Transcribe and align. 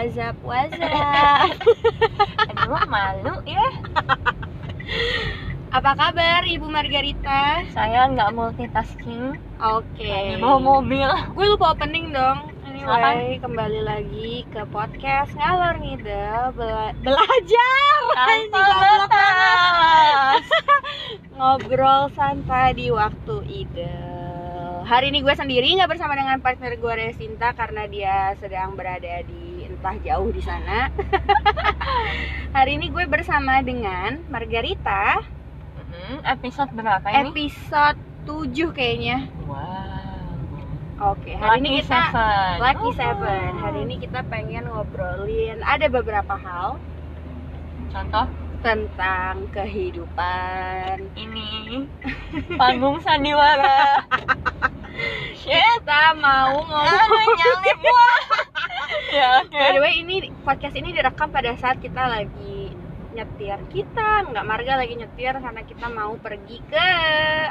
what's 0.00 0.16
up? 0.16 0.32
Aduh 2.56 2.84
malu 2.88 3.36
ya 3.44 3.68
Apa 5.76 5.92
kabar 5.92 6.40
Ibu 6.48 6.64
Margarita? 6.72 7.60
Saya 7.76 8.08
nggak 8.08 8.32
multitasking 8.32 9.36
Oke. 9.60 10.08
Lagi 10.08 10.40
bawa 10.40 10.56
mobil 10.56 11.04
Gue 11.36 11.52
lupa 11.52 11.76
opening 11.76 12.16
dong. 12.16 12.48
Anyway, 12.64 13.36
kembali 13.44 13.80
lagi 13.84 14.48
ke 14.48 14.64
podcast 14.72 15.36
ngalor 15.36 15.76
ngidel 15.84 16.56
bela- 16.56 16.96
belajar. 17.04 17.96
Tanpa 18.16 18.64
Ngobrol 21.36 22.08
santai 22.16 22.72
di 22.72 22.88
waktu 22.88 23.36
idel. 23.52 24.80
Hari 24.88 25.12
ini 25.12 25.20
gue 25.20 25.36
sendiri 25.36 25.76
nggak 25.76 25.92
bersama 25.92 26.16
dengan 26.16 26.40
partner 26.40 26.72
gue 26.80 26.94
Resinta 26.96 27.52
karena 27.52 27.84
dia 27.84 28.32
sedang 28.40 28.80
berada 28.80 29.20
di 29.28 29.49
entah 29.80 29.96
jauh 30.04 30.28
di 30.28 30.44
sana. 30.44 30.92
Hari 32.56 32.76
ini 32.76 32.92
gue 32.92 33.08
bersama 33.08 33.64
dengan 33.64 34.20
Margarita. 34.28 35.24
Mhm, 35.80 36.20
Episode 36.20 36.68
berapa 36.76 37.00
ini? 37.08 37.32
Episode 37.32 37.96
7 38.28 38.76
kayaknya. 38.76 39.24
Wow 39.48 39.88
Oke, 41.00 41.32
hari 41.32 41.64
ini 41.64 41.80
Lucky 41.80 41.80
kita 41.80 41.96
Seven. 42.12 42.52
Lucky 42.60 42.84
Oh. 42.84 42.92
Seven. 42.92 43.50
Hari 43.56 43.78
ini 43.88 43.94
kita 43.96 44.20
pengen 44.28 44.68
ngobrolin 44.68 45.56
ada 45.64 45.88
beberapa 45.88 46.36
hal 46.36 46.76
Contoh 47.88 48.28
tentang 48.60 49.48
kehidupan. 49.48 51.08
ini 51.16 51.88
Panggung 52.52 53.00
sandiwara 53.00 54.04
Kita 55.40 56.02
mau 56.18 56.60
ngomong. 56.60 56.86
Aduh 56.86 57.34
nyalip 57.36 57.78
gua 57.80 58.12
Ya 59.10 59.32
By 59.48 59.70
the 59.74 59.80
way, 59.82 59.94
ini 60.02 60.30
podcast 60.46 60.74
ini 60.78 60.94
direkam 60.94 61.30
pada 61.34 61.54
saat 61.58 61.82
kita 61.82 62.06
lagi 62.06 62.70
nyetir. 63.14 63.58
Kita 63.70 64.28
nggak 64.30 64.46
marga 64.46 64.78
lagi 64.78 64.94
nyetir 64.94 65.34
karena 65.38 65.62
kita 65.66 65.86
mau 65.90 66.14
pergi 66.18 66.58
ke 66.68 66.88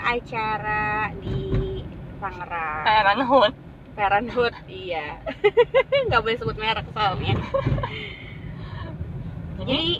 acara 0.03 1.11
di 1.20 1.83
Tangerang. 2.20 2.83
Parenthood 2.83 3.53
Parenthood, 4.00 4.55
iya. 4.72 5.20
Nggak 6.08 6.22
boleh 6.23 6.38
sebut 6.39 6.55
merek 6.55 6.88
soalnya. 6.95 7.36
Jadi 9.59 10.00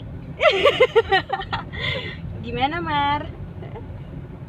gimana 2.48 2.80
Mar? 2.80 3.28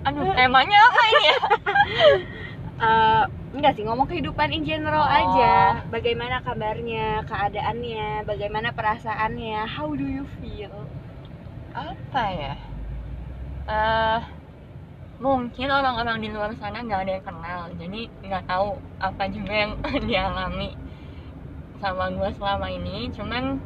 Aduh 0.07 0.31
temanya 0.33 0.77
apa 0.87 1.01
ini 1.03 1.23
ya? 1.27 1.39
Eh, 2.81 3.23
enggak 3.55 3.73
sih 3.77 3.83
ngomong 3.85 4.07
kehidupan 4.09 4.49
in 4.57 4.63
general 4.65 5.05
Oh. 5.05 5.17
aja. 5.21 5.53
Bagaimana 5.93 6.41
kabarnya, 6.41 7.21
keadaannya, 7.29 8.25
bagaimana 8.25 8.69
perasaannya, 8.77 9.59
how 9.75 9.87
do 9.93 10.05
you 10.17 10.25
feel? 10.41 10.73
apa 11.71 12.23
ya 12.35 12.53
eh 13.71 14.19
mungkin 15.23 15.69
orang-orang 15.71 16.17
di 16.19 16.29
luar 16.33 16.51
sana 16.59 16.81
nggak 16.83 17.01
ada 17.05 17.11
yang 17.15 17.25
kenal 17.29 17.61
jadi 17.79 18.01
nggak 18.27 18.43
tahu 18.49 18.69
apa 18.99 19.23
juga 19.31 19.53
yang 19.53 19.73
dialami 20.09 20.69
sama 21.81 22.11
gue 22.13 22.29
selama 22.37 22.67
ini 22.69 23.09
cuman 23.15 23.57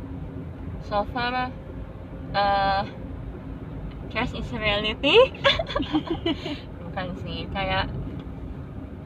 so 0.88 1.02
far 1.12 1.52
eh 2.36 2.84
cash 4.14 4.32
is 4.38 4.50
reality 4.56 5.16
bukan 6.84 7.08
sih 7.26 7.48
kayak 7.52 7.90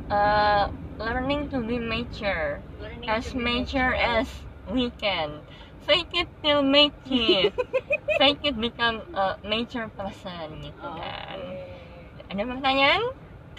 eh 0.09 0.65
learning 0.99 1.49
to 1.51 1.57
be 1.69 1.77
mature 1.79 2.61
as 3.07 3.33
mature 3.33 3.93
as 3.95 4.27
we 4.67 4.91
can 4.91 5.29
fake 5.87 6.13
it 6.21 6.29
till 6.43 6.61
make 6.61 6.97
it 7.09 7.53
fake 8.17 8.41
it 8.43 8.55
become 8.59 8.97
a 9.13 9.25
mature 9.43 9.89
person 9.97 10.47
gitu 10.65 10.87
kan 11.01 11.39
ada 12.31 12.43
pertanyaan 12.51 13.03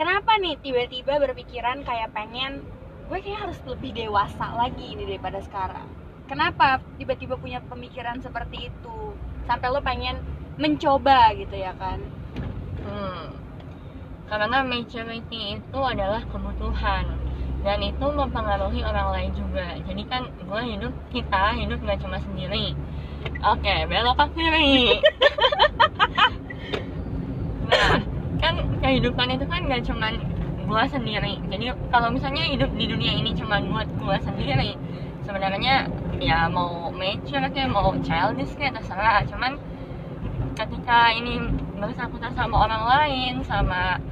Kenapa 0.00 0.32
nih 0.40 0.56
tiba-tiba 0.64 1.20
berpikiran 1.20 1.78
kayak 1.84 2.08
pengen 2.16 2.52
gue 3.04 3.18
kayak 3.20 3.40
harus 3.44 3.60
lebih 3.68 3.92
dewasa 3.92 4.46
lagi 4.56 4.96
nih 4.96 5.04
daripada 5.10 5.36
sekarang? 5.44 5.88
Kenapa 6.24 6.80
tiba-tiba 6.96 7.36
punya 7.36 7.60
pemikiran 7.60 8.16
seperti 8.24 8.72
itu? 8.72 8.96
Sampai 9.44 9.68
lo 9.68 9.84
pengen 9.84 10.16
mencoba 10.56 11.36
gitu 11.36 11.52
ya 11.60 11.76
kan? 11.76 12.00
hmm. 12.82 13.39
Karena 14.30 14.62
maturity 14.62 15.58
itu 15.58 15.78
adalah 15.82 16.22
kebutuhan. 16.30 17.04
Dan 17.60 17.84
itu 17.84 18.06
mempengaruhi 18.08 18.80
orang 18.86 19.12
lain 19.12 19.30
juga. 19.36 19.76
Jadi 19.84 20.02
kan 20.08 20.24
gue 20.30 20.62
hidup 20.64 20.94
kita 21.12 21.52
hidup 21.58 21.82
nggak 21.82 22.00
cuma 22.00 22.16
sendiri. 22.22 22.72
Oke 23.44 23.74
belok 23.90 24.16
ke 24.16 24.26
kiri. 24.38 24.78
Nah 27.70 28.02
kan 28.42 28.54
kehidupan 28.82 29.30
itu 29.30 29.46
kan 29.46 29.62
nggak 29.62 29.86
cuma 29.86 30.10
gue 30.70 30.82
sendiri. 30.90 31.38
Jadi 31.50 31.70
kalau 31.92 32.10
misalnya 32.10 32.42
hidup 32.50 32.70
di 32.74 32.90
dunia 32.90 33.12
ini 33.14 33.30
cuma 33.36 33.62
buat 33.62 33.86
gue 33.86 34.16
sendiri 34.26 34.74
sebenarnya 35.22 35.86
ya 36.18 36.50
mau 36.50 36.90
mature 36.90 37.46
kayak 37.54 37.70
mau 37.70 37.94
childish 38.02 38.56
kayak 38.58 38.74
terserah. 38.80 39.22
Cuman 39.30 39.54
ketika 40.58 41.14
ini 41.14 41.38
bersangkutan 41.78 42.34
sama 42.34 42.66
orang 42.66 42.82
lain 42.84 43.32
sama 43.46 44.02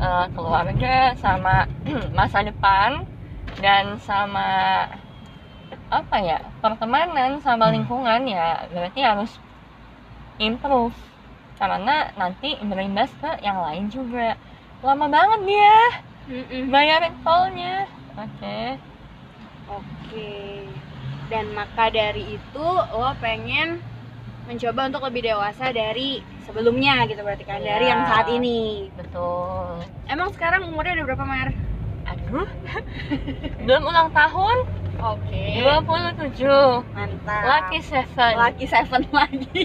eh, 0.00 0.26
keluarga 0.32 1.12
sama 1.20 1.68
masa 2.18 2.40
depan 2.40 3.04
dan 3.60 4.00
sama 4.00 4.48
apa 5.90 6.16
ya 6.18 6.38
pertemanan 6.64 7.38
sama 7.44 7.70
lingkungan 7.70 8.24
ya. 8.26 8.66
Berarti 8.72 9.00
harus 9.04 9.32
improve. 10.40 10.96
Karena 11.60 12.08
nanti 12.16 12.56
berimbas 12.64 13.12
ke 13.20 13.44
yang 13.44 13.60
lain 13.60 13.92
juga. 13.92 14.34
Lama 14.80 15.06
banget 15.12 15.40
dia. 15.44 15.78
Bayarin 16.72 17.14
tolnya 17.20 17.84
oke. 18.16 18.58
Oke. 19.70 20.64
Dan 21.30 21.52
maka 21.54 21.92
dari 21.92 22.38
itu 22.38 22.68
lo 22.96 23.12
pengen 23.22 23.78
mencoba 24.48 24.90
untuk 24.90 25.04
lebih 25.06 25.30
dewasa 25.30 25.70
dari 25.70 26.24
sebelumnya 26.50 27.06
gitu 27.06 27.22
berarti 27.22 27.44
kan 27.44 27.58
dari 27.58 27.86
Iya. 27.86 27.92
yang 27.92 28.02
saat 28.04 28.26
ini. 28.28 28.90
betul 28.92 29.78
Emang 30.04 30.28
sekarang 30.30 30.66
umurnya 30.66 30.98
udah 30.98 31.06
berapa 31.06 31.24
Mar? 31.24 31.48
aduh 32.02 32.48
belum 33.64 33.82
ulang 33.84 34.10
tahun 34.10 34.58
Oke. 35.00 35.64
27 35.64 36.44
Mantap. 36.92 37.40
lucky 37.40 37.80
seven 37.80 38.32
Lucky 38.36 38.66
Seven 38.66 39.00
lagi. 39.10 39.64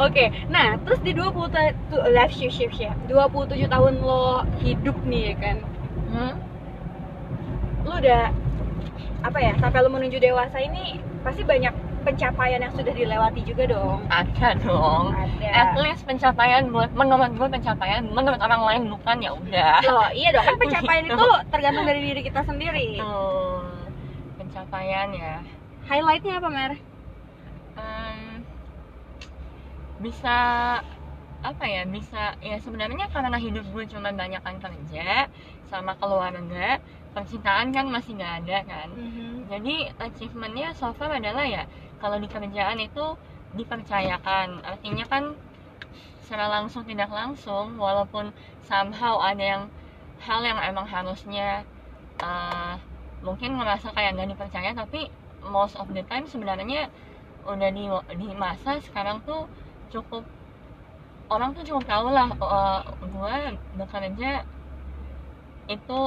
Oke, 0.00 0.24
nah 0.48 0.74
terus 0.80 0.98
di 1.00 1.12
20 1.12 1.30
ta- 1.46 1.76
tu- 1.86 2.06
life 2.10 2.32
shift 2.32 2.56
shift 2.56 2.74
ya. 2.74 2.90
27 3.06 3.54
tahun 3.66 3.92
lo 4.00 4.42
hidup 4.58 4.98
nih 5.04 5.30
ya 5.30 5.34
kan. 5.36 5.56
Hmm? 6.10 6.32
Lo 7.84 7.94
udah 7.96 8.34
apa 9.22 9.38
ya? 9.38 9.52
Sampai 9.56 9.78
lo 9.78 9.90
menuju 9.90 10.18
dewasa 10.18 10.58
ini 10.58 10.98
pasti 11.20 11.44
banyak 11.44 11.70
pencapaian 12.00 12.60
yang 12.60 12.74
sudah 12.74 12.92
dilewati 12.92 13.40
juga 13.44 13.64
dong. 13.68 14.00
ada 14.08 14.48
dong 14.58 15.12
Ada. 15.12 15.48
at 15.52 15.70
least 15.78 16.02
pencapaian 16.08 16.68
buat 16.72 16.90
menurut 16.96 17.30
gue 17.36 17.48
pencapaian 17.48 18.02
menurut 18.08 18.40
orang 18.40 18.62
lain 18.64 18.82
bukan 18.88 19.16
ya 19.20 19.30
udah 19.36 19.76
Loh, 19.84 20.10
iya 20.12 20.28
dong 20.32 20.44
kan 20.44 20.56
pencapaian 20.62 21.04
itu 21.06 21.28
tergantung 21.52 21.84
dari 21.84 22.00
diri 22.00 22.20
kita 22.24 22.40
sendiri. 22.44 22.98
Tuh, 22.98 23.60
pencapaian 24.40 25.08
ya 25.12 25.34
Highlightnya 25.90 26.38
apa 26.38 26.48
Mer? 26.48 26.72
Em, 27.74 28.46
bisa 29.98 30.38
apa 31.40 31.64
ya 31.64 31.88
bisa 31.88 32.36
ya 32.44 32.60
sebenarnya 32.60 33.08
karena 33.08 33.32
hidup 33.40 33.64
gue 33.72 33.84
cuma 33.88 34.12
banyak 34.12 34.44
kan 34.44 34.60
kerja 34.60 35.24
sama 35.72 35.96
keluarga 35.96 36.76
percintaan 37.10 37.74
kan 37.74 37.86
masih 37.90 38.14
nggak 38.18 38.34
ada 38.44 38.58
kan. 38.66 38.88
Jadi 39.50 39.90
achievementnya 39.98 40.70
so 40.74 40.94
far 40.94 41.10
adalah 41.10 41.42
ya 41.42 41.66
kalau 41.98 42.16
di 42.22 42.28
kerjaan 42.30 42.78
itu 42.78 43.18
dipercayakan. 43.54 44.62
Artinya 44.62 45.04
kan 45.10 45.34
secara 46.22 46.46
langsung 46.46 46.86
tidak 46.86 47.10
langsung 47.10 47.74
walaupun 47.74 48.30
somehow 48.62 49.18
ada 49.18 49.42
yang 49.42 49.62
hal 50.22 50.38
yang 50.46 50.62
emang 50.62 50.86
harusnya 50.86 51.66
uh, 52.22 52.78
mungkin 53.26 53.58
ngerasa 53.58 53.90
kayak 53.90 54.14
nggak 54.14 54.30
dipercaya 54.36 54.70
tapi 54.70 55.10
most 55.42 55.74
of 55.74 55.90
the 55.90 56.06
time 56.06 56.28
sebenarnya 56.30 56.86
udah 57.48 57.70
di 57.72 57.88
di 58.20 58.28
masa 58.36 58.78
sekarang 58.78 59.18
tuh 59.26 59.48
cukup 59.90 60.22
orang 61.32 61.50
tuh 61.56 61.66
cukup 61.66 61.84
tahu 61.88 62.14
lah 62.14 62.28
uh, 62.38 62.84
gue 63.00 63.36
bekerja 63.80 64.44
itu 65.66 66.00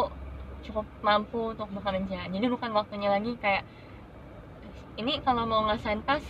cukup 0.63 0.85
mampu 1.03 1.53
untuk 1.53 1.69
bekerja. 1.71 2.27
Jadi 2.31 2.45
bukan 2.47 2.71
waktunya 2.71 3.09
lagi 3.11 3.35
kayak 3.37 3.63
ini 4.97 5.19
kalau 5.25 5.43
mau 5.49 5.65
ngesain 5.67 6.01
tas 6.05 6.23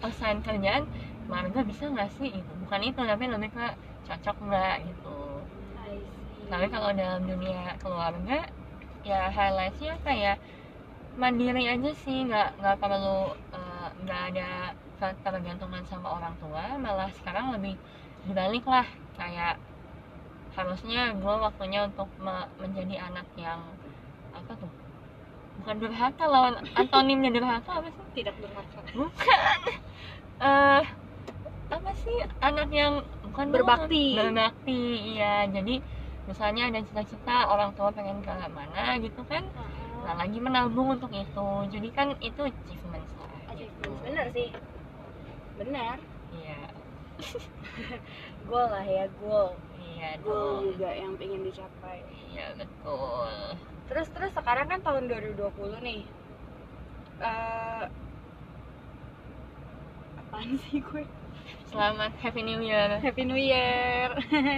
assign 0.00 0.40
kerjaan 0.40 0.84
marga 1.30 1.60
bisa 1.62 1.88
nggak 1.88 2.10
sih? 2.18 2.30
Itu 2.32 2.52
bukan 2.66 2.80
itu 2.82 3.00
tapi 3.00 3.24
lebih 3.30 3.50
ke 3.54 3.66
cocok 4.06 4.36
nggak 4.46 4.74
gitu. 4.86 5.18
Tapi 6.46 6.66
kalau 6.70 6.90
dalam 6.94 7.22
dunia 7.26 7.74
keluarga 7.82 8.46
ya 9.06 9.30
highlightnya 9.30 9.94
apa 9.94 10.10
ya 10.10 10.34
mandiri 11.16 11.64
aja 11.70 11.90
sih 12.04 12.26
nggak 12.26 12.58
nggak 12.58 12.76
perlu 12.82 13.32
eh, 13.54 13.88
nggak 14.02 14.22
ada 14.34 14.48
ketergantungan 14.98 15.82
sama 15.86 16.18
orang 16.18 16.34
tua. 16.42 16.74
Malah 16.78 17.10
sekarang 17.20 17.54
lebih 17.54 17.74
dibalik 18.26 18.64
lah 18.66 18.86
kayak 19.14 19.56
harusnya 20.56 21.12
gue 21.12 21.34
waktunya 21.36 21.84
untuk 21.84 22.08
me- 22.16 22.48
menjadi 22.56 23.12
anak 23.12 23.28
yang 23.36 23.60
apa 24.32 24.52
tuh? 24.56 24.72
Bukan 25.60 25.76
durhaka 25.80 26.24
lawan 26.24 26.54
antonimnya 26.72 27.30
durhaka 27.32 27.70
apa 27.84 27.88
sih? 27.92 28.04
Tidak 28.16 28.34
durhaka. 28.40 28.80
Bukan. 28.96 29.40
Eh 30.36 30.84
apa 31.66 31.90
sih? 32.00 32.16
Anak 32.40 32.68
yang 32.72 33.04
bukan 33.24 33.46
Berbakti. 33.52 34.16
berbakti 34.16 34.80
iya. 35.16 35.44
Jadi 35.48 35.80
misalnya 36.24 36.72
ada 36.72 36.80
cita-cita 36.82 37.36
orang 37.52 37.70
tua 37.76 37.92
pengen 37.94 38.18
ke 38.24 38.32
mana 38.50 38.98
gitu 38.98 39.22
kan 39.28 39.44
nah 40.06 40.14
lagi 40.22 40.38
menabung 40.38 40.94
untuk 40.96 41.10
itu. 41.10 41.48
Jadi 41.72 41.88
kan 41.90 42.14
itu 42.22 42.40
achievement 42.46 43.06
lah 43.20 43.52
gitu. 43.58 43.90
bener 44.06 44.26
sih. 44.32 44.48
Benar. 45.58 45.96
Iya. 46.36 46.60
Goal 48.48 48.66
lah 48.70 48.86
ya 48.86 49.04
goal 49.18 49.56
goal 50.20 50.62
dong. 50.62 50.72
juga 50.72 50.90
yang 50.92 51.12
pengen 51.16 51.40
dicapai. 51.42 51.98
Iya 52.30 52.46
betul. 52.54 53.30
Terus 53.86 54.06
terus 54.12 54.32
sekarang 54.32 54.66
kan 54.66 54.80
tahun 54.82 55.04
2020 55.08 55.80
nih. 55.80 56.00
Eh 57.18 57.84
apaan 60.18 60.50
sih 60.68 60.80
gue? 60.80 61.04
Selamat 61.66 62.12
happy 62.18 62.42
new 62.42 62.60
year. 62.60 62.98
Happy 62.98 63.22
New 63.22 63.38
Year. 63.38 64.10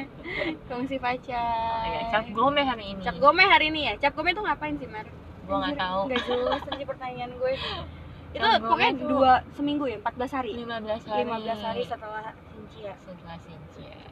Kongsi 0.68 0.96
pacar. 0.96 1.36
Oh, 1.36 1.84
ya, 1.84 2.00
cap 2.12 2.26
gome 2.30 2.62
hari 2.62 2.94
ini. 2.94 3.02
Cap 3.02 3.16
gome 3.16 3.44
hari 3.44 3.68
ini 3.68 3.80
ya? 3.88 3.94
Cap 3.96 4.12
gome 4.12 4.32
itu 4.32 4.40
ngapain 4.40 4.76
sih 4.76 4.88
Mar? 4.88 5.08
Gua 5.48 5.56
nggak 5.58 5.76
tahu. 5.76 6.00
nggak 6.08 6.22
jelas 6.24 6.62
aja 6.64 6.84
pertanyaan 6.84 7.32
gue. 7.32 7.52
Itu 8.36 8.44
Cap 8.44 8.60
pokoknya 8.60 8.92
tuh- 8.94 9.08
dua 9.08 9.32
seminggu 9.56 9.84
ya? 9.88 9.98
14 10.04 10.36
hari? 10.36 10.50
15 10.52 11.08
hari. 11.08 11.22
15 11.24 11.64
hari 11.64 11.82
setelah 11.84 12.24
Cincia 12.52 12.92
setelah 13.00 13.36
Sinja 13.40 13.88
gitu 13.88 14.07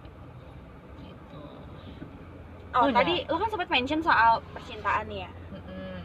oh 2.76 2.86
Udah. 2.86 2.96
tadi 2.96 3.14
lo 3.24 3.36
kan 3.36 3.48
sempat 3.48 3.68
mention 3.68 4.00
soal 4.00 4.32
percintaan 4.52 5.06
ya 5.08 5.28
Mm-mm. 5.50 5.96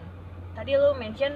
tadi 0.54 0.72
lo 0.74 0.96
mention 0.96 1.36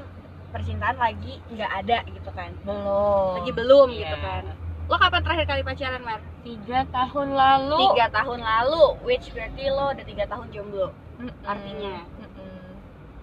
percintaan 0.49 0.95
lagi 0.95 1.43
nggak 1.49 1.71
ada 1.75 1.97
gitu 2.07 2.29
kan 2.31 2.51
belum 2.61 3.33
lagi 3.35 3.51
belum 3.51 3.87
Iya. 3.89 3.99
gitu 4.01 4.17
kan 4.17 4.43
lo 4.85 4.95
kapan 4.95 5.21
terakhir 5.21 5.45
kali 5.45 5.61
pacaran 5.61 6.01
Mar? 6.01 6.21
tiga 6.41 6.79
tahun 6.87 7.27
lalu 7.33 7.79
tiga 7.89 8.07
tahun 8.13 8.39
lalu 8.39 8.83
which 9.01 9.27
berarti 9.29 9.63
lo 9.67 9.85
udah 9.91 10.05
tiga 10.05 10.25
tahun 10.25 10.47
jomblo 10.49 10.87
Mm-mm. 11.15 11.31
artinya. 11.43 12.05
Mm-mm. 12.15 12.59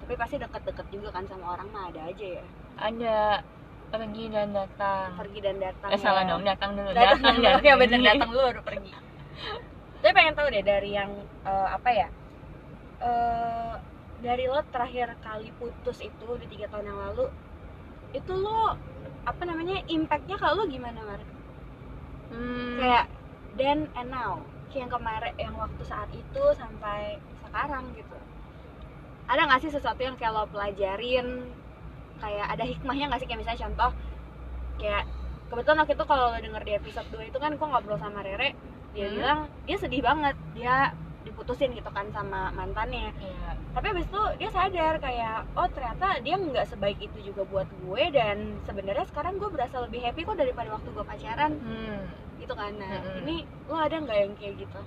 tapi 0.00 0.14
pasti 0.14 0.36
deket-deket 0.36 0.86
juga 0.90 1.08
kan 1.10 1.24
sama 1.24 1.54
orang 1.54 1.68
mah 1.70 1.88
ada 1.88 2.02
aja 2.04 2.26
ya 2.34 2.44
ada 2.76 3.16
pergi 3.88 4.24
dan 4.26 4.48
datang 4.50 5.08
pergi 5.14 5.38
dan 5.38 5.56
datang 5.58 5.88
eh 5.88 6.00
salah 6.00 6.24
ya. 6.24 6.30
dong 6.32 6.42
datang 6.42 6.70
dulu 6.72 6.90
datang, 6.90 7.20
dulu 7.22 7.40
dan 7.42 7.60
ya 7.68 7.74
bener 7.76 8.00
datang 8.02 8.28
dulu 8.28 8.40
baru 8.42 8.62
pergi 8.62 8.92
tapi 10.02 10.12
pengen 10.18 10.34
tahu 10.34 10.50
deh 10.50 10.66
dari 10.66 10.98
yang 10.98 11.14
eh, 11.46 11.68
apa 11.70 11.90
ya 11.94 12.08
eh 13.02 13.74
dari 14.22 14.46
lo 14.46 14.62
terakhir 14.70 15.18
kali 15.18 15.50
putus 15.58 15.98
itu 15.98 16.28
di 16.38 16.46
tiga 16.46 16.70
tahun 16.70 16.90
yang 16.90 16.98
lalu 17.10 17.26
itu 18.14 18.32
lo 18.34 18.78
apa 19.26 19.42
namanya 19.42 19.82
impactnya 19.86 20.38
kalau 20.38 20.62
lo 20.62 20.64
gimana 20.70 21.02
Mar? 21.02 21.22
Hmm, 22.30 22.78
kayak 22.78 23.06
then 23.58 23.90
and 23.98 24.10
now 24.10 24.42
kayak 24.70 24.86
yang 24.88 24.92
kemarin 24.94 25.34
yang 25.36 25.54
waktu 25.58 25.82
saat 25.84 26.08
itu 26.14 26.42
sampai 26.54 27.18
sekarang 27.42 27.90
gitu. 27.98 28.16
Ada 29.26 29.42
nggak 29.46 29.60
sih 29.66 29.72
sesuatu 29.74 30.00
yang 30.02 30.14
kayak 30.14 30.32
lo 30.34 30.46
pelajarin? 30.50 31.50
Kayak 32.22 32.46
ada 32.58 32.64
hikmahnya 32.66 33.10
nggak 33.10 33.20
sih? 33.20 33.28
Kayak 33.28 33.40
misalnya 33.42 33.62
contoh 33.68 33.90
kayak 34.78 35.04
kebetulan 35.50 35.78
waktu 35.82 35.94
itu 35.98 36.04
kalau 36.06 36.24
lo 36.30 36.38
denger 36.38 36.62
di 36.62 36.72
episode 36.78 37.08
2 37.10 37.30
itu 37.30 37.38
kan 37.42 37.52
gue 37.58 37.66
ngobrol 37.68 38.00
sama 38.00 38.24
Rere 38.24 38.54
dia 38.92 39.06
Hmm. 39.08 39.14
bilang 39.16 39.38
dia 39.64 39.76
sedih 39.76 40.02
banget 40.02 40.36
dia 40.52 40.92
diputusin 41.22 41.72
gitu 41.72 41.88
kan 41.88 42.06
sama 42.12 42.50
mantannya. 42.52 43.08
Iya. 43.16 43.50
tapi 43.72 43.88
abis 43.88 44.04
itu 44.04 44.22
dia 44.36 44.50
sadar 44.52 45.00
kayak 45.00 45.48
oh 45.56 45.64
ternyata 45.64 46.20
dia 46.20 46.36
nggak 46.36 46.68
sebaik 46.68 47.00
itu 47.00 47.18
juga 47.24 47.40
buat 47.48 47.64
gue 47.64 48.02
dan 48.12 48.36
sebenarnya 48.68 49.08
sekarang 49.08 49.40
gue 49.40 49.48
berasa 49.48 49.80
lebih 49.80 50.04
happy 50.04 50.22
kok 50.22 50.36
daripada 50.36 50.76
waktu 50.76 50.88
gue 50.92 51.04
pacaran. 51.04 51.52
Hmm, 51.56 52.04
gitu 52.36 52.52
kan. 52.52 52.72
Nah 52.76 53.00
Mm-mm. 53.00 53.22
ini 53.24 53.36
lo 53.64 53.76
ada 53.76 53.96
nggak 53.96 54.18
yang 54.18 54.32
kayak 54.36 54.54
gitu? 54.60 54.80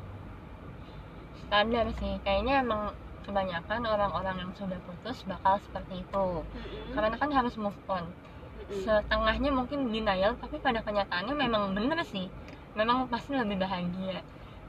Standar 1.48 1.86
sih. 1.98 2.14
Kayaknya 2.22 2.62
emang 2.62 2.82
kebanyakan 3.26 3.82
orang-orang 3.84 4.36
yang 4.38 4.52
sudah 4.54 4.78
putus 4.86 5.26
bakal 5.26 5.58
seperti 5.66 6.06
itu. 6.06 6.26
Karena 6.94 7.16
kan 7.18 7.30
harus 7.34 7.58
move 7.58 7.80
on. 7.90 8.06
Setengahnya 8.70 9.50
mungkin 9.50 9.90
denial 9.90 10.38
tapi 10.38 10.58
pada 10.58 10.82
kenyataannya 10.82 11.34
memang 11.34 11.74
bener 11.74 12.02
sih 12.06 12.30
memang 12.76 13.08
pasti 13.08 13.34
lebih 13.34 13.58
bahagia. 13.60 14.20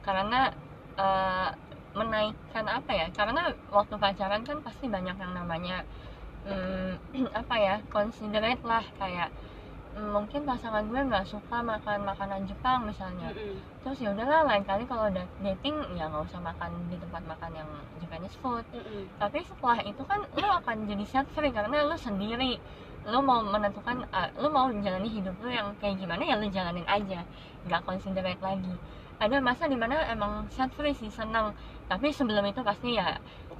Karena 0.01 0.49
eh, 0.97 1.49
menaikkan 1.97 2.65
apa 2.69 2.91
ya 2.93 3.07
karena 3.09 3.49
waktu 3.73 3.95
pacaran 3.97 4.45
kan 4.45 4.61
pasti 4.61 4.85
banyak 4.85 5.17
yang 5.17 5.33
namanya 5.33 5.81
hmm, 6.45 6.93
apa 7.41 7.55
ya 7.57 7.75
considerate 7.89 8.61
lah 8.61 8.85
kayak 9.01 9.33
hmm, 9.97 10.13
mungkin 10.13 10.45
pasangan 10.45 10.85
gue 10.85 11.01
nggak 11.09 11.25
suka 11.25 11.57
makan 11.65 12.05
makanan 12.05 12.45
Jepang 12.45 12.85
misalnya. 12.85 13.33
Terus 13.81 13.97
ya 13.97 14.13
udahlah 14.13 14.45
lain 14.45 14.63
kali 14.63 14.83
kalau 14.85 15.09
udah 15.09 15.25
dating 15.41 15.75
ya 15.97 16.05
nggak 16.05 16.29
usah 16.29 16.41
makan 16.43 16.69
di 16.87 16.95
tempat 17.01 17.23
makan 17.25 17.51
yang 17.57 17.69
Japanese 17.97 18.37
food. 18.39 18.63
Tapi 19.17 19.39
setelah 19.41 19.79
itu 19.81 20.03
kan 20.05 20.21
lo 20.37 20.49
akan 20.61 20.85
jadi 20.85 21.05
set 21.09 21.27
free 21.33 21.51
karena 21.51 21.81
lo 21.81 21.97
sendiri 21.97 22.61
lo 23.07 23.23
mau 23.23 23.39
menentukan 23.39 24.03
uh, 24.11 24.29
lo 24.35 24.51
mau 24.51 24.67
menjalani 24.67 25.07
hidup 25.07 25.35
lo 25.39 25.47
yang 25.47 25.71
kayak 25.79 25.95
gimana 25.97 26.21
ya 26.27 26.35
lo 26.35 26.47
jalanin 26.51 26.87
aja. 26.87 27.23
Nggak 27.65 27.81
considerate 27.87 28.41
lagi. 28.43 28.75
Ada 29.17 29.41
masa 29.41 29.65
di 29.65 29.79
mana 29.79 30.03
emang 30.11 30.45
set 30.51 30.69
free 30.75 30.93
sih 30.93 31.09
senang. 31.09 31.55
Tapi 31.87 32.11
sebelum 32.11 32.43
itu 32.45 32.61
pasti 32.61 32.99
ya 32.99 33.17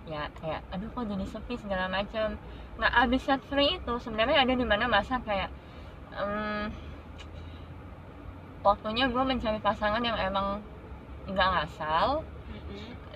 ya 0.08 0.28
kayak 0.40 0.64
aduh 0.72 0.88
kok 0.88 1.04
jadi 1.04 1.26
sepi 1.28 1.60
segala 1.60 1.92
macam 1.92 2.40
nah 2.80 2.88
abis 3.04 3.28
set 3.28 3.44
free 3.52 3.76
itu 3.76 3.94
sebenarnya 4.00 4.48
ada 4.48 4.56
di 4.56 4.64
mana 4.64 4.88
masa 4.88 5.20
kayak 5.20 5.52
em, 6.16 6.72
waktunya 8.64 9.12
gue 9.12 9.20
mencari 9.20 9.60
pasangan 9.60 10.00
yang 10.00 10.16
emang 10.16 10.64
nggak 11.28 11.50
ngasal 11.60 12.24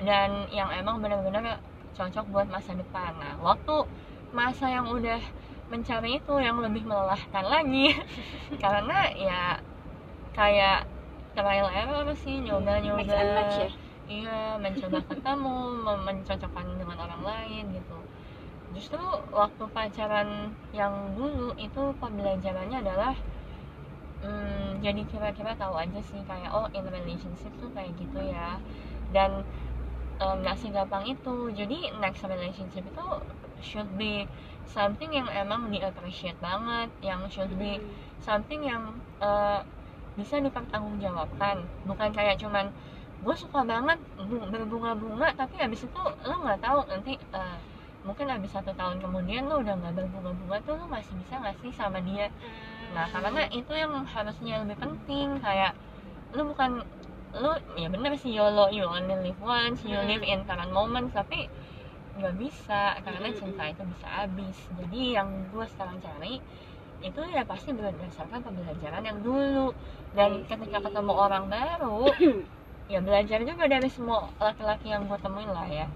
dan 0.03 0.51
yang 0.51 0.67
emang 0.75 0.99
benar-benar 0.99 1.61
cocok 1.95 2.25
buat 2.31 2.47
masa 2.47 2.73
depan. 2.73 3.13
Nah, 3.19 3.35
waktu 3.43 3.85
masa 4.31 4.71
yang 4.71 4.87
udah 4.89 5.19
mencari 5.71 6.19
itu 6.19 6.33
yang 6.37 6.59
lebih 6.59 6.83
melelahkan 6.83 7.45
lagi. 7.47 7.95
Karena 8.63 9.07
ya 9.15 9.41
kayak 10.35 10.85
trial 11.31 11.67
error 11.71 12.07
sih 12.19 12.43
nyoba 12.43 12.83
nyoba 12.83 13.03
match 13.07 13.57
ya. 13.63 13.69
Iya 14.11 14.39
mencoba 14.59 14.99
ketemu 15.09 15.57
mencocokkan 16.03 16.65
dengan 16.75 16.97
orang 16.99 17.23
lain 17.23 17.63
gitu. 17.71 17.97
Justru 18.75 19.03
waktu 19.31 19.63
pacaran 19.71 20.51
yang 20.75 21.15
dulu 21.15 21.55
itu 21.55 21.95
pembelajarannya 21.99 22.83
adalah 22.83 23.15
hmm, 24.23 24.83
jadi 24.83 25.01
kira-kira 25.07 25.55
tahu 25.55 25.75
aja 25.79 25.99
sih 26.03 26.19
kayak 26.27 26.51
oh 26.51 26.67
in 26.75 26.83
relationship 26.87 27.51
tuh 27.59 27.71
kayak 27.71 27.95
gitu 27.95 28.19
ya. 28.19 28.59
Dan 29.15 29.47
nggak 30.21 30.55
segampang 30.59 31.07
itu. 31.07 31.49
Jadi 31.55 31.95
next 32.03 32.23
relationship 32.27 32.83
itu 32.83 33.05
should 33.61 33.87
be 33.95 34.27
something 34.71 35.11
yang 35.11 35.27
emang 35.43 35.61
di 35.73 35.79
appreciate 35.83 36.39
banget 36.39 36.89
yang 37.03 37.21
should 37.33 37.51
be 37.59 37.71
something 38.27 38.61
yang 38.63 38.83
eh, 39.19 39.59
bisa 40.19 40.35
dipertanggungjawabkan. 40.39 41.55
Bukan 41.89 42.09
kayak 42.17 42.35
cuman 42.41 42.65
gue 43.21 43.35
suka 43.37 43.61
banget 43.61 43.99
bu- 44.17 44.49
berbunga-bunga 44.49 45.29
tapi 45.37 45.55
habis 45.61 45.85
itu 45.85 46.01
lo 46.25 46.35
nggak 46.41 46.59
tahu 46.65 46.79
nanti 46.89 47.13
eh, 47.19 47.57
mungkin 48.01 48.25
habis 48.33 48.49
satu 48.49 48.73
tahun 48.73 48.97
kemudian 48.97 49.45
lo 49.45 49.61
udah 49.61 49.75
nggak 49.77 49.93
berbunga-bunga 49.93 50.57
tuh 50.65 50.73
lo 50.79 50.85
masih 50.89 51.13
bisa 51.21 51.37
nggak 51.37 51.55
sih 51.61 51.71
sama 51.71 52.01
dia? 52.01 52.27
Nah 52.95 53.05
karena 53.07 53.45
itu 53.53 53.71
yang 53.77 53.93
harusnya 54.03 54.65
lebih 54.65 54.77
penting 54.81 55.37
kayak 55.37 55.77
lo 56.33 56.41
bukan 56.49 56.81
lo 57.31 57.55
ya 57.79 57.87
bener 57.87 58.11
sih 58.19 58.35
YOLO 58.35 58.67
you 58.75 58.83
only 58.83 59.15
live 59.23 59.39
once 59.39 59.79
you 59.87 59.95
Hmm. 59.95 60.09
live 60.09 60.23
in 60.25 60.43
current 60.43 60.73
moment 60.75 61.07
tapi 61.15 61.47
nggak 62.21 62.37
bisa 62.37 62.95
karena 63.01 63.27
cinta 63.33 63.63
itu 63.65 63.83
bisa 63.89 64.07
habis. 64.07 64.57
Jadi 64.77 65.01
yang 65.17 65.27
gue 65.49 65.65
sekarang 65.73 65.97
cari 65.99 66.37
itu 67.01 67.21
ya 67.33 67.41
pasti 67.41 67.73
berdasarkan 67.73 68.45
pembelajaran 68.45 69.01
yang 69.01 69.19
dulu. 69.25 69.73
Dan 70.13 70.45
ketika 70.45 70.85
ketemu 70.85 71.13
orang 71.17 71.49
baru 71.49 72.13
ya 72.91 72.99
belajar 73.01 73.39
juga 73.41 73.65
dari 73.65 73.89
semua 73.89 74.29
laki-laki 74.37 74.93
yang 74.93 75.09
gue 75.09 75.17
temuin 75.17 75.49
lah 75.49 75.65
ya. 75.65 75.87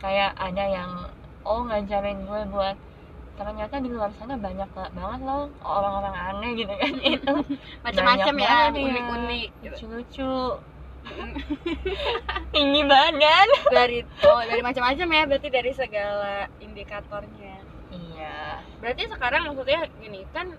Kayak 0.00 0.32
ada 0.40 0.64
yang 0.64 0.90
oh 1.44 1.60
ngajarin 1.68 2.24
gue 2.24 2.40
buat 2.48 2.76
ternyata 3.40 3.80
di 3.80 3.88
luar 3.88 4.12
sana 4.20 4.36
banyak 4.36 4.68
banget 4.72 5.20
loh 5.24 5.48
orang-orang 5.64 6.14
aneh 6.16 6.50
gitu 6.56 6.72
kan. 6.72 6.92
Itu 7.16 7.34
macam-macam 7.84 8.34
ya 8.36 8.56
unik-unik 8.72 9.48
gitu. 9.60 9.74
lucu-lucu 9.76 10.32
tinggi 12.54 12.82
badan 12.84 13.48
dari 13.72 13.98
oh 14.26 14.42
dari 14.44 14.62
macam-macam 14.62 15.06
ya 15.08 15.22
berarti 15.26 15.48
dari 15.48 15.70
segala 15.74 16.46
indikatornya. 16.60 17.56
Iya. 17.90 18.62
Berarti 18.78 19.02
sekarang 19.10 19.50
maksudnya 19.50 19.80
gini 19.98 20.22
kan 20.30 20.54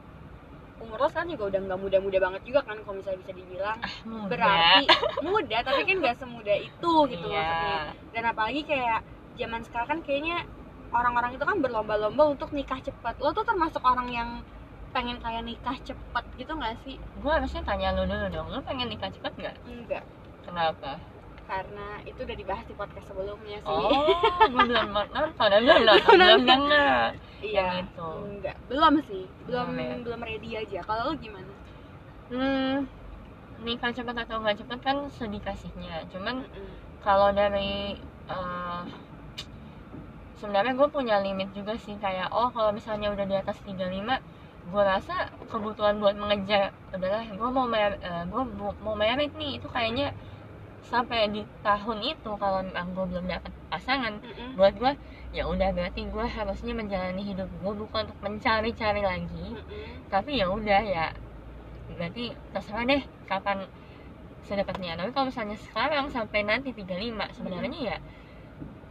umur 0.81 0.97
lo 0.97 1.07
sekarang 1.13 1.37
juga 1.37 1.53
udah 1.53 1.59
nggak 1.61 1.79
muda-muda 1.79 2.17
banget 2.17 2.41
juga 2.49 2.59
kan 2.65 2.77
kalau 2.81 2.95
misalnya 2.99 3.19
bisa 3.21 3.33
dibilang. 3.37 3.77
Muda. 4.07 4.27
Berarti 4.27 4.85
muda 5.29 5.57
tapi 5.61 5.81
kan 5.85 5.95
nggak 6.01 6.17
semuda 6.17 6.53
itu 6.57 6.93
gitu 7.11 7.25
Iya. 7.29 7.37
maksudnya. 7.45 7.81
Dan 8.11 8.23
apalagi 8.33 8.61
kayak 8.65 8.99
zaman 9.37 9.61
sekarang 9.63 9.87
kan 9.87 9.99
kayaknya 10.03 10.37
orang-orang 10.91 11.31
itu 11.37 11.43
kan 11.45 11.57
berlomba-lomba 11.61 12.23
untuk 12.33 12.49
nikah 12.51 12.81
cepat. 12.81 13.15
Lo 13.21 13.31
tuh 13.31 13.45
termasuk 13.47 13.79
orang 13.85 14.09
yang 14.11 14.29
pengen 14.91 15.23
kayak 15.23 15.47
nikah 15.47 15.77
cepat 15.87 16.25
gitu 16.35 16.51
nggak 16.51 16.75
sih? 16.83 16.99
Gue 17.23 17.31
harusnya 17.31 17.63
tanya 17.63 17.95
lu 17.95 18.03
dulu 18.03 18.27
dong 18.27 18.47
lu 18.51 18.59
pengen 18.65 18.91
nikah 18.91 19.07
cepet 19.07 19.31
nggak? 19.39 19.55
Enggak 19.63 20.03
kenapa? 20.51 20.91
Karena 21.47 21.87
itu 22.03 22.19
udah 22.23 22.37
dibahas 22.37 22.65
di 22.67 22.75
podcast 22.75 23.05
sebelumnya 23.07 23.57
sih. 23.59 23.67
Oh 23.67 24.07
gue 24.47 24.63
belum 24.71 24.87
nonton 24.91 25.25
belum 25.35 25.79
nonton 25.83 26.15
belum 26.15 26.39
denger 26.47 27.09
iya 27.43 27.59
yang 27.59 27.87
itu. 27.87 28.09
enggak. 28.29 28.55
Belum 28.67 28.93
sih. 29.03 29.23
Belum 29.47 29.67
Belum 29.71 29.79
ya? 29.79 29.95
belum 30.03 30.19
ready 30.21 30.49
aja. 30.55 30.79
Kalau 30.83 31.11
lo 31.11 31.13
gimana? 31.15 31.51
Hmm 32.31 32.87
nikah 33.61 33.93
cepet 33.93 34.15
atau 34.17 34.41
nggak 34.41 34.57
cepet 34.57 34.79
kan 34.81 35.05
sedikasihnya 35.13 36.09
cuman 36.09 36.41
Mm-mm. 36.41 36.69
kalau 37.05 37.29
dari 37.29 37.93
eh, 38.25 38.81
sebenarnya 40.41 40.73
gue 40.73 40.89
punya 40.89 41.21
limit 41.21 41.53
juga 41.53 41.77
sih. 41.77 41.93
Kayak 42.01 42.33
oh 42.33 42.49
kalau 42.49 42.73
misalnya 42.73 43.13
udah 43.13 43.25
di 43.25 43.35
atas 43.37 43.61
35 43.61 44.17
gue 44.71 44.83
rasa 44.83 45.29
kebutuhan 45.49 46.01
buat 46.01 46.15
mengejar 46.15 46.73
adalah 46.89 47.21
gue 47.25 47.49
mau 47.49 47.67
mer 47.67 47.97
gue 48.01 48.43
mau 48.81 48.95
merit 48.97 49.29
nih. 49.37 49.61
Itu 49.61 49.69
kayaknya 49.69 50.17
sampai 50.89 51.29
di 51.29 51.41
tahun 51.61 51.99
itu 52.01 52.31
kalau 52.41 52.65
memang 52.65 52.87
gue 52.97 53.05
belum 53.15 53.25
dapat 53.29 53.51
pasangan 53.69 54.17
Mm-mm. 54.19 54.57
buat 54.57 54.73
gue 54.75 54.93
ya 55.31 55.47
udah 55.47 55.71
berarti 55.71 56.09
gue 56.09 56.25
harusnya 56.27 56.73
menjalani 56.75 57.23
hidup 57.23 57.47
gue 57.47 57.73
bukan 57.73 58.09
untuk 58.09 58.19
mencari-cari 58.19 59.01
lagi. 59.05 59.47
Mm-mm. 59.55 60.09
tapi 60.11 60.41
ya 60.41 60.49
udah 60.51 60.81
ya 60.83 61.05
berarti 61.95 62.35
terserah 62.55 62.83
deh 62.87 63.03
kapan 63.27 63.67
sedekatnya 64.47 64.97
tapi 64.97 65.09
kalau 65.13 65.27
misalnya 65.29 65.57
sekarang 65.59 66.05
sampai 66.09 66.41
nanti 66.43 66.73
35 66.73 67.37
sebenarnya 67.37 67.79
ya 67.93 67.97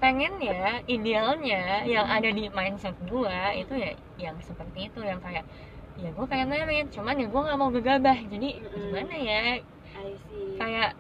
pengen 0.01 0.41
ya 0.41 0.81
idealnya 0.89 1.85
yang 1.85 2.09
ada 2.09 2.31
di 2.33 2.49
mindset 2.49 2.97
gua 3.05 3.53
itu 3.53 3.77
ya 3.77 3.93
yang 4.17 4.37
seperti 4.41 4.89
itu 4.89 5.01
yang 5.05 5.21
kayak 5.21 5.45
ya 6.01 6.09
gue 6.09 6.25
pengen 6.25 6.49
merit 6.49 6.89
cuman 6.89 7.13
ya 7.21 7.27
gue 7.29 7.41
nggak 7.45 7.59
mau 7.61 7.69
gegabah. 7.69 8.17
Jadi 8.25 8.49
gimana 8.73 9.15
ya? 9.21 9.61
Kayak 10.57 10.97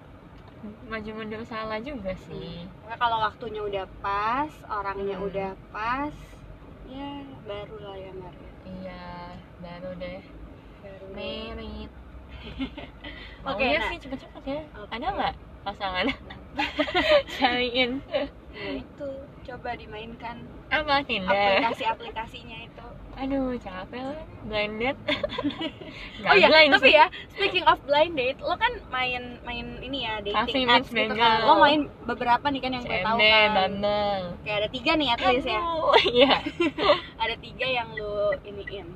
maju 0.84 1.10
mundur 1.14 1.42
salah 1.42 1.80
juga 1.80 2.12
sih 2.26 2.68
Pokoknya 2.80 2.96
kalau 2.96 3.18
waktunya 3.20 3.60
udah 3.60 3.84
pas, 4.00 4.52
orangnya 4.66 5.16
Hmm. 5.16 5.26
udah 5.26 5.50
pas, 5.70 6.14
ya 6.84 7.12
baru 7.44 7.76
lah 7.80 7.96
ya 7.96 8.12
Mar. 8.12 8.34
ya. 8.34 8.50
iya 8.66 9.04
baru 9.58 9.90
deh 9.96 10.20
Baru 10.80 11.04
merit 11.12 11.90
Oke, 13.48 13.64
Maunya 13.64 13.78
nah. 13.78 13.88
sih 13.88 13.98
cepet-cepet 14.00 14.42
ya 14.44 14.60
Oke. 14.74 14.90
ada 14.90 15.06
nggak 15.10 15.34
pasangan 15.60 16.06
cariin 17.36 18.00
Nah 18.50 18.74
itu 18.74 19.08
coba 19.50 19.74
dimainkan 19.74 20.36
apa 20.70 21.02
Tinder 21.02 21.34
aplikasi-aplikasinya 21.34 22.58
itu. 22.70 22.86
aduh 23.18 23.52
capek 23.58 24.00
lah 24.00 24.22
blind 24.46 24.74
date 24.78 25.00
oh 26.30 26.34
iya, 26.38 26.46
blind 26.46 26.70
tapi 26.78 26.88
sih. 26.88 26.94
ya 26.94 27.06
speaking 27.34 27.64
of 27.66 27.76
blind 27.82 28.14
date, 28.14 28.38
lo 28.38 28.54
kan 28.54 28.70
main 28.94 29.42
main 29.42 29.66
ini 29.82 30.06
ya 30.06 30.22
dating 30.22 30.38
Coffee 30.38 30.64
apps 30.70 30.88
gitu 30.94 31.14
kan. 31.18 31.42
Lo 31.44 31.58
main 31.58 31.90
beberapa 32.06 32.46
nih 32.48 32.60
kan 32.62 32.70
yang 32.78 32.84
gue 32.86 33.00
tahu 33.02 33.18
kan. 33.18 33.50
Bumble 33.52 34.22
Kayak 34.46 34.56
ada 34.62 34.68
tiga 34.70 34.92
nih 34.94 35.08
at 35.10 35.20
least 35.26 35.48
ya. 35.50 35.60
iya 36.14 36.34
Ada 37.26 37.34
tiga 37.42 37.66
yang 37.66 37.88
lo 37.98 38.32
iniin, 38.46 38.86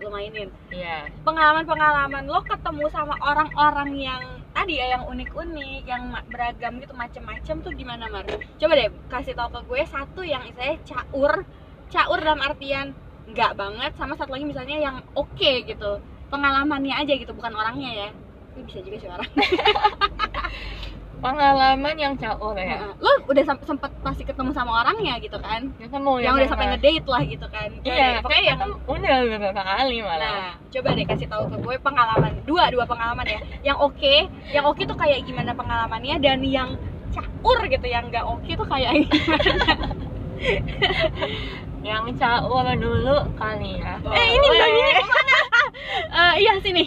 lo 0.00 0.08
mainin. 0.14 0.48
iya 0.70 1.10
pengalaman-pengalaman 1.26 2.24
lo 2.30 2.40
ketemu 2.46 2.84
sama 2.88 3.18
orang-orang 3.20 3.90
yang 3.98 4.22
tadi 4.54 4.78
ya 4.78 4.94
yang 4.94 5.04
unik-unik, 5.10 5.82
yang 5.84 6.14
beragam 6.30 6.78
gitu 6.78 6.94
macem-macem 6.94 7.56
tuh 7.60 7.72
gimana 7.74 8.06
Mar? 8.08 8.24
Coba 8.56 8.72
deh 8.78 8.88
kasih 9.10 9.34
tau 9.34 9.50
ke 9.50 9.60
gue 9.66 9.82
satu 9.84 10.22
yang 10.22 10.46
istilahnya 10.46 10.78
caur, 10.86 11.42
caur 11.90 12.18
dalam 12.22 12.40
artian 12.40 12.94
nggak 13.26 13.52
banget, 13.58 13.92
sama 13.98 14.14
satu 14.14 14.30
lagi 14.32 14.46
misalnya 14.46 14.78
yang 14.78 14.96
oke 15.18 15.52
gitu, 15.66 15.98
pengalamannya 16.30 16.94
aja 16.94 17.12
gitu, 17.18 17.34
bukan 17.34 17.52
orangnya 17.52 17.90
ya. 18.06 18.08
Ini 18.54 18.62
bisa 18.62 18.78
juga 18.86 18.96
sih 19.02 19.10
orang. 19.10 19.30
pengalaman 21.24 21.96
yang 21.96 22.14
caur 22.20 22.52
ya 22.52 22.92
Lo 23.00 23.08
udah 23.32 23.42
sem- 23.48 23.64
sempet 23.64 23.90
pasti 24.04 24.22
ketemu 24.28 24.52
sama 24.52 24.84
orangnya 24.84 25.16
gitu 25.24 25.40
kan? 25.40 25.72
ketemu 25.80 26.12
yang 26.20 26.36
udah 26.36 26.48
sampai 26.52 26.66
ngedate 26.76 27.08
lah 27.08 27.22
gitu 27.24 27.46
kan? 27.48 27.68
Iya 27.80 28.20
pokoknya 28.20 28.42
yang 28.52 28.60
udah 28.84 29.16
beberapa 29.32 29.62
kali 29.64 29.96
malah 30.04 30.20
Nah, 30.20 30.52
coba 30.68 30.88
deh 30.92 31.06
kasih 31.08 31.26
tahu 31.32 31.44
ke 31.48 31.56
gue 31.64 31.76
pengalaman 31.80 32.32
dua 32.44 32.68
dua 32.68 32.84
pengalaman 32.84 33.24
ya. 33.24 33.40
Yang 33.72 33.78
oke, 33.80 34.14
yang 34.52 34.64
oke 34.68 34.82
tuh 34.84 34.96
kayak 35.00 35.24
gimana 35.24 35.56
pengalamannya 35.56 36.20
dan 36.20 36.44
yang 36.44 36.76
caur 37.14 37.58
gitu, 37.70 37.86
yang 37.88 38.04
nggak 38.12 38.26
oke 38.26 38.50
tuh 38.52 38.66
kayak 38.68 38.92
yang 41.84 42.04
caur 42.16 42.66
dulu 42.76 43.16
kali 43.38 43.80
ya 43.80 43.96
eh 44.12 44.26
ini 44.34 44.46
baginya 44.50 44.92
ke 45.00 45.04
mana? 45.08 45.36
Eh, 46.14 46.34
iya 46.46 46.52
sini. 46.62 46.86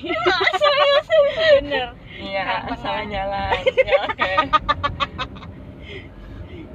Serius? 0.57 1.07
Bener. 1.59 1.87
Iya 2.17 2.41
Tengah-tengah. 2.43 2.79
salah 2.81 3.05
jalan? 3.05 3.61
ya 3.87 3.95
oke. 4.07 4.31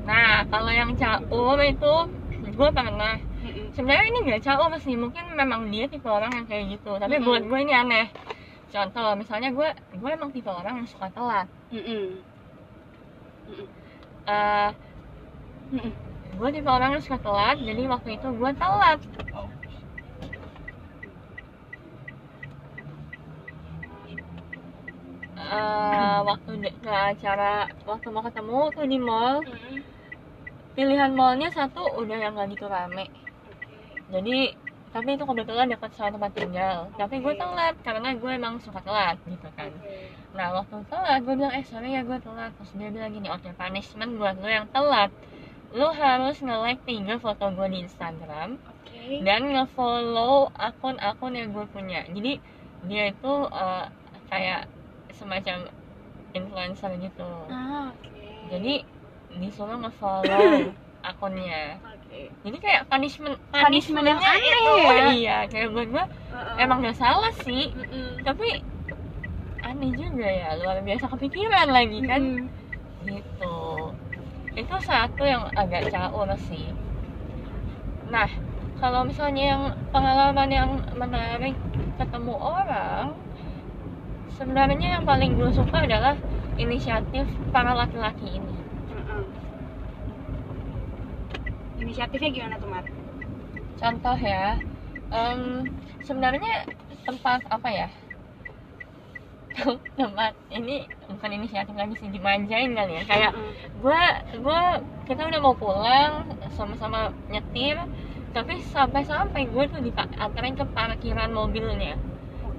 Nah 0.09 0.47
kalau 0.51 0.73
yang 0.73 0.91
caur 0.99 1.59
itu 1.63 1.93
gue 2.53 2.69
pernah. 2.75 3.15
Sebenarnya 3.75 4.07
ini 4.13 4.19
nggak 4.29 4.43
caur 4.47 4.71
sih 4.79 4.95
mungkin 4.95 5.25
memang 5.35 5.67
dia 5.73 5.87
tipe 5.91 6.07
orang 6.07 6.31
yang 6.37 6.47
kayak 6.47 6.65
gitu. 6.79 6.93
Tapi 6.99 7.15
Mm-mm. 7.19 7.27
buat 7.27 7.43
gue 7.47 7.59
ini 7.65 7.73
aneh. 7.75 8.07
Contoh 8.73 9.09
misalnya 9.19 9.51
gue 9.53 9.69
gue 10.01 10.11
emang 10.11 10.31
tipe 10.35 10.51
orang 10.51 10.75
yang 10.83 10.89
suka 10.89 11.09
telat. 11.11 11.47
Mm-mm. 11.75 12.05
Eh, 14.27 14.71
Mm-mm. 15.75 15.93
gue 16.39 16.49
tipe 16.55 16.71
orang 16.71 16.91
yang 16.97 17.03
suka 17.05 17.19
telat 17.21 17.57
jadi 17.61 17.83
waktu 17.91 18.09
itu 18.17 18.29
gue 18.33 18.51
telat 18.57 18.99
Eh, 25.53 26.19
waktu 26.25 26.51
ke 26.81 26.89
acara 27.13 27.69
waktu 27.85 28.09
mau 28.09 28.25
ketemu 28.25 28.59
tuh 28.73 28.87
di 28.89 28.99
mall. 28.99 29.45
Mm-mm. 29.45 29.85
pilihan 30.73 31.13
mallnya 31.13 31.53
satu 31.53 31.85
udah 32.01 32.17
yang 32.17 32.33
gak 32.33 32.49
gitu 32.57 32.65
rame. 32.65 33.13
Jadi 34.09 34.57
tapi 34.93 35.17
itu 35.17 35.25
kebetulan 35.25 35.69
dekat 35.69 35.93
sama 35.93 36.17
tempat 36.17 36.33
tinggal. 36.33 36.89
Tapi 36.97 37.21
gue 37.21 37.35
telat 37.37 37.77
karena 37.85 38.17
gue 38.17 38.31
emang 38.33 38.57
suka 38.65 38.81
telat 38.81 39.21
gitu 39.29 39.49
kan. 39.53 39.69
Oke. 39.69 40.09
nah 40.33 40.49
waktu 40.57 40.81
telat 40.89 41.21
gue 41.29 41.35
bilang 41.37 41.53
eh 41.53 41.65
sorry 41.69 41.93
ya 41.93 42.01
gue 42.01 42.17
telat. 42.25 42.57
Terus 42.57 42.73
dia 42.73 42.89
bilang 42.89 43.13
gini 43.13 43.29
oke 43.29 43.53
punishment 43.53 44.17
buat 44.17 44.41
lo 44.41 44.49
yang 44.49 44.65
telat. 44.73 45.13
Lo 45.77 45.93
harus 45.93 46.41
nge-like 46.41 46.81
tiga 46.89 47.21
foto 47.21 47.53
gue 47.53 47.69
di 47.69 47.79
Instagram 47.85 48.57
Oke. 48.57 49.21
dan 49.21 49.53
nge-follow 49.53 50.49
akun-akun 50.57 51.37
yang 51.37 51.53
gue 51.53 51.69
punya. 51.69 52.09
Jadi 52.09 52.41
dia 52.89 53.13
itu 53.13 53.33
eh, 53.53 53.87
kayak 54.33 54.72
semacam 55.23 55.71
influencer 56.33 56.91
gitu 56.99 57.31
Ah, 57.47 57.95
oke. 57.95 58.27
jadi 58.51 58.83
disuruh 59.33 59.79
nge-follow 59.79 60.75
akunnya 61.11 61.79
Oke. 61.83 62.31
jadi 62.43 62.57
kayak 62.59 62.83
punishment 62.87 63.39
Punishment 63.51 64.07
yang 64.07 64.21
aneh 64.21 64.51
itu, 64.53 64.73
ya. 64.77 65.07
iya 65.15 65.39
kayak 65.47 65.69
buat 65.71 65.89
gue 65.89 66.05
Uh-uh. 66.05 66.57
emang 66.59 66.83
gak 66.83 66.99
salah 66.99 67.33
sih 67.41 67.71
Mm-mm. 67.71 68.23
tapi 68.23 68.63
aneh 69.63 69.91
juga 69.95 70.27
ya 70.27 70.59
luar 70.59 70.83
biasa 70.83 71.07
kepikiran 71.09 71.69
lagi 71.71 71.99
kan 72.03 72.23
Mm-mm. 72.23 73.09
gitu 73.09 73.57
itu 74.53 74.75
satu 74.85 75.23
yang 75.25 75.49
agak 75.57 75.89
caur 75.89 76.29
sih 76.47 76.69
nah 78.07 78.29
kalau 78.77 79.07
misalnya 79.07 79.45
yang 79.57 79.63
pengalaman 79.89 80.51
yang 80.51 80.71
menarik 80.93 81.55
ketemu 81.97 82.35
orang 82.35 83.15
sebenarnya 84.39 84.89
yang 85.01 85.05
paling 85.05 85.37
gue 85.39 85.51
suka 85.55 85.85
adalah 85.87 86.15
inisiatif 86.59 87.27
para 87.55 87.73
laki-laki 87.77 88.27
ini. 88.39 88.55
Mm-mm. 88.93 89.23
Inisiatifnya 91.83 92.31
gimana 92.31 92.57
tuh 92.61 92.71
Mar? 92.71 92.85
contoh 93.83 94.15
ya 94.15 94.55
em, 95.11 95.67
sebenarnya 96.07 96.71
tempat 97.03 97.43
apa 97.51 97.69
ya? 97.71 97.89
Tempat. 99.99 100.33
Ini 100.49 100.87
bukan 101.11 101.31
inisiatif 101.35 101.75
lagi 101.77 101.95
sih 102.01 102.09
dimanjain 102.09 102.73
kali 102.73 102.93
ya. 102.97 103.03
Kayak 103.05 103.33
gue 103.83 104.03
gue 104.39 104.61
kita 105.11 105.23
udah 105.29 105.41
mau 105.43 105.55
pulang 105.59 106.31
sama-sama 106.55 107.11
nyetir 107.29 107.77
tapi 108.33 108.65
sampai-sampai 108.73 109.45
gue 109.53 109.65
tuh 109.69 109.81
diantarin 109.85 110.57
ke 110.57 110.65
parkiran 110.73 111.31
mobilnya 111.37 112.01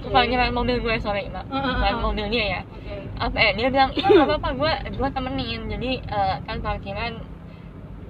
Oke. 0.03 0.11
parkiran 0.11 0.51
mobil 0.51 0.77
gue 0.83 0.95
sorry 0.99 1.31
mm, 1.31 1.47
bukan 1.47 1.93
mm. 1.95 2.03
mobil 2.03 2.25
dia 2.27 2.45
ya. 2.59 2.61
Oke. 2.67 2.95
apa 3.23 3.37
ya 3.39 3.51
dia 3.55 3.67
bilang 3.71 3.91
iya 3.95 4.07
nggak 4.11 4.27
apa-apa 4.35 4.49
gue 4.59 4.73
gue 4.99 5.09
temenin. 5.15 5.61
Jadi 5.71 5.91
eh, 6.03 6.35
kan 6.43 6.57
parkiran 6.59 7.13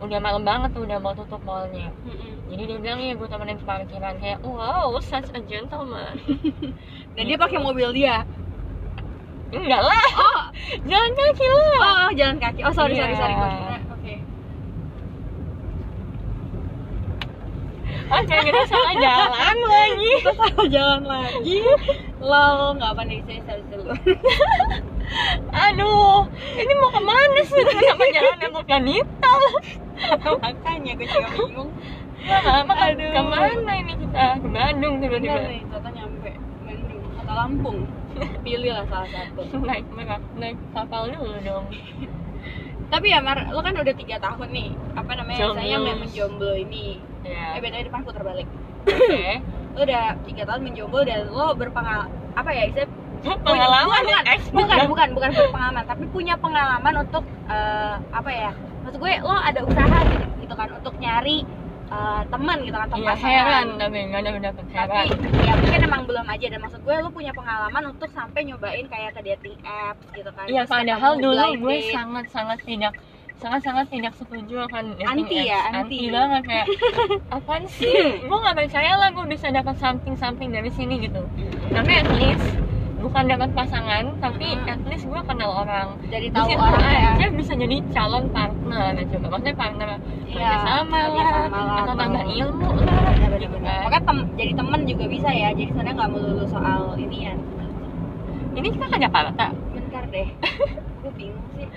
udah 0.02 0.20
malam 0.20 0.44
banget 0.44 0.70
tuh 0.74 0.84
udah 0.84 0.98
mau 1.00 1.14
tutup 1.14 1.40
mallnya. 1.46 1.88
Mm-mm. 2.04 2.52
jadi 2.52 2.62
dia 2.66 2.78
bilang 2.82 3.00
iya 3.00 3.14
gue 3.14 3.28
temenin 3.30 3.58
ke 3.62 3.66
parkiran. 3.66 4.14
Kayak 4.18 4.40
wow 4.42 4.98
such 4.98 5.30
a 5.38 5.40
gentleman. 5.46 6.18
Dan 7.14 7.24
dia 7.30 7.38
pakai 7.38 7.62
mobil 7.62 7.94
dia? 7.94 8.26
Enggak 9.54 9.82
lah. 9.86 10.08
Oh. 10.18 10.42
Jalan 10.90 11.12
kaki 11.14 11.46
lah. 11.46 12.10
Oh 12.10 12.12
jalan 12.18 12.38
kaki. 12.42 12.66
Oh 12.66 12.74
sorry 12.74 12.98
sorry 12.98 13.14
Iya. 13.14 13.22
sorry 13.22 13.36
gue 13.38 13.50
kira 13.62 13.78
oke 18.12 18.36
kita 18.44 18.62
salah 18.68 18.94
jalan 18.98 19.58
lagi. 19.70 20.12
Kita 20.20 20.32
salah 20.36 20.68
jalan 20.68 21.04
lagi. 21.08 21.58
Lol 22.24 22.58
nggak 22.80 22.90
apa 22.92 23.02
nih 23.08 23.20
saya 23.28 23.40
sorry 23.48 23.64
dulu 23.72 23.94
aduh 25.54 26.26
ini 26.58 26.74
mau 26.80 26.90
ke 26.90 27.02
mana 27.04 27.40
sih? 27.46 27.62
Kenapa 27.62 28.04
jalannya 28.10 28.50
bukan 28.50 28.84
itu 28.90 29.36
makanya 30.42 30.92
gue 30.98 31.08
juga 31.08 31.30
bingung. 31.38 31.72
Kan 32.24 32.66
Aduh. 32.72 33.12
ke 33.12 33.22
mana 33.28 33.72
ini 33.84 33.94
kita? 34.00 34.40
Ke 34.40 34.48
Bandung 34.48 34.94
tiba-tiba. 35.04 35.40
Nih 35.44 35.62
ternyata 35.68 35.90
nyampe 35.92 36.32
Bandung. 36.64 37.02
Atau 37.20 37.34
Lampung. 37.36 37.78
Pilih 38.42 38.72
lah 38.74 38.86
salah 38.88 39.10
satu. 39.12 39.42
Naik 39.60 39.86
merak 39.92 40.24
naik 40.40 40.58
kapal 40.72 41.12
dulu 41.12 41.38
dong 41.44 41.66
tapi 42.94 43.10
ya 43.10 43.20
Mar 43.26 43.50
lo 43.50 43.60
kan 43.66 43.74
udah 43.74 43.96
tiga 43.98 44.22
tahun 44.22 44.54
nih. 44.54 44.70
Apa 44.94 45.12
namanya? 45.18 45.40
Jomblo. 45.42 45.58
saya 45.58 45.78
memang 45.82 46.10
jomblo 46.14 46.54
ini. 46.54 47.02
Ya 47.26 47.58
eh 47.58 47.60
beda 47.64 47.82
depan 47.82 48.06
putar 48.06 48.22
balik 48.22 48.46
oke. 48.86 49.26
Lo 49.74 49.80
udah 49.82 50.06
tiga 50.30 50.44
tahun 50.46 50.62
menjomblo 50.70 51.02
dan 51.02 51.34
lo 51.34 51.58
berpengal 51.58 52.06
apa 52.38 52.50
ya 52.54 52.70
istilah 52.70 52.90
pengalaman 53.24 53.88
bukan, 53.88 54.04
ya? 54.06 54.20
bukan, 54.20 54.34
expert 54.36 54.54
bukan, 54.54 54.78
dong. 54.78 54.90
bukan, 54.92 55.08
bukan 55.16 55.30
berpengalaman, 55.34 55.84
tapi 55.88 56.04
punya 56.12 56.36
pengalaman 56.38 56.94
untuk 57.08 57.24
eh, 57.48 57.96
apa 58.12 58.30
ya? 58.30 58.52
Maksud 58.84 59.00
gue 59.00 59.14
lo 59.24 59.34
ada 59.34 59.60
usaha 59.64 59.98
gitu, 60.12 60.26
gitu 60.44 60.54
kan 60.60 60.70
untuk 60.76 60.94
nyari 61.00 61.48
eh, 61.90 62.22
teman 62.28 62.58
gitu 62.62 62.76
kan, 62.76 62.88
atau 62.88 62.98
iya 62.98 63.08
pasangan. 63.12 63.28
heran 63.28 63.66
tapi 63.76 63.98
nggak 64.08 64.22
ada 64.22 64.30
Tapi 64.32 64.62
heran 64.72 65.06
ya 65.44 65.54
mungkin 65.56 65.80
emang 65.84 66.02
belum 66.04 66.26
aja 66.26 66.46
dan 66.50 66.60
maksud 66.62 66.82
gue 66.82 66.96
lo 66.98 67.10
punya 67.10 67.32
pengalaman 67.32 67.84
untuk 67.90 68.10
sampai 68.12 68.42
nyobain 68.44 68.86
kayak 68.88 69.12
ke 69.14 69.22
dating 69.24 69.58
apps 69.64 70.06
gitu 70.12 70.32
kan. 70.32 70.46
iya 70.48 70.64
padahal 70.64 71.14
dulu 71.18 71.46
gue 71.60 71.76
date. 71.80 71.92
sangat 71.92 72.26
sangat 72.30 72.60
tidak 72.64 72.94
sangat 73.34 73.62
sangat 73.62 73.86
tidak 73.92 74.14
setuju 74.16 74.56
akan 74.64 74.96
Anti 75.04 75.36
ya, 75.44 75.68
apps. 75.68 75.76
anti. 75.84 76.00
banget 76.08 76.44
kayak 76.48 76.68
apaan 77.36 77.64
sih 77.68 78.24
gue 78.24 78.38
nggak 78.40 78.56
percaya 78.56 78.94
lah 78.96 79.10
gue 79.12 79.26
bisa 79.28 79.52
dapat 79.52 79.76
something 79.78 80.16
something 80.16 80.50
dari 80.50 80.72
sini 80.72 81.04
gitu 81.04 81.20
tapi 81.70 81.92
at 81.92 82.08
least 82.16 82.48
bukan 83.04 83.24
dapat 83.28 83.50
pasangan 83.52 84.04
tapi 84.18 84.48
Hmm. 84.56 84.72
at 84.72 84.82
least 84.88 85.04
gue 85.04 85.22
kenal 85.22 85.52
orang 85.58 85.88
jadi 86.06 86.24
Di 86.24 86.34
tahu 86.34 86.48
situ 86.48 86.56
orang 86.58 86.84
ya. 86.88 87.10
aja 87.14 87.26
bisa 87.30 87.54
jadi 87.54 87.76
calon 87.92 88.26
partner 88.30 88.92
coba 89.06 89.26
maksudnya 89.30 89.56
partner 89.56 89.90
Iya, 90.26 90.50
sama 90.58 91.00
lah 91.06 91.30
lah, 91.46 91.78
atau 91.78 91.94
tambah 91.94 92.24
ilmu 92.26 92.70
lah 92.74 93.00
Iya, 93.06 93.28
gitu 93.38 93.54
benar-benar. 93.54 93.70
kan. 93.70 93.84
Makanya 93.86 94.04
tem- 94.04 94.30
jadi 94.34 94.52
temen 94.56 94.80
juga 94.84 95.06
bisa 95.06 95.30
ya. 95.30 95.50
Jadi 95.52 95.66
sebenarnya 95.68 95.94
nggak 95.94 96.12
melulu 96.12 96.44
soal 96.48 96.82
ini 96.98 97.18
ya. 97.22 97.34
ini 98.54 98.68
kita 98.68 98.86
ke 98.88 98.98
Jakarta 99.00 99.46
Bentar 99.70 100.04
deh. 100.08 100.28
gue 101.04 101.12
bingung 101.14 101.48
sih. 101.54 101.68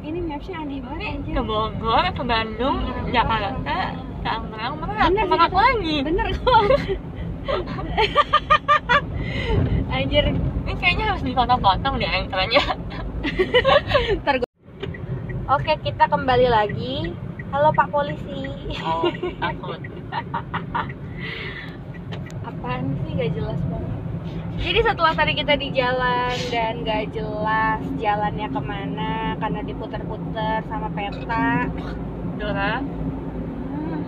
Ini 0.00 0.18
mapsnya 0.24 0.56
aneh 0.58 0.78
banget 0.80 1.06
anjir. 1.12 1.32
ke 1.32 1.42
Bogor 1.44 2.04
ke 2.08 2.22
Bandung 2.24 2.76
Jakarta 3.06 3.76
Tangerang 4.20 4.74
Merak 4.76 5.06
Bener, 5.06 5.24
Merak 5.28 5.52
lagi 5.52 5.96
Bener 6.02 6.26
kok. 6.34 6.62
Anjir, 9.94 10.24
ini 10.30 10.72
kayaknya 10.78 11.04
harus 11.14 11.22
dipotong-potong 11.26 11.98
deh 11.98 12.06
anchornya 12.06 12.62
Oke, 15.50 15.74
kita 15.82 16.06
kembali 16.06 16.46
lagi. 16.46 17.10
Halo 17.50 17.74
Pak 17.74 17.90
Polisi. 17.90 18.70
oh 18.86 19.10
takut 19.42 19.82
Apaan 22.46 22.94
sih 23.02 23.18
gak 23.18 23.34
jelas 23.34 23.58
banget. 23.66 23.98
Jadi 24.62 24.78
setelah 24.86 25.10
tadi 25.18 25.34
kita 25.34 25.58
di 25.58 25.74
jalan 25.74 26.38
dan 26.54 26.86
gak 26.86 27.10
jelas 27.10 27.82
jalannya 27.98 28.46
ke 28.46 28.60
mana 28.62 29.34
karena 29.42 29.60
diputer-puter 29.66 30.62
sama 30.70 30.86
peta. 30.94 31.66
Dora 32.38 32.78
Hmm, 33.70 34.02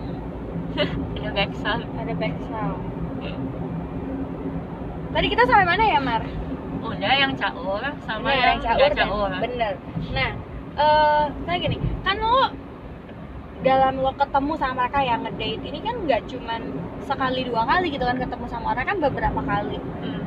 ada 1.19 1.31
backsound 1.35 1.83
ada 1.99 2.13
back 2.15 2.35
sound. 2.47 3.02
Tadi 5.13 5.27
kita 5.29 5.43
sampai 5.45 5.65
mana 5.65 5.83
ya, 5.85 5.99
Mar? 6.01 6.23
udah 6.83 7.13
yang 7.15 7.31
caur 7.39 7.79
sama 8.03 8.27
Bener, 8.27 8.43
yang 8.43 8.59
caur 8.59 8.75
nggak 8.75 8.91
dan- 8.91 9.07
caur 9.07 9.31
Bener. 9.39 9.73
Nah, 10.11 10.29
eh 10.75 11.23
saya 11.47 11.57
gini, 11.57 11.77
kan 12.03 12.15
lo 12.19 12.51
dalam 13.63 14.03
lo 14.03 14.11
ketemu 14.11 14.51
sama 14.59 14.83
mereka 14.83 14.99
yang 14.99 15.23
ngedate 15.23 15.63
ini 15.63 15.79
kan 15.79 15.95
nggak 16.03 16.27
cuman 16.27 16.61
sekali 16.99 17.47
dua 17.47 17.63
kali 17.63 17.87
gitu 17.87 18.03
kan 18.03 18.19
ketemu 18.19 18.45
sama 18.51 18.75
orang 18.75 18.83
kan 18.83 18.97
beberapa 18.99 19.39
kali. 19.39 19.79
Hmm. 19.79 20.21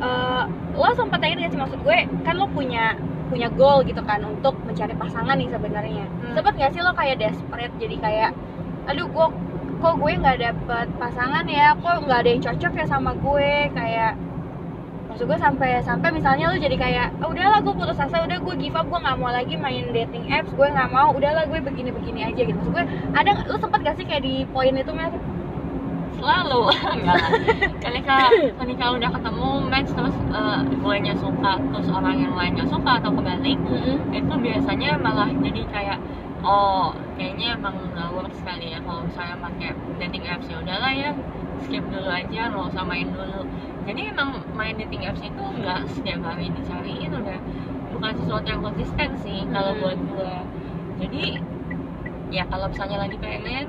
Eh, 0.00 0.42
lo 0.72 0.88
sempet 0.96 1.18
tanya 1.20 1.44
gak 1.44 1.52
sih 1.52 1.60
maksud 1.60 1.80
gue 1.84 1.98
kan 2.24 2.34
lo 2.40 2.46
punya 2.48 2.96
punya 3.28 3.48
goal 3.52 3.84
gitu 3.84 4.00
kan 4.00 4.24
untuk 4.24 4.56
mencari 4.64 4.96
pasangan 4.96 5.36
nih 5.36 5.52
sebenarnya. 5.52 6.06
Hmm. 6.08 6.32
Sempet 6.32 6.54
gak 6.56 6.72
sih 6.72 6.80
lo 6.80 6.96
kayak 6.96 7.20
desperate 7.20 7.74
jadi 7.76 7.96
kayak 8.00 8.30
aduh 8.88 9.04
gue 9.04 9.26
kok 9.78 9.94
gue 9.94 10.12
nggak 10.16 10.38
dapet 10.40 10.86
pasangan 10.96 11.44
ya 11.44 11.76
kok 11.76 12.00
nggak 12.00 12.18
ada 12.24 12.30
yang 12.32 12.42
cocok 12.42 12.72
ya 12.72 12.86
sama 12.88 13.12
gue 13.12 13.50
kayak 13.76 14.16
maksud 15.18 15.34
gue 15.34 15.42
sampai 15.42 15.82
sampai 15.82 16.14
misalnya 16.14 16.46
lu 16.54 16.62
jadi 16.62 16.78
kayak 16.78 17.06
"Ah, 17.18 17.26
udahlah 17.26 17.58
gue 17.58 17.74
putus 17.74 17.98
asa 17.98 18.22
udah 18.22 18.38
gue 18.38 18.54
give 18.54 18.78
up 18.78 18.86
gue 18.86 19.02
nggak 19.02 19.18
mau 19.18 19.34
lagi 19.34 19.58
main 19.58 19.90
dating 19.90 20.30
apps 20.30 20.46
gue 20.54 20.62
nggak 20.62 20.94
mau 20.94 21.10
udahlah 21.10 21.42
gue 21.42 21.58
begini 21.58 21.90
begini 21.90 22.22
aja 22.22 22.38
gitu. 22.38 22.54
Maksud 22.54 22.70
gue 22.70 22.84
ada 23.18 23.30
lu 23.50 23.58
sempet 23.58 23.82
gak 23.82 23.98
sih 23.98 24.06
kayak 24.06 24.22
di 24.22 24.46
poin 24.54 24.70
itu 24.70 24.92
Mer? 24.94 25.10
selalu. 26.22 26.70
Ketika 27.82 28.16
ketika 28.30 28.84
udah 28.94 29.10
ketemu 29.10 29.48
match 29.66 29.90
terus 29.90 30.14
uh, 30.30 30.62
gue 30.62 30.96
nya 31.02 31.14
suka 31.18 31.52
terus 31.66 31.88
orang 31.90 32.16
yang 32.22 32.34
lainnya 32.38 32.66
suka 32.70 33.02
atau 33.02 33.10
kebalik 33.10 33.58
itu 34.14 34.34
biasanya 34.38 35.02
malah 35.02 35.26
jadi 35.34 35.62
kayak 35.66 35.98
oh 36.46 36.94
kayaknya 37.18 37.58
emang 37.58 37.74
nggak 37.90 38.06
work 38.14 38.30
sekali 38.38 38.70
ya 38.70 38.78
kalau 38.86 39.02
misalnya 39.02 39.34
pakai 39.42 39.74
dating 39.98 40.30
apps. 40.30 40.46
Ya 40.46 40.62
udahlah 40.62 40.92
ya 40.94 41.10
skip 41.64 41.84
dulu 41.90 42.08
aja 42.10 42.40
nggak 42.50 42.66
usah 42.70 42.84
main 42.86 43.08
dulu 43.10 43.40
jadi 43.88 44.00
emang 44.12 44.30
main 44.52 44.74
dating 44.76 45.02
apps 45.08 45.22
itu 45.24 45.42
nggak 45.58 45.80
setiap 45.96 46.20
hari 46.22 46.46
dicariin 46.52 47.10
udah 47.10 47.38
bukan 47.92 48.12
sesuatu 48.20 48.46
yang 48.46 48.62
konsisten 48.62 49.10
sih 49.24 49.38
kalau 49.48 49.72
Hmm. 49.74 49.80
buat 49.82 49.98
gue 49.98 50.34
jadi 50.98 51.24
ya 52.28 52.44
kalau 52.52 52.66
misalnya 52.68 52.98
lagi 53.08 53.16
pengen 53.16 53.66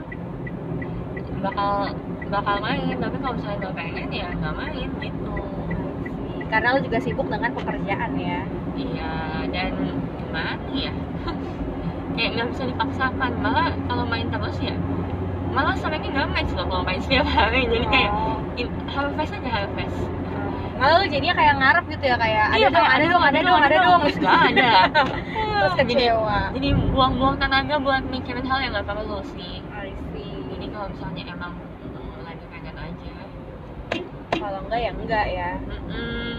bakal 1.39 1.95
bakal 2.29 2.55
main 2.59 2.95
tapi 2.99 3.15
kalau 3.23 3.33
misalnya 3.39 3.57
nggak 3.63 3.75
pengen 3.79 4.07
ya 4.11 4.27
nggak 4.35 4.55
main 4.59 4.89
gitu 4.99 5.37
karena 6.49 6.67
lu 6.75 6.79
juga 6.81 6.99
sibuk 6.99 7.27
dengan 7.29 7.51
pekerjaan 7.55 8.13
ya 8.17 8.39
Iya, 8.79 9.43
dan 9.51 9.75
gimana 10.15 10.55
ya? 10.71 10.93
Kayak 12.15 12.29
nggak 12.31 12.47
bisa 12.55 12.63
dipaksakan. 12.63 13.31
Malah 13.43 13.75
kalau 13.91 14.07
main 14.07 14.31
terus 14.31 14.55
ya, 14.63 14.71
malah 15.49 15.73
seringnya 15.73 16.09
nggak 16.11 16.27
match 16.29 16.51
loh 16.51 16.65
kalau 16.65 16.83
main 16.83 16.99
setiap 16.99 17.25
hari. 17.27 17.65
Jadi 17.65 17.85
kayak 17.87 18.11
Oh. 18.11 18.37
in- 18.55 18.75
harvest 18.87 19.33
aja 19.33 19.49
harvest. 19.51 19.97
malah 20.75 20.95
lu 20.95 21.05
jadinya 21.05 21.35
kayak 21.35 21.53
ngarep 21.55 21.83
gitu 21.89 22.03
ya 22.05 22.15
kayak 22.15 22.45
ada 22.45 22.55
Iya, 22.55 22.67
dong 22.67 22.75
kayak 22.79 22.91
ada 22.93 23.05
dong 23.05 23.19
ada 23.21 23.39
dong 23.41 23.59
ada 23.59 23.77
dong 23.77 23.99
terus 24.01 24.17
nggak 24.17 24.39
ada. 24.47 24.71
terus 25.59 25.73
kecewa 25.77 26.39
jadi 26.49 26.69
buang-buang 26.87 27.35
tenaga 27.35 27.75
buat 27.77 28.03
mikirin 28.05 28.41
hal 28.41 28.59
yang 28.59 28.71
nggak 28.71 28.87
perlu 28.87 29.19
sih. 29.29 29.59
I 29.69 29.91
see. 30.09 30.39
Jadi 30.49 30.65
kalau 30.69 30.87
misalnya 30.87 31.23
emang 31.29 31.51
mm, 31.83 32.15
lagi 32.23 32.45
pengen 32.47 32.75
aja. 32.77 33.11
kalau 34.31 34.59
enggak 34.61 34.79
ya 34.79 34.91
enggak 34.93 35.25
ya 35.27 35.49
Mm-mm. 35.59 36.31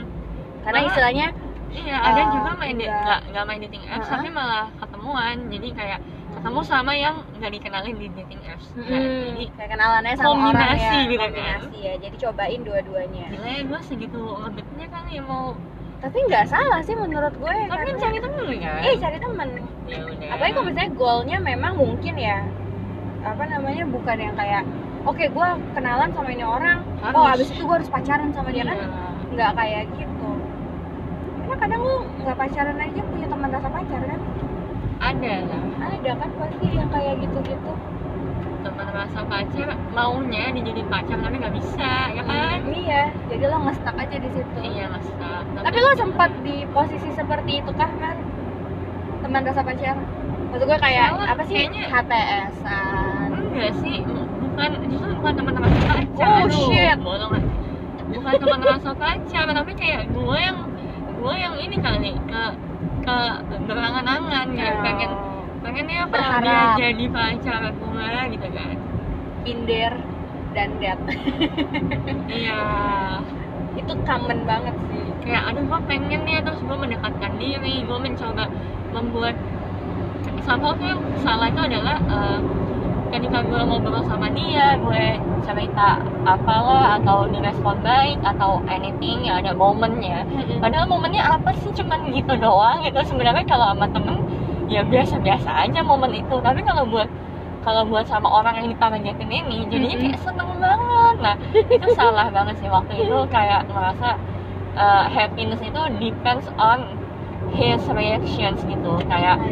karena 0.60 0.78
Malah- 0.78 0.88
istilahnya 0.88 1.26
Iya, 1.70 1.96
ada 1.96 2.18
Eh, 2.18 2.28
juga 2.32 2.50
main 2.56 2.74
di- 2.74 2.82
enggak. 2.82 2.98
nggak 2.98 3.20
nggak 3.30 3.44
main 3.44 3.60
dating 3.62 3.84
apps, 3.86 4.02
Uh-uh. 4.02 4.14
tapi 4.16 4.28
malah 4.28 4.66
ketemuan. 4.74 5.36
Jadi 5.46 5.68
kayak 5.70 6.00
ketemu 6.40 6.60
sama 6.64 6.92
yang 6.94 7.20
nggak 7.36 7.52
dikenalin 7.52 7.94
di 7.94 8.08
dating 8.10 8.40
apps. 8.42 8.66
Nah, 8.72 8.88
hmm, 8.88 9.20
jadi 9.30 9.44
kayak 9.52 9.70
kenalannya 9.70 10.14
sama 10.14 10.24
orang 10.24 10.40
kombinasi 10.40 10.80
ya. 10.80 11.04
gitu 11.04 11.20
kan. 11.20 11.28
kombinasi 11.28 11.78
ya. 11.78 11.94
Jadi 12.00 12.16
cobain 12.16 12.60
dua-duanya. 12.64 13.24
Gila 13.28 13.44
ya 13.46 13.60
gue 13.62 13.80
segitu 13.84 14.20
ngebetnya 14.40 14.86
kali 14.88 15.10
ya 15.12 15.22
mau 15.22 15.52
tapi 16.00 16.16
nggak 16.24 16.46
salah 16.48 16.80
sih 16.80 16.96
menurut 16.96 17.34
gue 17.36 17.52
tapi 17.52 17.68
kan 17.68 17.76
karena- 17.84 18.00
cari 18.00 18.18
temen 18.18 18.44
kan? 18.56 18.80
Eh 18.80 18.94
cari 18.96 19.18
temen. 19.20 19.48
Ya 19.84 19.98
udah. 20.00 20.28
Apalagi 20.32 20.52
kalau 20.54 20.64
misalnya 20.64 20.90
goalnya 20.90 21.36
memang 21.38 21.72
mungkin 21.76 22.14
ya 22.16 22.38
apa 23.20 23.44
namanya 23.44 23.84
bukan 23.84 24.16
yang 24.16 24.32
kayak 24.32 24.62
oke 25.04 25.20
gue 25.22 25.48
kenalan 25.76 26.08
sama 26.10 26.28
ini 26.32 26.40
orang. 26.40 26.78
Oh 27.04 27.20
Harus. 27.20 27.44
abis 27.44 27.48
itu 27.52 27.62
gue 27.62 27.76
harus 27.76 27.90
pacaran 27.92 28.32
sama 28.32 28.48
dia. 28.48 28.64
Kan 28.64 28.80
Iya. 28.80 28.88
nggak 29.30 29.50
kayak 29.54 29.82
gitu. 29.92 30.28
Karena 31.36 31.56
kadang 31.60 31.80
lu 31.84 31.96
nggak 32.24 32.36
pacaran 32.38 32.76
aja 32.80 33.00
punya 33.04 33.26
teman 33.28 33.48
rasa 33.52 33.68
pacar 33.68 34.00
kan 34.02 34.20
ada 35.00 35.34
lah. 35.42 35.62
Ada 35.90 36.10
kan 36.14 36.30
pasti 36.36 36.66
yang 36.70 36.88
kayak 36.88 37.14
gitu-gitu. 37.18 37.72
Teman 38.60 38.88
rasa 38.90 39.20
pacar 39.24 39.68
maunya 39.90 40.52
dijadiin 40.52 40.84
pacar 40.86 41.16
tapi 41.16 41.36
nggak 41.36 41.54
bisa 41.56 41.92
ya 42.12 42.22
kan? 42.22 42.58
Iya. 42.66 43.02
Jadi 43.26 43.44
lo 43.46 43.58
ngestak 43.60 43.96
aja 43.96 44.16
di 44.16 44.28
situ. 44.30 44.58
Iya 44.60 44.84
mas 44.88 45.08
tapi 45.50 45.76
lo 45.76 45.92
sempat 45.94 46.30
di 46.40 46.64
posisi 46.70 47.10
seperti 47.10 47.60
itu 47.60 47.70
kah 47.72 47.90
man 47.94 48.16
teman 49.20 49.42
rasa 49.42 49.60
pacar? 49.60 49.96
Maksud 50.50 50.66
gue 50.66 50.78
kayak 50.78 51.06
Salah, 51.10 51.28
apa 51.28 51.42
sih? 51.44 51.54
kayaknya- 51.54 51.88
HTSan 51.88 53.28
enggak 53.50 53.72
sih 53.78 53.96
bukan 54.40 54.68
justru 54.88 55.12
bukan 55.14 55.32
teman-teman 55.36 55.70
pacar 55.70 56.26
Oh, 56.26 56.42
aduh, 56.42 56.62
shit. 56.66 56.96
bolongan 56.98 57.42
bukan 58.10 58.32
teman-teman 58.36 58.78
pacar 58.96 59.44
tapi 59.46 59.72
kayak 59.74 60.10
gue 60.10 60.38
yang 60.38 60.58
gue 61.14 61.34
yang 61.36 61.54
ini 61.56 61.76
kali 61.78 62.10
ke 62.24 62.42
ke 63.00 63.18
berangan-angan 63.66 64.46
ya 64.54 64.70
pengen 64.84 65.12
pengen 65.60 65.86
ya 65.88 66.02
kalau 66.08 66.40
dia 66.40 66.62
jadi 66.76 67.04
pacar 67.12 67.62
gue 67.72 68.20
gitu 68.36 68.48
kan. 68.52 68.68
Inder 69.44 69.92
dan 70.52 70.70
Dad. 70.80 71.00
Iya. 72.30 72.60
Itu 73.76 73.92
common 74.06 74.38
banget 74.46 74.76
sih. 74.90 75.04
Kayak 75.24 75.42
aduh 75.52 75.64
gue 75.66 75.80
pengen 75.86 76.22
ya 76.26 76.38
terus 76.42 76.60
gue 76.62 76.76
mendekatkan 76.76 77.32
diri. 77.38 77.84
Gue 77.86 77.98
mencoba 77.98 78.44
membuat 78.90 79.36
somehow 80.42 80.74
tuh 80.74 80.86
yang 80.90 81.02
salah 81.22 81.46
itu 81.50 81.60
adalah 81.62 81.96
eh, 82.00 82.38
ketika 83.10 83.42
gue 83.42 83.60
ngobrol 83.66 84.02
sama 84.06 84.30
dia 84.30 84.78
gue 84.78 85.04
cerita 85.42 85.98
apalah 86.22 87.02
atau 87.02 87.26
direspon 87.26 87.82
baik 87.82 88.22
atau 88.22 88.62
anything 88.70 89.26
ya 89.26 89.42
ada 89.42 89.52
momennya. 89.52 90.22
Padahal 90.62 90.86
momennya 90.86 91.22
apa 91.22 91.50
sih? 91.58 91.74
Cuman 91.74 92.14
gitu 92.14 92.38
doang. 92.38 92.86
Gitu 92.86 92.98
sebenarnya 93.02 93.44
kalau 93.44 93.74
sama 93.74 93.86
temen 93.90 94.16
ya 94.70 94.86
biasa-biasa 94.86 95.50
aja 95.66 95.80
momen 95.82 96.14
itu. 96.14 96.36
Tapi 96.38 96.62
kalau 96.62 96.86
buat 96.86 97.10
kalau 97.60 97.84
buat 97.84 98.08
sama 98.08 98.30
orang 98.30 98.56
yang 98.64 98.68
ditargetin 98.72 99.28
ini 99.28 99.68
jadinya 99.68 99.96
kayak 100.00 100.20
seneng 100.22 100.50
banget. 100.62 101.16
Nah 101.20 101.34
itu 101.52 101.86
salah 101.98 102.30
banget 102.36 102.56
sih 102.62 102.70
waktu 102.70 102.94
itu. 103.04 103.18
Kayak 103.28 103.66
ngerasa 103.68 104.08
uh, 104.78 105.04
happiness 105.10 105.60
itu 105.60 105.80
depends 105.98 106.46
on 106.56 106.86
his 107.52 107.82
reactions 107.90 108.62
gitu. 108.62 108.92
Kayak 109.10 109.42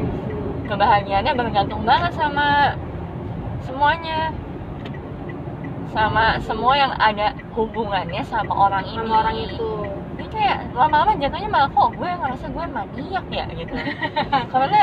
kebahagiaannya 0.68 1.32
bergantung 1.34 1.82
banget 1.82 2.12
sama 2.14 2.76
semuanya. 3.68 4.33
Sama 5.92 6.40
semua 6.44 6.72
yang 6.76 6.92
ada 6.96 7.37
hubungannya 7.52 8.24
sama 8.24 8.52
orang 8.68 8.85
ini. 8.88 8.96
sama 8.96 9.14
orang 9.24 9.37
itu. 9.37 9.70
Ini 10.18 10.26
kayak 10.33 10.59
lama-lama 10.76 11.12
jatuhnya 11.20 11.48
malah 11.48 11.70
kok 11.72 11.88
gue 11.96 12.09
ngerasa 12.09 12.46
gue 12.48 12.64
maniak 12.68 13.26
ya? 13.28 13.44
gitu. 13.52 13.74
Karena 14.52 14.83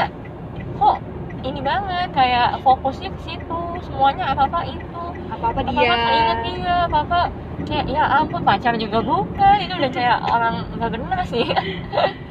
kok 0.77 0.97
ini 1.45 1.59
banget 1.61 2.09
kayak 2.13 2.57
fokusnya 2.65 3.09
ke 3.13 3.19
situ 3.21 3.61
semuanya 3.85 4.33
apa 4.33 4.49
apa 4.49 4.61
itu. 4.65 5.03
Apa 5.29 5.45
apa 5.53 5.61
dia. 5.65 5.77
apa 5.77 5.95
keinget 6.09 6.39
dia 6.45 6.75
apa 6.89 6.97
apa 7.05 7.19
kayak 7.65 7.85
ya 7.89 8.03
ampun 8.21 8.41
pacar 8.41 8.73
juga 8.77 8.99
bukan. 9.01 9.55
Itu 9.61 9.73
udah 9.77 9.91
kayak 9.93 10.17
orang 10.25 10.55
nggak 10.77 10.91
bener 10.93 11.19
sih 11.25 11.45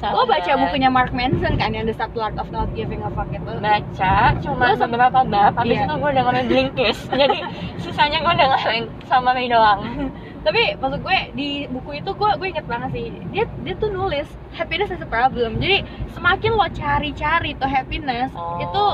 lo 0.00 0.22
Salah 0.22 0.26
baca 0.28 0.52
bukunya 0.56 0.88
Mark 0.88 1.10
Manson 1.10 1.54
kan 1.54 1.70
yang 1.70 1.82
The 1.82 1.92
Subtle 1.92 2.22
Art 2.22 2.36
of 2.36 2.48
Not 2.48 2.70
Giving 2.72 3.00
a 3.00 3.10
Fuck 3.10 3.28
itu? 3.28 3.50
Baca 3.58 4.14
cuma 4.38 4.64
Lo 4.68 4.76
beberapa 4.80 5.20
bab 5.22 5.52
habis 5.54 5.74
Iya. 5.74 5.84
itu 5.84 5.94
gue 5.96 6.10
dengerin 6.12 6.46
Blinkist 6.46 7.02
jadi 7.20 7.38
sisanya 7.78 8.18
gue 8.20 8.34
dengerin 8.36 8.84
sama 9.04 9.32
Ray 9.32 9.46
doang. 9.46 9.80
Tapi 10.46 10.62
maksud 10.76 11.02
gue 11.02 11.18
di 11.34 11.48
buku 11.66 11.98
itu 11.98 12.10
gue 12.10 12.30
gue 12.32 12.48
inget 12.48 12.64
banget 12.64 12.90
sih 12.92 13.04
dia 13.28 13.44
dia 13.58 13.74
tuh 13.74 13.90
nulis 13.90 14.24
happiness 14.52 14.88
is 14.88 14.98
a 14.98 15.08
problem. 15.08 15.58
Jadi 15.58 15.82
semakin 16.10 16.50
lo 16.52 16.66
cari-cari 16.70 17.52
tuh 17.54 17.66
happiness 17.66 18.30
Oh. 18.32 18.56
itu 18.56 18.84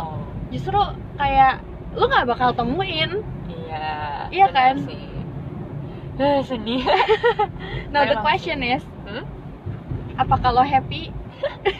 justru 0.52 0.80
kayak 1.14 1.60
lo 1.92 2.08
nggak 2.08 2.26
bakal 2.26 2.50
temuin. 2.50 3.20
Iya 3.46 3.92
Iya 4.30 4.46
kan? 4.50 4.74
sih. 4.82 5.04
Eh, 6.14 6.40
sedih. 6.40 6.80
Now 7.92 8.06
the 8.06 8.18
question 8.18 8.62
is 8.62 8.80
Hmm? 9.04 9.26
Apakah 10.22 10.50
lo 10.54 10.62
happy? 10.64 11.10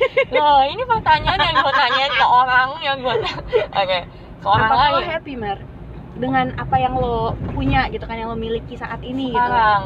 Loh, 0.35 0.61
ini 0.67 0.83
pertanyaan 0.89 1.41
yang 1.41 1.57
gue 1.63 1.73
tanyain 1.75 2.13
ke 2.13 2.27
orang 2.27 2.69
yang 2.83 2.97
gue 3.01 3.15
Oke, 3.75 3.99
ke 4.43 4.49
orang 4.49 4.73
lo 4.93 4.99
lain. 5.01 5.09
happy 5.11 5.35
Mar? 5.37 5.59
Dengan 6.23 6.47
apa 6.63 6.77
yang 6.79 6.95
lo 7.03 7.35
punya 7.55 7.91
gitu 7.91 8.05
kan 8.07 8.17
yang 8.21 8.31
lo 8.33 8.39
miliki 8.39 8.75
saat 8.79 9.01
ini 9.03 9.35
gitu. 9.37 9.55
Sekarang, 9.55 9.83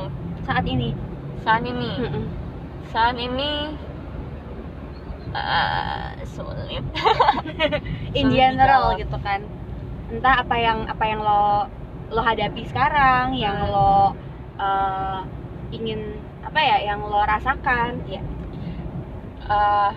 saat 0.46 0.64
ini. 0.66 0.88
Saat 1.44 1.62
ini. 1.66 1.92
Mm-mm. 1.98 2.24
Saat 2.92 3.16
ini 3.20 3.50
eh, 5.34 6.24
Sulit. 6.26 6.84
In 8.18 8.26
Sulit 8.26 8.38
general 8.38 8.96
gitu 9.00 9.16
kan. 9.20 9.40
Entah 10.12 10.34
apa 10.44 10.56
yang 10.56 10.78
apa 10.88 11.04
yang 11.04 11.20
lo 11.24 11.68
lo 12.08 12.20
hadapi 12.24 12.62
sekarang 12.70 13.36
yang 13.36 13.56
Hmm. 13.56 13.72
lo 13.72 14.16
eh, 14.60 15.20
ingin 15.76 16.00
apa 16.44 16.60
ya 16.64 16.76
yang 16.88 17.00
lo 17.04 17.20
rasakan 17.24 18.04
ya 18.08 18.22
Eh, 19.48 19.90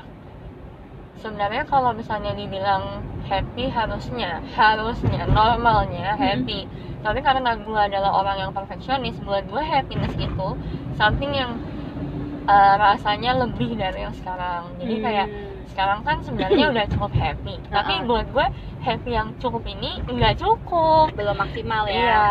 Sebenarnya 1.22 1.64
kalau 1.70 1.94
misalnya 1.94 2.34
dibilang 2.34 2.82
happy 3.30 3.70
harusnya 3.70 4.42
Harusnya, 4.58 5.22
normalnya 5.30 6.18
Hmm. 6.18 6.24
happy 6.24 6.66
Tapi 7.06 7.20
karena 7.22 7.54
gue 7.62 7.78
adalah 7.78 8.12
orang 8.18 8.38
yang 8.48 8.52
perfeksionis 8.58 9.14
Buat 9.22 9.46
gue 9.46 9.62
happiness 9.62 10.14
itu 10.18 10.48
Something 10.98 11.32
yang 11.36 11.52
eh, 12.50 12.76
rasanya 12.80 13.38
lebih 13.46 13.78
dari 13.78 14.02
yang 14.02 14.16
sekarang 14.18 14.74
Jadi 14.82 14.96
Hmm. 14.98 15.06
kayak 15.06 15.28
sekarang 15.72 16.00
kan 16.04 16.18
sebenarnya 16.20 16.66
udah 16.68 16.86
cukup 16.98 17.12
happy 17.16 17.56
tapi 17.72 17.94
Uh-uh. 18.04 18.08
buat 18.10 18.28
gue 18.36 18.48
happy 18.84 19.12
yang 19.16 19.32
cukup 19.40 19.64
ini 19.64 20.04
nggak 20.04 20.36
cukup 20.36 21.16
belum 21.16 21.38
maksimal 21.40 21.88
ya 21.88 21.96
iya 21.96 22.22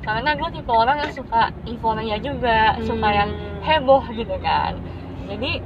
karena 0.00 0.32
gue 0.32 0.48
tipe 0.48 0.72
orang 0.72 0.96
yang 1.04 1.12
suka 1.12 1.52
euforia 1.68 2.16
juga 2.24 2.72
suka 2.80 3.08
Hmm. 3.12 3.18
yang 3.20 3.30
heboh 3.60 4.00
gitu 4.16 4.32
kan 4.40 4.80
jadi 5.28 5.60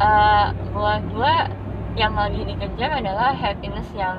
eh, 0.00 0.46
buat 0.74 1.02
gue 1.10 1.34
yang 1.94 2.14
lagi 2.18 2.42
dikejar 2.42 2.90
adalah 2.98 3.30
happiness 3.34 3.86
yang 3.94 4.18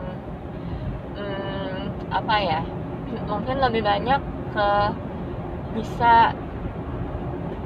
hmm, 1.19 1.91
apa 2.11 2.35
ya 2.39 2.61
mungkin 3.31 3.59
lebih 3.59 3.83
banyak 3.83 4.21
ke 4.55 4.69
bisa 5.75 6.31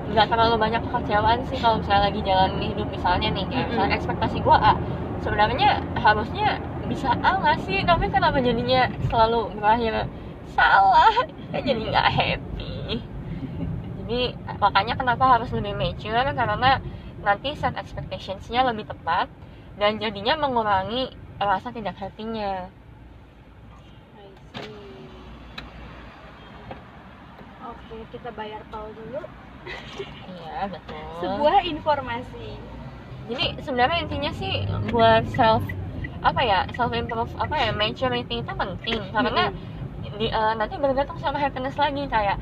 nggak 0.09 0.25
terlalu 0.25 0.55
banyak 0.57 0.81
kekecewaan 0.81 1.39
sih 1.45 1.57
kalau 1.61 1.77
misalnya 1.77 2.09
lagi 2.09 2.21
jalan 2.25 2.51
hidup. 2.57 2.87
Misalnya 2.89 3.29
nih 3.29 3.45
kayak 3.45 3.65
misalnya 3.69 3.93
ekspektasi 3.93 4.37
gue 4.41 4.57
A 4.57 4.73
sebenarnya 5.21 5.69
harusnya 5.93 6.57
bisa 6.89 7.13
A 7.13 7.37
nggak 7.37 7.57
sih? 7.69 7.85
Tapi 7.85 8.09
kenapa 8.09 8.41
jadinya 8.41 8.89
selalu 9.05 9.53
berakhir 9.61 10.09
salah? 10.57 11.13
Kita 11.29 11.57
jadi 11.61 11.81
nggak 11.93 12.09
happy. 12.09 13.05
Jadi 14.01 14.21
makanya 14.57 14.93
kenapa 14.97 15.23
harus 15.37 15.53
lebih 15.53 15.77
mature? 15.77 16.33
Karena 16.33 16.81
nanti 17.25 17.49
set 17.55 17.75
expectationsnya 17.75 18.61
lebih 18.69 18.85
tepat 18.87 19.27
dan 19.79 19.99
jadinya 20.03 20.35
mengurangi 20.39 21.11
rasa 21.39 21.71
tidak 21.71 21.95
happy-nya 21.99 22.67
see. 24.55 24.69
Oke, 27.69 27.97
kita 28.11 28.29
bayar 28.33 28.61
tol 28.71 28.89
dulu. 28.95 29.21
iya 30.31 30.65
betul 30.71 31.03
Sebuah 31.19 31.55
informasi. 31.67 32.47
jadi 33.29 33.45
sebenarnya 33.61 33.97
intinya 34.07 34.31
sih 34.33 34.65
buat 34.89 35.23
self 35.37 35.61
apa 36.19 36.41
ya 36.43 36.59
self 36.73 36.91
improve 36.95 37.29
apa 37.37 37.55
ya 37.55 37.69
maturity 37.71 38.41
itu 38.41 38.51
penting 38.57 38.99
karena 39.13 39.53
di, 40.17 40.27
eh, 40.31 40.53
nanti 40.57 40.75
bergantung 40.81 41.19
sama 41.21 41.37
happiness 41.37 41.77
lagi 41.77 42.03
kayak 42.09 42.39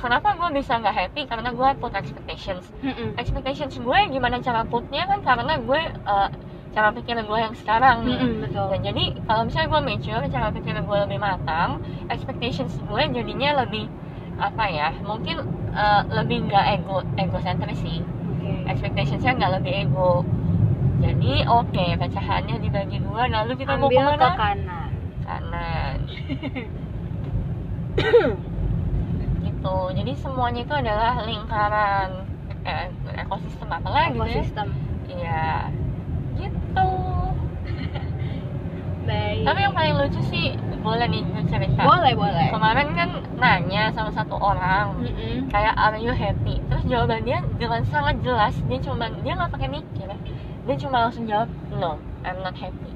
kenapa 0.00 0.32
gue 0.34 0.48
bisa 0.56 0.80
nggak 0.80 0.96
happy 0.96 1.22
karena 1.28 1.52
gue 1.52 1.68
put 1.76 1.92
expectations 1.92 2.64
Mm-mm. 2.80 3.14
expectations 3.20 3.76
gue 3.76 3.98
gimana 4.08 4.40
cara 4.40 4.64
putnya 4.64 5.04
kan 5.04 5.20
karena 5.20 5.60
gue 5.60 5.80
eh, 5.92 6.28
cara 6.70 6.88
pikir 6.94 7.18
gue 7.20 7.38
yang 7.38 7.54
sekarang 7.58 8.06
nih 8.06 8.16
Mm-mm, 8.16 8.40
betul. 8.46 8.66
dan 8.72 8.80
jadi 8.80 9.04
kalau 9.26 9.42
misalnya 9.44 9.68
gue 9.68 9.80
mature 9.84 10.24
cara 10.30 10.48
pikir 10.50 10.74
gue 10.80 10.98
lebih 11.04 11.18
matang 11.20 11.70
expectations 12.08 12.72
gue 12.80 13.02
jadinya 13.12 13.66
lebih 13.66 13.84
apa 14.40 14.64
ya 14.72 14.88
mungkin 15.04 15.36
eh, 15.76 16.02
lebih 16.16 16.48
nggak 16.48 16.64
ego 16.80 17.04
egocentris 17.20 17.76
sih 17.84 18.00
Oke. 18.00 18.50
expectationsnya 18.72 19.36
nggak 19.36 19.52
lebih 19.60 19.72
ego 19.84 20.24
jadi 21.00 21.32
oke 21.48 21.86
pecahannya 21.96 22.56
dibagi 22.60 23.00
dua 23.04 23.24
lalu 23.28 23.52
kita 23.56 23.72
mau 23.76 23.88
Ambil 23.88 24.00
ke 24.00 24.04
ke 24.04 24.16
mana 24.16 24.28
kanan. 24.36 24.90
kanan 25.28 25.96
gitu 29.60 29.76
jadi 29.92 30.12
semuanya 30.16 30.60
itu 30.64 30.72
adalah 30.74 31.12
lingkaran 31.20 32.08
eh, 32.64 32.88
ekosistem 33.20 33.68
apa 33.68 33.88
lagi 33.92 34.16
gitu 34.16 34.24
ya 34.24 34.32
Ekosistem. 34.32 34.68
iya 35.12 35.44
gitu 36.40 36.88
Baik. 39.08 39.44
tapi 39.44 39.58
yang 39.60 39.74
paling 39.76 39.94
lucu 40.00 40.20
sih 40.32 40.46
boleh 40.80 41.06
nih 41.12 41.20
cerita 41.52 41.82
boleh 41.84 42.12
boleh. 42.16 42.48
kemarin 42.48 42.88
kan 42.96 43.08
nanya 43.36 43.92
sama 43.92 44.08
satu 44.16 44.32
orang 44.40 44.96
Mm-mm. 45.04 45.48
kayak 45.52 45.76
are 45.76 46.00
you 46.00 46.12
happy 46.16 46.56
terus 46.72 46.84
jawaban 46.88 47.20
dia 47.28 47.44
dengan 47.60 47.84
sangat 47.84 48.16
jelas 48.24 48.56
dia 48.64 48.78
cuma 48.80 49.12
dia 49.20 49.32
nggak 49.36 49.52
pakai 49.52 49.68
mikir 49.68 50.08
dia 50.64 50.76
cuma 50.80 51.04
langsung 51.08 51.28
jawab 51.28 51.48
no 51.76 52.00
I'm 52.24 52.40
not 52.40 52.56
happy 52.56 52.92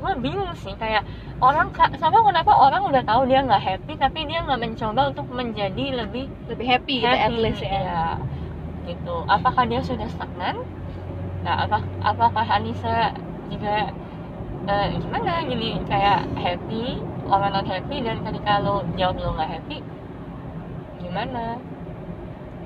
gue 0.00 0.12
bingung 0.24 0.52
sih 0.62 0.74
kayak 0.82 1.02
orang 1.40 1.68
sama 2.02 2.18
kenapa 2.28 2.52
orang 2.66 2.82
udah 2.90 3.02
tahu 3.04 3.22
dia 3.30 3.40
nggak 3.46 3.62
happy 3.68 3.92
tapi 4.04 4.18
dia 4.28 4.38
nggak 4.46 4.60
mencoba 4.64 5.00
untuk 5.12 5.26
menjadi 5.30 5.84
lebih 6.00 6.24
Lebih 6.50 6.66
happy, 6.72 6.94
gitu 7.00 7.06
happy 7.06 7.24
at 7.26 7.34
least 7.44 7.62
ya. 7.62 7.70
Iya, 7.80 8.02
gitu 8.88 9.16
apakah 9.28 9.64
dia 9.70 9.80
sudah 9.84 10.08
stagnan 10.08 10.56
nah 11.44 11.56
apa 11.64 11.78
apakah 12.04 12.46
Anissa 12.56 13.12
juga 13.52 13.92
eh, 14.68 14.88
gimana 15.02 15.32
gini 15.50 15.68
kayak 15.90 16.20
happy 16.36 16.84
orang 17.30 17.50
not 17.56 17.66
happy 17.68 17.96
dan 18.06 18.16
ketika 18.26 18.52
lo 18.64 18.84
jawab 18.98 19.16
lo 19.22 19.28
nggak 19.36 19.50
happy 19.60 19.78
gimana 21.00 21.58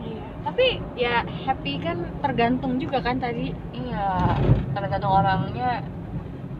Iya. 0.04 0.24
Tapi 0.44 0.66
ya 0.98 1.14
happy 1.46 1.72
kan 1.80 1.96
tergantung 2.22 2.72
juga 2.82 2.98
kan 3.06 3.16
tadi. 3.24 3.54
iya 3.72 4.04
tergantung 4.74 5.12
orangnya 5.20 5.68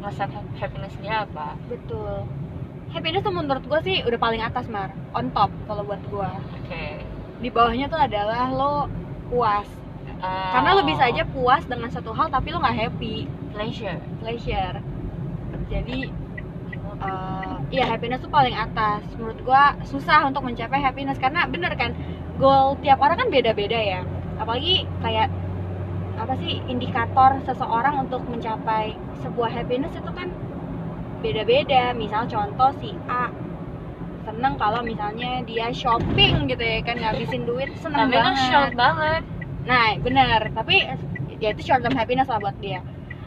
ngeset 0.05 0.31
happiness 0.61 0.95
dia 1.01 1.25
apa 1.25 1.57
Betul. 1.67 2.29
Happiness 2.93 3.27
tuh 3.27 3.35
menurut 3.35 3.65
gue 3.67 3.81
sih 3.83 3.97
udah 4.07 4.21
paling 4.23 4.39
atas 4.39 4.71
mar, 4.71 4.95
on 5.19 5.27
top 5.35 5.51
kalau 5.67 5.83
buat 5.83 5.99
gue. 6.07 6.31
oke 6.31 6.85
Di 7.43 7.49
bawahnya 7.51 7.91
tuh 7.91 7.99
adalah 7.99 8.47
lo 8.55 8.87
puas. 9.27 9.67
Ah, 10.23 10.55
Karena 10.55 10.79
lo 10.79 10.83
bisa 10.87 11.11
aja 11.11 11.27
puas 11.27 11.67
dengan 11.67 11.91
satu 11.91 12.15
hal 12.15 12.31
tapi 12.31 12.55
lo 12.55 12.63
nggak 12.63 12.77
happy, 12.87 13.27
pleasure 13.51 13.99
pleasure. 14.23 14.79
Jadi 15.67 16.07
eh, 17.03 17.55
iya 17.75 17.85
happiness 17.91 18.23
tuh 18.23 18.31
paling 18.31 18.55
atas. 18.55 19.03
Menurut 19.19 19.43
gua 19.43 19.75
susah 19.83 20.23
untuk 20.31 20.47
mencapai 20.47 20.79
happiness 20.79 21.19
karena 21.19 21.51
bener 21.51 21.75
kan 21.75 21.93
goal 22.39 22.79
tiap 22.79 23.03
orang 23.03 23.19
kan 23.19 23.29
beda-beda 23.29 23.77
ya. 23.77 24.01
Apalagi 24.39 24.87
kayak 25.03 25.29
apa 26.25 26.35
sih 26.41 26.65
indikator 26.73 27.37
seseorang 27.45 28.09
untuk 28.09 28.25
mencapai 28.25 28.97
sebuah 29.21 29.53
happiness 29.53 29.93
itu 29.93 30.11
kan 30.17 30.33
beda-beda. 31.21 31.93
Misal 31.93 32.25
contoh 32.27 32.73
si 32.81 32.97
A 33.13 33.29
seneng 34.25 34.57
kalau 34.57 34.81
misalnya 34.81 35.45
dia 35.45 35.69
shopping 35.69 36.49
gitu 36.49 36.65
ya 36.65 36.81
kan 36.81 36.97
ngabisin 36.97 37.45
duit 37.45 37.69
seneng 37.77 38.09
tapi 38.09 38.17
banget. 38.17 38.49
short 38.49 38.73
banget 38.73 39.23
Nah, 39.65 39.97
bener. 40.01 40.53
Tapi 40.53 40.77
ya 41.41 41.49
itu 41.53 41.63
short 41.65 41.81
term 41.85 41.97
happiness 41.97 42.29
lah 42.29 42.41
buat 42.41 42.57
dia. 42.61 42.85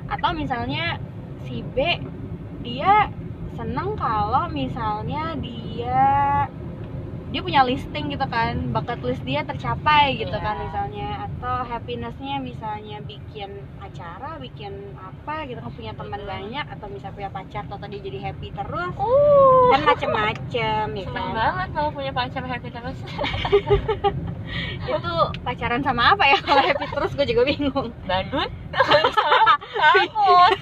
Atau 0.08 0.32
misalnya 0.38 1.02
si 1.46 1.66
B 1.74 1.98
dia 2.62 3.10
seneng 3.58 3.98
kalau 3.98 4.46
misalnya 4.54 5.34
dia 5.42 6.02
dia 7.28 7.42
punya 7.42 7.62
listing 7.62 8.08
gitu 8.08 8.24
kan, 8.26 8.72
bucket 8.72 9.00
list 9.02 9.20
dia 9.22 9.44
tercapai 9.44 10.16
gitu 10.16 10.32
Iya. 10.32 10.42
kan 10.42 10.56
misalnya. 10.60 11.10
Atau 11.28 11.56
happinessnya 11.62 12.40
misalnya 12.40 12.98
bikin 13.02 13.52
acara, 13.78 14.36
bikin 14.38 14.74
apa 14.96 15.44
gitu 15.44 15.60
kan 15.60 15.70
punya 15.70 15.92
teman 15.94 16.18
Hmm. 16.18 16.30
banyak 16.30 16.66
atau 16.68 16.88
misalnya 16.88 17.16
punya 17.16 17.30
pacar 17.30 17.62
atau 17.64 17.78
tadi 17.78 18.00
jadi 18.00 18.20
happy 18.24 18.48
terus 18.50 18.94
uh 18.94 19.64
kan 19.68 19.82
macem-macem 19.84 20.86
ya 20.94 21.06
kan. 21.06 21.32
banget 21.32 21.68
kalau 21.72 21.90
punya 21.92 22.12
pacar 22.12 22.44
happy 22.44 22.70
terus 22.70 22.98
Itu 24.88 25.14
pacaran 25.38 25.84
sama 25.84 26.16
apa 26.16 26.24
ya 26.26 26.40
kalau 26.40 26.64
happy 26.64 26.86
terus 26.88 27.12
gue 27.14 27.28
juga 27.28 27.44
bingung. 27.44 27.92
badut 28.04 28.50
takut 29.78 30.54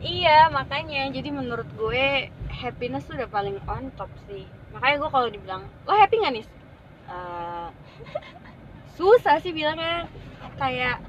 Iya 0.00 0.48
makanya 0.48 1.08
jadi 1.10 1.28
menurut 1.30 1.68
gue 1.74 2.32
happiness 2.60 3.08
tuh 3.08 3.16
udah 3.16 3.30
paling 3.32 3.56
on 3.64 3.88
top 3.96 4.12
sih. 4.28 4.44
Makanya 4.76 4.96
gue 5.00 5.10
kalau 5.10 5.28
dibilang 5.32 5.62
lo 5.88 5.96
happy 5.96 6.16
nggak 6.20 6.34
nih 6.36 6.46
Eh, 7.10 7.68
susah 8.96 9.42
sih 9.42 9.50
bilangnya. 9.50 10.06
Kayak 10.60 11.02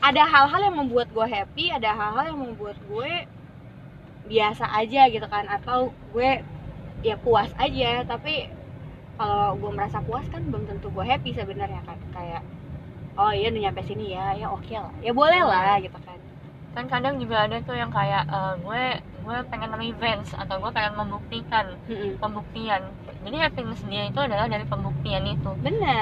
ada 0.00 0.22
hal-hal 0.24 0.60
yang 0.70 0.76
membuat 0.78 1.10
gue 1.10 1.26
happy 1.26 1.74
ada 1.74 1.90
hal-hal 1.94 2.34
yang 2.34 2.40
membuat 2.40 2.78
gue 2.86 3.26
biasa 4.28 4.64
aja 4.70 5.08
gitu 5.10 5.26
kan 5.26 5.46
atau 5.48 5.94
gue 6.16 6.42
ya 7.04 7.14
puas 7.20 7.52
aja. 7.60 8.02
Tapi 8.02 8.50
kalau 9.18 9.54
gue 9.58 9.70
merasa 9.74 9.98
puas 10.02 10.26
kan 10.30 10.42
belum 10.48 10.66
tentu 10.66 10.90
gue 10.90 11.04
happy 11.06 11.30
sebenarnya 11.36 11.84
kan. 11.86 11.98
Kayak 12.10 12.42
oh 13.18 13.30
iya 13.34 13.50
udah 13.50 13.62
nyampe 13.70 13.82
sini 13.86 14.14
ya 14.14 14.34
ya 14.34 14.50
oke 14.50 14.74
lah. 14.74 14.94
Ya 15.04 15.12
boleh 15.14 15.42
lah 15.44 15.78
gitu 15.78 15.98
kan. 16.02 16.18
Kan 16.74 16.84
kadang 16.90 17.18
juga 17.22 17.46
ada 17.46 17.62
tuh 17.62 17.78
yang 17.78 17.94
kayak 17.94 18.26
eh, 18.26 18.54
gue 18.58 18.82
gue 19.28 19.38
pengen 19.52 19.72
revenge 19.82 20.30
atau 20.42 20.56
gue 20.62 20.70
pengen 20.76 20.94
membuktikan 21.00 21.66
Mm-mm. 21.88 22.18
pembuktian. 22.22 22.82
Jadi 23.24 23.36
happiness 23.44 23.82
dia 23.90 24.02
itu 24.10 24.20
adalah 24.26 24.46
dari 24.54 24.64
pembuktian 24.72 25.24
itu. 25.34 25.52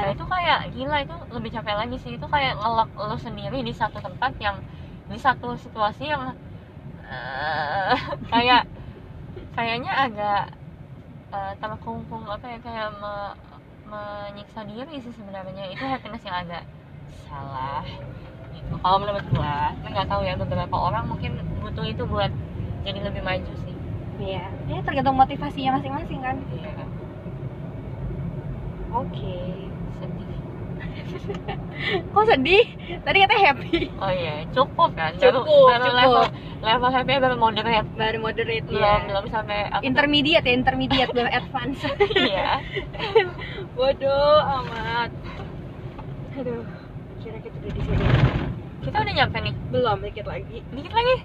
Nah 0.02 0.08
bener 0.08 0.14
itu 0.14 0.24
kayak 0.34 0.58
gila 0.74 0.96
itu 1.04 1.14
lebih 1.36 1.50
capek 1.56 1.74
lagi 1.80 1.96
sih. 2.02 2.12
Itu 2.18 2.26
kayak 2.34 2.52
ngelok 2.62 2.90
lo 3.08 3.16
sendiri 3.26 3.58
di 3.68 3.72
satu 3.80 3.98
tempat 4.06 4.32
yang 4.46 4.56
di 5.10 5.18
satu 5.26 5.48
situasi 5.64 6.04
yang 6.12 6.24
eh, 7.10 7.94
kayak 8.32 8.62
kayaknya 9.56 9.92
agak 10.06 10.40
eh, 11.36 11.52
terkungkung 11.62 12.24
apa 12.34 12.46
ya 12.52 12.58
kayak 12.66 12.88
me- 13.02 13.36
menyiksa 13.92 14.60
diri 14.70 14.94
sih 15.04 15.14
sebenarnya. 15.14 15.64
Itu 15.74 15.84
happiness 15.86 16.24
yang 16.26 16.38
agak 16.46 16.62
salah 17.28 17.82
gitu. 18.54 18.74
Kalau 18.82 18.98
menurut 19.02 19.24
gua 19.34 19.74
tapi 19.82 19.88
nggak 19.94 20.08
tahu 20.10 20.22
ya 20.26 20.34
beberapa 20.38 20.76
orang 20.76 21.04
mungkin 21.10 21.32
butuh 21.62 21.86
itu 21.86 22.02
buat 22.08 22.30
jadi 22.86 22.98
lebih 23.02 23.22
maju 23.22 23.52
sih 23.58 23.74
Iya, 24.16 24.48
ya 24.64 24.80
tergantung 24.80 25.12
motivasinya 25.12 25.76
masing-masing 25.76 26.20
kan. 26.24 26.36
iya 26.48 26.72
Oke. 28.90 29.36
sedih 29.94 30.28
Kok 32.14 32.24
sedih? 32.26 32.64
Tadi 33.04 33.18
katanya 33.20 33.42
happy. 33.44 33.92
oh 33.92 34.08
iya 34.10 34.40
cukup 34.50 34.90
kan 34.96 35.12
Cukup, 35.14 35.44
baru, 35.68 35.84
cukup. 35.84 35.96
level 36.00 36.24
level 36.62 36.90
happy 36.90 37.12
baru 37.18 37.36
moderate 37.36 37.88
Baru 37.92 38.18
moderate 38.18 38.64
belum 38.64 38.80
ya. 38.80 39.04
belum 39.04 39.24
sampai? 39.28 39.68
Intermediate 39.82 40.46
ya, 40.46 40.52
intermediate 40.54 41.12
belum 41.12 41.28
advance. 41.38 41.80
iya 42.16 42.64
Bodoh 43.76 44.36
amat. 44.40 45.12
Aduh, 46.36 46.64
kira 47.20 47.36
kita 47.36 47.56
udah 47.58 47.72
di 47.72 47.82
sini. 47.82 48.06
kita 48.80 48.96
udah 48.96 49.12
nyampe 49.14 49.38
nih 49.42 49.54
Belum 49.68 49.98
dikit 50.00 50.24
lagi. 50.24 50.58
dikit 50.66 50.92
lagi 50.94 51.16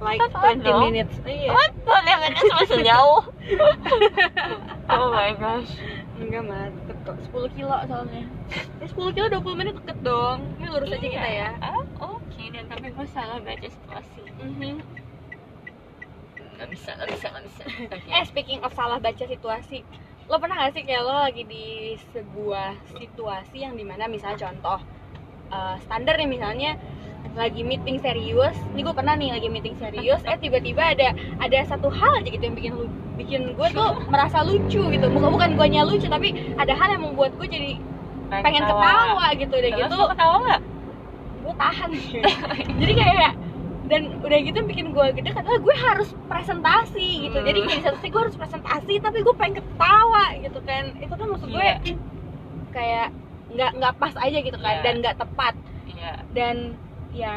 Like 0.00 0.20
telat 0.26 0.56
20 0.58 0.64
dong. 0.64 0.80
minutes. 0.82 1.14
Iya. 1.22 1.52
what 1.52 1.72
what 1.84 2.02
yang 2.02 2.20
ada 2.22 2.40
sama 2.40 2.64
sejauh 2.66 3.20
oh 4.90 5.06
my 5.10 5.30
gosh 5.34 5.72
Enggak, 6.16 6.44
Mat. 6.44 6.68
Deket 6.84 6.98
kok. 7.00 7.16
10 7.32 7.56
kilo 7.56 7.72
soalnya. 7.80 8.24
Ya 8.76 8.86
10 8.86 8.92
kilo 9.10 9.26
20 9.30 9.56
menit 9.56 9.72
deket 9.74 9.98
dong. 10.00 10.38
Ini 10.54 10.66
lurus 10.68 10.88
aja 10.90 11.00
kita 11.02 11.30
ya. 11.30 11.48
Ah, 11.58 11.80
oke 11.98 12.42
dan 12.50 12.64
tapi 12.66 12.86
gue 12.90 13.06
salah 13.08 13.40
baca 13.40 13.66
situasi 13.66 14.20
Mhm. 14.36 14.84
nggak 16.54 16.68
bisa 16.70 16.92
nggak 16.92 17.08
bisa 17.08 17.26
nggak 17.26 17.44
bisa 17.46 17.62
Oke. 17.96 18.08
Eh, 18.10 18.24
speaking 18.26 18.60
of 18.60 18.72
salah 18.72 18.96
baca 18.96 19.24
situasi, 19.24 19.80
lo 20.28 20.36
pernah 20.36 20.60
gak 20.60 20.76
sih 20.76 20.84
kayak 20.84 21.00
lo 21.00 21.16
lagi 21.18 21.42
di 21.42 21.66
sebuah 22.10 22.68
situasi 22.94 23.56
yang 23.58 23.72
di 23.72 23.82
mana 23.82 24.04
misalnya 24.04 24.44
contoh 24.46 24.76
eh, 25.50 25.76
standar 25.82 26.14
nih 26.16 26.28
misalnya 26.28 26.72
lagi 27.30 27.62
meeting 27.62 28.02
serius, 28.02 28.56
ini 28.74 28.82
gue 28.82 28.90
pernah 28.90 29.14
nih 29.14 29.30
lagi 29.30 29.46
meeting 29.46 29.78
serius, 29.78 30.18
eh 30.26 30.34
tiba-tiba 30.34 30.82
ada 30.82 31.14
ada 31.38 31.58
satu 31.62 31.86
hal 31.86 32.18
aja 32.18 32.26
gitu 32.26 32.42
yang 32.42 32.56
bikin 32.56 32.72
lu 32.74 32.84
bikin 33.14 33.40
gue 33.54 33.68
tuh 33.70 33.86
merasa 34.08 34.42
lucu 34.42 34.82
gitu, 34.82 35.06
bukan 35.06 35.30
bukan 35.30 35.50
guanya 35.54 35.86
lucu 35.86 36.10
tapi 36.10 36.32
ada 36.56 36.72
hal 36.74 36.88
yang 36.90 37.06
membuat 37.06 37.30
gue 37.38 37.46
jadi 37.46 37.72
pengen 38.30 38.62
ketawa. 38.64 39.26
gitu 39.36 39.52
udah 39.52 39.70
Terus 39.70 39.82
gitu. 39.86 39.94
lo 39.94 40.06
ketawa 40.08 40.36
nggak? 40.40 40.60
Gue 41.40 41.54
tahan. 41.56 41.90
Jadi 42.80 42.92
kayak 42.94 43.32
dan 43.90 44.02
udah 44.22 44.38
gitu 44.38 44.58
bikin 44.64 44.86
gue 44.94 45.06
gede 45.18 45.30
adalah 45.34 45.58
gue 45.58 45.76
harus 45.76 46.08
presentasi 46.30 47.26
gitu. 47.26 47.38
Hmm. 47.42 47.46
jadi 47.46 47.58
kayak 47.58 47.78
di 47.78 47.84
satu 47.84 47.96
sisi 47.98 48.08
gue 48.08 48.20
harus 48.22 48.36
presentasi 48.38 48.92
tapi 49.02 49.18
gue 49.20 49.34
pengen 49.34 49.58
ketawa 49.58 50.24
gitu 50.38 50.58
kan. 50.62 50.94
Itu 50.98 51.14
kan 51.14 51.26
maksud 51.26 51.48
gue 51.50 51.58
Iya. 51.58 51.94
kayak 52.70 53.08
nggak 53.50 53.70
nggak 53.78 53.94
pas 53.98 54.14
aja 54.16 54.38
gitu 54.38 54.58
kan 54.58 54.74
Iya. 54.78 54.82
dan 54.84 54.94
nggak 55.02 55.16
tepat. 55.18 55.54
Iya. 55.90 56.12
Dan 56.34 56.56
ya 57.10 57.34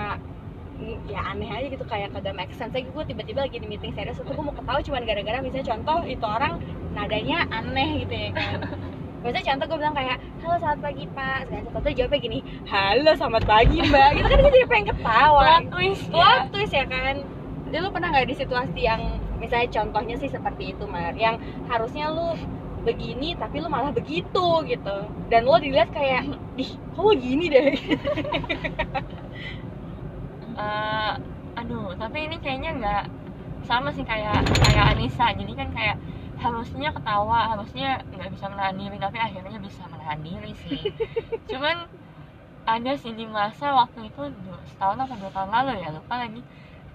ya 1.08 1.22
aneh 1.32 1.48
aja 1.48 1.68
gitu 1.70 1.86
kayak 1.86 2.12
kagak 2.14 2.36
make 2.36 2.54
sense. 2.54 2.74
Aja 2.76 2.86
gue 2.86 3.04
tiba-tiba 3.06 3.46
lagi 3.46 3.58
di 3.62 3.68
meeting 3.70 3.94
serius 3.94 4.20
itu 4.20 4.30
gue 4.30 4.44
mau 4.44 4.56
ketawa 4.56 4.80
cuman 4.84 5.04
gara-gara 5.06 5.38
misalnya 5.40 5.68
contoh 5.74 5.98
itu 6.06 6.26
orang 6.26 6.54
nadanya 6.94 7.46
aneh 7.50 8.06
gitu 8.06 8.14
ya 8.14 8.30
kan. 8.36 8.58
Biasanya 9.24 9.56
contoh 9.56 9.66
gue 9.72 9.78
bilang 9.80 9.96
kayak 9.96 10.18
Halo 10.44 10.56
selamat 10.60 10.80
pagi 10.84 11.04
pak. 11.16 11.40
Sekarang 11.48 11.66
tuh 11.72 11.94
jawabnya 11.96 12.20
gini 12.20 12.40
Halo 12.68 13.12
selamat 13.16 13.44
pagi 13.48 13.78
mbak. 13.80 14.10
Gitu 14.20 14.28
kan 14.28 14.38
gue 14.44 14.52
jadi 14.52 14.68
pengen 14.68 14.88
ketawa. 14.92 15.42
Plot 15.42 15.66
twist 15.72 16.04
ya. 16.12 16.20
Plot 16.20 16.46
twist 16.52 16.74
ya 16.76 16.86
kan. 16.92 17.16
Jadi 17.64 17.78
lu 17.82 17.90
pernah 17.90 18.08
gak 18.14 18.28
di 18.30 18.36
situasi 18.38 18.80
yang 18.84 19.02
Misalnya 19.44 19.68
contohnya 19.76 20.16
sih 20.16 20.32
seperti 20.32 20.72
itu 20.72 20.88
Mar? 20.88 21.12
Yang 21.20 21.44
harusnya 21.68 22.08
lu 22.16 22.32
begini 22.84 23.34
tapi 23.40 23.64
lu 23.64 23.72
malah 23.72 23.96
begitu 23.96 24.48
gitu. 24.68 24.98
Dan 25.32 25.42
lo 25.48 25.58
dilihat 25.58 25.90
kayak 25.96 26.28
Ih 26.60 26.72
kok 26.94 27.02
lo 27.02 27.14
gini 27.16 27.46
deh? 27.50 27.74
Eh, 30.54 31.14
aduh 31.58 31.98
tapi 31.98 32.30
ini 32.30 32.38
kayaknya 32.38 32.78
nggak 32.78 33.04
sama 33.66 33.90
sih 33.90 34.06
kayak 34.06 34.46
kayak 34.70 34.94
Anissa. 34.94 35.34
Jadi 35.34 35.50
kan 35.58 35.74
kayak 35.74 35.98
harusnya 36.38 36.94
ketawa 36.94 37.58
harusnya 37.58 38.06
nggak 38.14 38.30
bisa 38.38 38.46
menahan 38.54 38.78
diri 38.78 38.98
tapi 39.02 39.18
akhirnya 39.18 39.58
bisa 39.58 39.82
menahan 39.90 40.22
diri 40.22 40.54
sih. 40.62 40.94
Cuman 41.50 41.90
ada 42.64 42.92
sih 42.96 43.12
di 43.18 43.26
masa 43.28 43.76
waktu 43.76 44.08
itu 44.08 44.22
setahun 44.72 44.98
atau 45.04 45.16
dua 45.20 45.32
tahun 45.34 45.50
lalu 45.52 45.72
ya 45.84 45.90
lupa 45.90 46.16
lagi. 46.22 46.42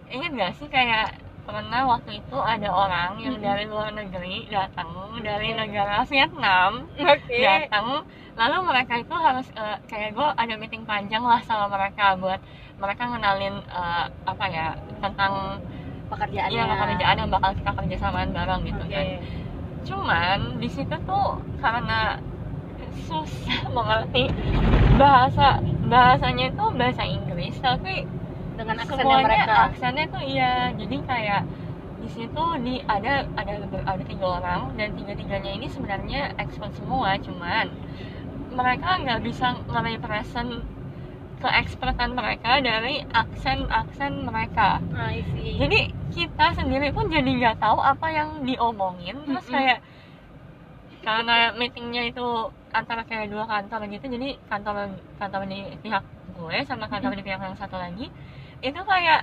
Ingat 0.09 0.31
gak 0.39 0.53
sih 0.57 0.69
kayak 0.73 1.28
pernah 1.49 1.81
waktu 1.89 2.21
itu 2.21 2.37
ada 2.37 2.69
orang 2.69 3.17
yang 3.25 3.41
dari 3.41 3.65
luar 3.65 3.89
negeri 3.97 4.45
datang 4.53 5.17
dari 5.25 5.57
negara 5.57 6.05
Vietnam 6.05 6.85
Oke. 6.93 7.41
datang. 7.41 8.05
Lalu 8.37 8.57
mereka 8.69 9.01
itu 9.01 9.15
harus 9.17 9.49
eh, 9.57 9.81
kayak 9.89 10.13
gue 10.13 10.29
ada 10.29 10.55
meeting 10.61 10.85
panjang 10.85 11.25
lah 11.25 11.41
sama 11.41 11.73
mereka 11.73 12.21
buat 12.21 12.37
mereka 12.79 13.11
ngenalin 13.11 13.59
uh, 13.75 14.07
apa 14.23 14.45
ya 14.47 14.71
tentang 15.03 15.59
pekerjaan 16.07 16.47
iya 16.47 16.63
pekerjaan 16.63 17.17
yang 17.19 17.31
bakal 17.33 17.51
kita 17.51 17.71
kerjasamaan 17.75 18.31
bareng 18.31 18.63
gitu 18.69 18.85
okay. 18.85 18.93
kan. 18.93 19.07
Cuman 19.89 20.39
di 20.61 20.69
situ 20.69 20.97
tuh 21.09 21.43
karena 21.65 22.21
susah 23.09 23.67
mengerti 23.77 24.29
bahasa 25.01 25.65
bahasanya 25.89 26.53
itu 26.53 26.65
bahasa 26.77 27.03
Inggris 27.09 27.57
tapi 27.59 28.05
dengan 28.59 28.77
aksennya 28.83 28.99
semuanya 29.07 29.27
mereka. 29.27 29.55
aksennya 29.71 30.05
tuh 30.11 30.23
iya. 30.27 30.53
Jadi 30.75 30.97
kayak 31.07 31.43
di 31.99 32.09
situ 32.11 32.45
di 32.63 32.75
ada 32.87 33.27
ada 33.39 33.53
ada 33.87 34.03
tiga 34.07 34.27
orang 34.43 34.75
dan 34.79 34.95
tiga 34.99 35.13
tiganya 35.19 35.51
ini 35.55 35.67
sebenarnya 35.71 36.35
expert 36.39 36.71
semua 36.79 37.19
cuman 37.19 37.67
mereka 38.55 38.91
nggak 39.03 39.21
bisa 39.23 39.55
nge-represent 39.67 40.51
keekspertan 41.39 42.19
mereka 42.19 42.59
dari 42.59 43.07
aksen-aksen 43.15 44.27
mereka. 44.27 44.83
Nah, 44.91 45.15
jadi 45.39 45.95
kita 46.11 46.47
sendiri 46.59 46.91
pun 46.91 47.07
jadi 47.07 47.31
nggak 47.31 47.63
tahu 47.63 47.79
apa 47.79 48.07
yang 48.11 48.43
diomongin. 48.43 49.23
Terus 49.23 49.47
kayak 49.47 49.79
karena 51.03 51.55
meetingnya 51.55 52.11
itu 52.11 52.27
antara 52.75 53.07
kayak 53.07 53.33
dua 53.33 53.49
kantor 53.49 53.89
gitu 53.89 54.07
jadi 54.13 54.37
kantor 54.51 54.93
kantor 55.17 55.43
di 55.49 55.61
pihak 55.81 56.05
gue 56.37 56.57
sama 56.69 56.85
kantor 56.91 57.17
di 57.17 57.25
pihak 57.25 57.41
yang 57.41 57.57
satu 57.57 57.81
lagi 57.81 58.13
itu 58.59 58.81
kayak 58.83 59.21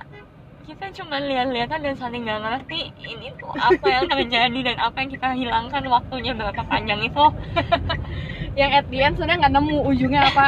kita 0.66 0.86
cuma 0.98 1.22
lihat-lihatan 1.22 1.78
dan 1.78 1.94
saling 1.94 2.26
nggak 2.26 2.42
ngerti 2.42 2.90
ini 2.98 3.30
tuh 3.38 3.54
apa 3.54 3.86
yang 3.86 4.10
terjadi 4.10 4.58
dan 4.66 4.76
apa 4.82 4.96
yang 4.98 5.10
kita 5.14 5.28
hilangkan 5.38 5.84
waktunya 5.86 6.34
berapa 6.34 6.62
panjang 6.66 7.06
itu. 7.06 7.24
Yang 8.58 8.70
at 8.82 8.86
the 8.90 8.98
end 8.98 9.14
sebenarnya 9.14 9.38
nggak 9.46 9.54
nemu 9.54 9.78
ujungnya 9.86 10.20
apa? 10.26 10.44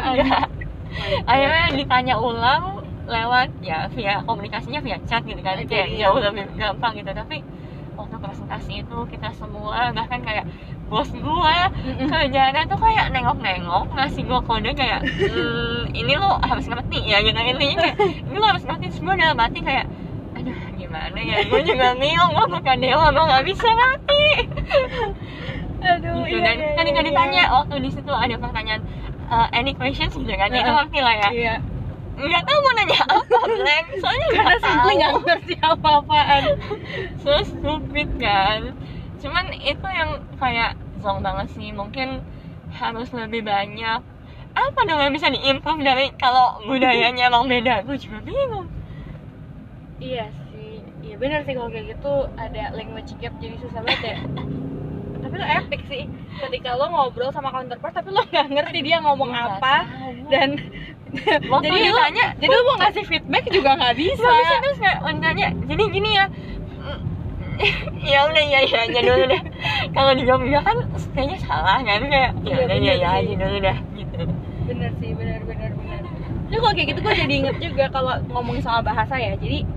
Akhirnya 1.31 1.66
ditanya 1.77 2.14
ulang 2.18 2.83
lewat 3.07 3.62
ya 3.62 3.87
via 3.94 4.24
komunikasinya 4.27 4.81
via 4.83 4.98
chat 5.07 5.22
gitu 5.22 5.38
kan. 5.38 5.61
Kayak 5.70 5.94
jauh 5.94 6.18
lebih 6.18 6.51
gampang 6.59 6.98
gitu. 6.98 7.11
Tapi 7.14 7.44
waktu 7.94 8.16
presentasi 8.18 8.72
itu 8.83 8.98
kita 9.07 9.29
semua 9.38 9.94
bahkan 9.94 10.18
kayak 10.24 10.51
bos 10.88 11.11
gue 11.12 11.57
kerjanya 12.09 12.64
tuh 12.64 12.81
kayak 12.81 13.12
nengok-nengok 13.12 13.92
ngasih 13.92 14.24
gue 14.24 14.40
kode 14.48 14.70
kayak 14.72 15.05
mmm, 15.05 15.92
ini 15.92 16.12
lo 16.16 16.40
harus 16.40 16.64
ngerti. 16.64 17.05
Ya 17.05 17.20
gitu 17.20 17.37
intinya 17.37 17.77
kayak 17.85 17.96
ini 18.01 18.37
lo 18.40 18.46
harus 18.48 18.64
ngerti. 18.64 18.85
Terus 18.88 19.01
gue 19.05 19.14
dalam 19.20 19.38
hati 19.38 19.61
kayak 19.61 19.87
aduh 20.33 20.59
gimana 20.81 21.18
ya? 21.20 21.37
Gue 21.44 21.61
juga 21.62 21.92
bingung 21.92 22.33
gue 22.33 22.46
bukan 22.57 22.77
dewa 22.81 23.07
gue 23.12 23.24
nggak 23.29 23.44
bisa 23.44 23.68
ngerti 23.68 24.24
aduh 25.79 26.27
gitu, 26.27 26.42
iya, 26.42 26.42
dan 26.42 26.57
iya, 26.59 26.74
kan 26.74 26.85
iya, 26.90 27.03
ditanya 27.07 27.42
iya. 27.46 27.55
waktu 27.55 27.74
di 27.87 27.90
situ 27.94 28.11
ada 28.11 28.35
pertanyaan 28.35 28.83
uh, 29.31 29.46
any 29.55 29.72
questions? 29.79 30.11
Gitu 30.16 30.27
kan 30.27 30.51
itu 30.51 30.66
ngerti 30.66 30.98
lah 30.98 31.14
ya. 31.14 31.31
iya. 31.31 31.55
nggak 32.18 32.42
tahu 32.51 32.59
mau 32.66 32.72
nanya 32.74 32.98
apa 33.07 33.38
blank 33.46 33.87
soalnya 34.03 34.29
karena 34.35 34.57
simply 34.59 34.92
nggak 34.98 35.12
ngerti 35.22 35.55
apa-apaan. 35.62 36.42
So 37.22 37.31
stupid 37.46 38.09
kan 38.18 38.74
cuman 39.18 39.44
itu 39.59 39.87
yang 39.87 40.11
kayak 40.38 40.78
zong 41.02 41.20
banget 41.22 41.46
sih. 41.54 41.70
Mungkin 41.74 42.22
harus 42.74 43.09
lebih 43.14 43.42
banyak. 43.44 44.00
Apa 44.54 44.81
dong 44.88 44.98
yang 44.98 45.14
bisa 45.14 45.31
diimprove 45.31 45.83
dari 45.85 46.11
kalau 46.18 46.59
budayanya 46.66 47.31
emang 47.31 47.46
beda? 47.46 47.87
Gue 47.87 47.98
juga 48.00 48.18
bingung. 48.24 48.66
Iya 49.98 50.31
sih. 50.50 50.83
Iya 51.04 51.14
benar 51.18 51.46
sih 51.46 51.54
kalau 51.54 51.70
kayak 51.70 51.98
gitu. 51.98 52.14
Ada 52.35 52.74
language 52.74 53.12
gap 53.22 53.35
jadi 53.38 53.57
susah 53.62 53.81
banget 53.83 54.02
ya. 54.02 54.16
Tapi 55.22 55.35
lo 55.35 55.46
epic 55.46 55.81
sih. 55.90 56.04
Ketika 56.38 56.78
lo 56.78 56.87
ngobrol 56.90 57.31
sama 57.35 57.50
counterpart 57.50 57.94
tapi 57.94 58.14
lo 58.14 58.22
nggak 58.26 58.46
ngerti 58.54 58.78
dia 58.87 59.02
ngomong 59.02 59.31
apa. 59.35 59.87
dan 60.31 60.59
Waktu 61.48 61.72
jadi 61.72 61.88
lo 61.88 61.98
tanya 62.04 62.26
jadi 62.37 62.52
lo 62.52 62.62
mau 62.68 62.76
ngasih 62.85 63.04
feedback 63.09 63.44
juga 63.48 63.81
nggak 63.81 63.96
bisa 63.96 64.28
nggak 64.28 64.44
bisa. 64.44 64.57
terus 64.61 64.78
nggak 64.85 64.98
tanya 65.24 65.48
jadi 65.64 65.83
gini 65.88 66.11
ya 66.20 66.26
ya 68.12 68.18
udah 68.29 68.44
ya 68.44 68.61
ya 68.64 68.79
aja 68.87 69.01
dulu 69.03 69.25
deh. 69.27 69.42
Kalau 69.92 70.12
dijawab 70.14 70.42
dia 70.47 70.61
kan 70.62 70.79
kayaknya 71.14 71.38
salah 71.42 71.79
kan 71.83 72.03
kayak 72.07 72.31
ya 72.47 72.57
udah 72.64 72.79
ya 72.79 72.94
ya 72.94 73.09
aja 73.18 73.33
dulu 73.35 73.57
dah 73.61 73.79
gitu. 73.94 74.18
Bener 74.68 74.90
sih 75.01 75.11
bener 75.14 75.40
bener 75.44 75.71
bener 75.75 76.03
jadi 76.49 76.59
kalau 76.64 76.75
kayak 76.75 76.88
gitu 76.97 77.01
gue 77.05 77.14
jadi 77.14 77.35
inget 77.44 77.57
juga 77.61 77.85
kalau 77.92 78.14
ngomongin 78.33 78.64
soal 78.64 78.81
bahasa 78.81 79.21
ya. 79.21 79.37
Jadi 79.37 79.68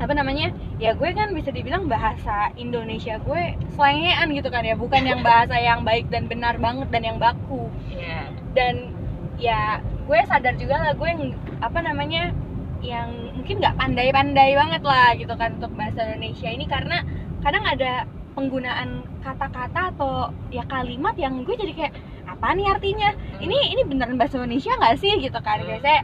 apa 0.00 0.12
namanya? 0.16 0.48
Ya 0.80 0.96
gue 0.96 1.12
kan 1.12 1.36
bisa 1.36 1.52
dibilang 1.52 1.84
bahasa 1.84 2.48
Indonesia 2.56 3.20
gue 3.20 3.42
selengean 3.76 4.32
gitu 4.32 4.48
kan 4.48 4.64
ya. 4.64 4.72
Bukan 4.72 5.04
yang 5.04 5.20
bahasa 5.20 5.60
yang 5.60 5.84
baik 5.84 6.08
dan 6.08 6.32
benar 6.32 6.56
banget 6.56 6.88
dan 6.88 7.02
yang 7.04 7.18
baku. 7.20 7.68
Yeah. 7.92 8.32
dan 8.52 8.92
ya 9.40 9.80
gue 9.80 10.18
sadar 10.28 10.54
juga 10.60 10.76
lah 10.80 10.92
gue 10.92 11.08
yang 11.08 11.32
apa 11.64 11.78
namanya 11.80 12.36
yang 12.82 13.08
mungkin 13.38 13.62
nggak 13.62 13.78
pandai-pandai 13.78 14.58
banget 14.58 14.82
lah 14.82 15.14
gitu 15.14 15.34
kan 15.38 15.54
untuk 15.56 15.72
bahasa 15.78 16.02
Indonesia 16.02 16.50
ini. 16.50 16.66
Karena 16.66 16.98
kadang 17.40 17.64
ada 17.64 18.04
penggunaan 18.34 19.06
kata-kata 19.22 19.94
atau 19.94 20.34
ya 20.50 20.66
kalimat 20.66 21.14
yang 21.14 21.46
gue 21.46 21.54
jadi 21.54 21.72
kayak 21.72 21.94
apa 22.26 22.46
nih 22.58 22.66
artinya? 22.74 23.10
Hmm. 23.14 23.40
ini 23.46 23.56
ini 23.78 23.82
beneran 23.86 24.18
bahasa 24.18 24.42
Indonesia 24.42 24.74
nggak 24.74 24.98
sih? 24.98 25.14
Gitu 25.22 25.38
kan. 25.38 25.62
Hmm. 25.62 25.68
biasanya 25.70 26.00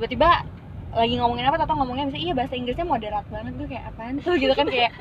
tiba-tiba 0.00 0.30
lagi 0.92 1.14
ngomongin 1.16 1.48
apa 1.48 1.56
atau 1.64 1.76
ngomongnya 1.76 2.12
misalnya 2.12 2.24
iya 2.24 2.34
bahasa 2.36 2.54
Inggrisnya 2.56 2.86
moderat 2.88 3.26
banget. 3.28 3.52
Gue 3.60 3.68
kayak 3.68 3.84
apaan 3.92 4.14
tuh 4.24 4.34
gitu 4.42 4.54
kan 4.56 4.68
kayak 4.72 4.92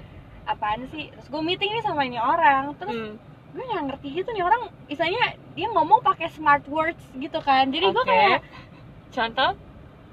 apaan 0.45 0.81
sih? 0.91 1.07
Terus 1.15 1.27
gue 1.31 1.41
meeting 1.41 1.71
nih 1.79 1.83
sama 1.87 2.03
ini 2.03 2.19
orang. 2.19 2.75
Terus 2.75 2.95
hmm. 2.95 3.15
gue 3.55 3.63
nggak 3.63 3.83
ngerti 3.87 4.07
gitu 4.19 4.29
nih 4.35 4.43
orang 4.43 4.71
misalnya 4.87 5.23
dia 5.55 5.67
ngomong 5.71 5.99
pakai 6.03 6.27
smart 6.27 6.67
words 6.67 7.03
gitu 7.15 7.39
kan. 7.39 7.71
Jadi 7.71 7.87
okay. 7.87 7.95
gue 7.95 8.03
kayak 8.03 8.39
contoh? 9.15 9.51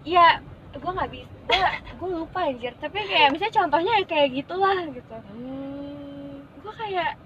Ya 0.06 0.40
gue 0.76 0.92
nggak 0.92 1.10
bisa 1.10 1.32
gue 1.48 1.68
gue 1.98 2.08
lupa 2.12 2.40
anjir. 2.44 2.72
Tapi 2.76 2.98
kayak 3.08 3.28
misalnya 3.32 3.54
contohnya 3.64 3.92
kayak 4.04 4.28
gitulah 4.36 4.78
gitu. 4.92 5.16
Hmm. 5.32 6.44
gue 6.58 6.74
kayak 6.76 7.16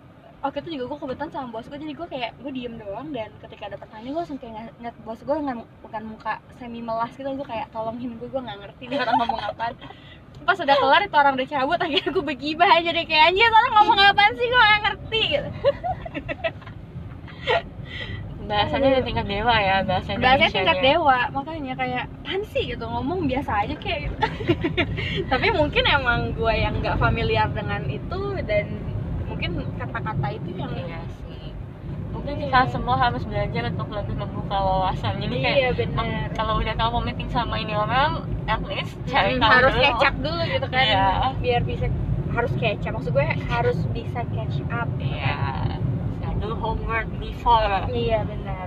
waktu 0.43 0.59
itu 0.63 0.69
juga 0.79 0.85
gue 0.91 0.99
kebetulan 1.07 1.31
sama 1.31 1.49
bos 1.55 1.67
gue 1.67 1.79
jadi 1.79 1.95
gue 1.95 2.09
kayak 2.09 2.31
gue 2.39 2.53
diem 2.55 2.75
doang. 2.79 3.09
Dan 3.11 3.31
ketika 3.43 3.67
ada 3.67 3.77
pertanyaan 3.79 4.15
gue 4.15 4.23
langsung 4.23 4.39
kayak 4.39 4.55
ngeliat 4.79 4.97
bos 5.03 5.21
gue 5.21 5.35
dengan 5.35 5.57
bukan 5.83 6.03
muka 6.07 6.39
semi 6.63 6.81
melas 6.81 7.13
gitu. 7.19 7.29
Gue 7.35 7.47
kayak 7.47 7.75
tolongin 7.75 8.15
gue 8.17 8.29
gue 8.31 8.43
nggak 8.43 8.59
ngerti 8.63 8.83
nih 8.87 8.99
orang 9.03 9.17
ngomong 9.19 9.43
apa 9.43 9.75
pas 10.43 10.59
udah 10.59 10.75
kelar 10.75 11.07
itu 11.07 11.15
orang 11.15 11.39
udah 11.39 11.47
cabut 11.47 11.79
akhirnya 11.79 12.11
gue 12.11 12.25
begibah. 12.25 12.69
Aja 12.79 12.91
deh 12.91 13.07
kayak 13.07 13.25
anjir 13.31 13.51
orang 13.51 13.73
ngomong 13.79 13.99
apaan 13.99 14.33
sih? 14.39 14.47
Gue 14.47 14.59
gak 14.59 14.83
ngerti. 14.87 15.23
gitu 15.31 15.51
bahasanya 18.47 18.89
udah 18.99 19.05
tingkat 19.07 19.27
dewa 19.31 19.57
ya 19.57 19.77
bahasa 19.87 20.09
bahasanya 20.19 20.51
tingkat 20.51 20.79
dewa 20.83 21.19
makanya 21.31 21.75
kayak 21.79 22.05
pansi 22.27 22.61
gitu 22.75 22.85
ngomong 22.85 23.31
biasa 23.31 23.67
aja 23.67 23.75
kayak 23.79 24.01
gitu. 24.09 24.17
Tapi 25.33 25.47
mungkin 25.55 25.85
emang 25.87 26.35
gue 26.35 26.55
yang 26.55 26.75
nggak 26.83 26.99
familiar 26.99 27.49
dengan 27.55 27.87
itu 27.87 28.21
dan 28.45 28.67
mungkin 29.31 29.51
kata-kata 29.79 30.27
itu 30.37 30.49
yang 30.59 30.73
iya 30.75 31.01
sih. 31.23 31.55
Mungkin 32.13 32.35
kita 32.45 32.61
iya. 32.67 32.71
semua 32.71 32.97
harus 33.01 33.23
belajar 33.25 33.63
untuk 33.73 33.89
lebih 33.89 34.15
membuka 34.21 34.57
wawasan. 34.59 35.23
Jadi 35.23 35.37
kayak 35.41 35.59
iya, 35.59 35.71
bener. 35.73 36.29
kalau 36.37 36.61
udah 36.61 36.75
mau 36.77 37.01
meeting 37.01 37.31
sama 37.33 37.57
ini 37.57 37.73
orang 37.73 38.27
at 38.51 38.61
least 38.67 38.99
cari 39.09 39.39
hmm, 39.39 39.45
harus 39.45 39.75
dulu. 39.75 39.87
kecap 39.87 40.15
dulu 40.19 40.43
gitu 40.51 40.67
kan 40.69 40.85
iya. 40.85 41.07
biar 41.41 41.63
bisa 41.65 41.87
harus 42.33 42.53
kecap. 42.59 42.91
Maksud 42.97 43.13
gue 43.15 43.27
harus 43.49 43.79
bisa 43.95 44.21
catch 44.35 44.59
up 44.69 44.89
iya 45.01 45.82
do 46.43 46.59
homework 46.59 47.07
before. 47.23 47.87
Iya 47.87 48.27
benar. 48.27 48.67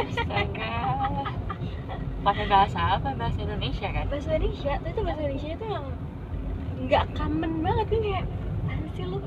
Astaga. 0.00 0.76
Pakai 2.24 2.46
bahasa 2.48 2.98
apa? 2.98 3.12
Bahasa 3.14 3.38
Indonesia 3.38 3.88
kan? 3.92 4.08
Bahasa 4.08 4.32
Indonesia. 4.34 4.72
Itu 4.80 5.00
bahasa 5.04 5.20
Indonesia 5.22 5.50
itu 5.52 5.66
yang 5.68 5.86
nggak 6.88 7.04
common 7.14 7.52
banget 7.60 7.86
kan 7.92 8.00
kayak 8.00 8.24
sih 8.96 9.04
lu? 9.04 9.20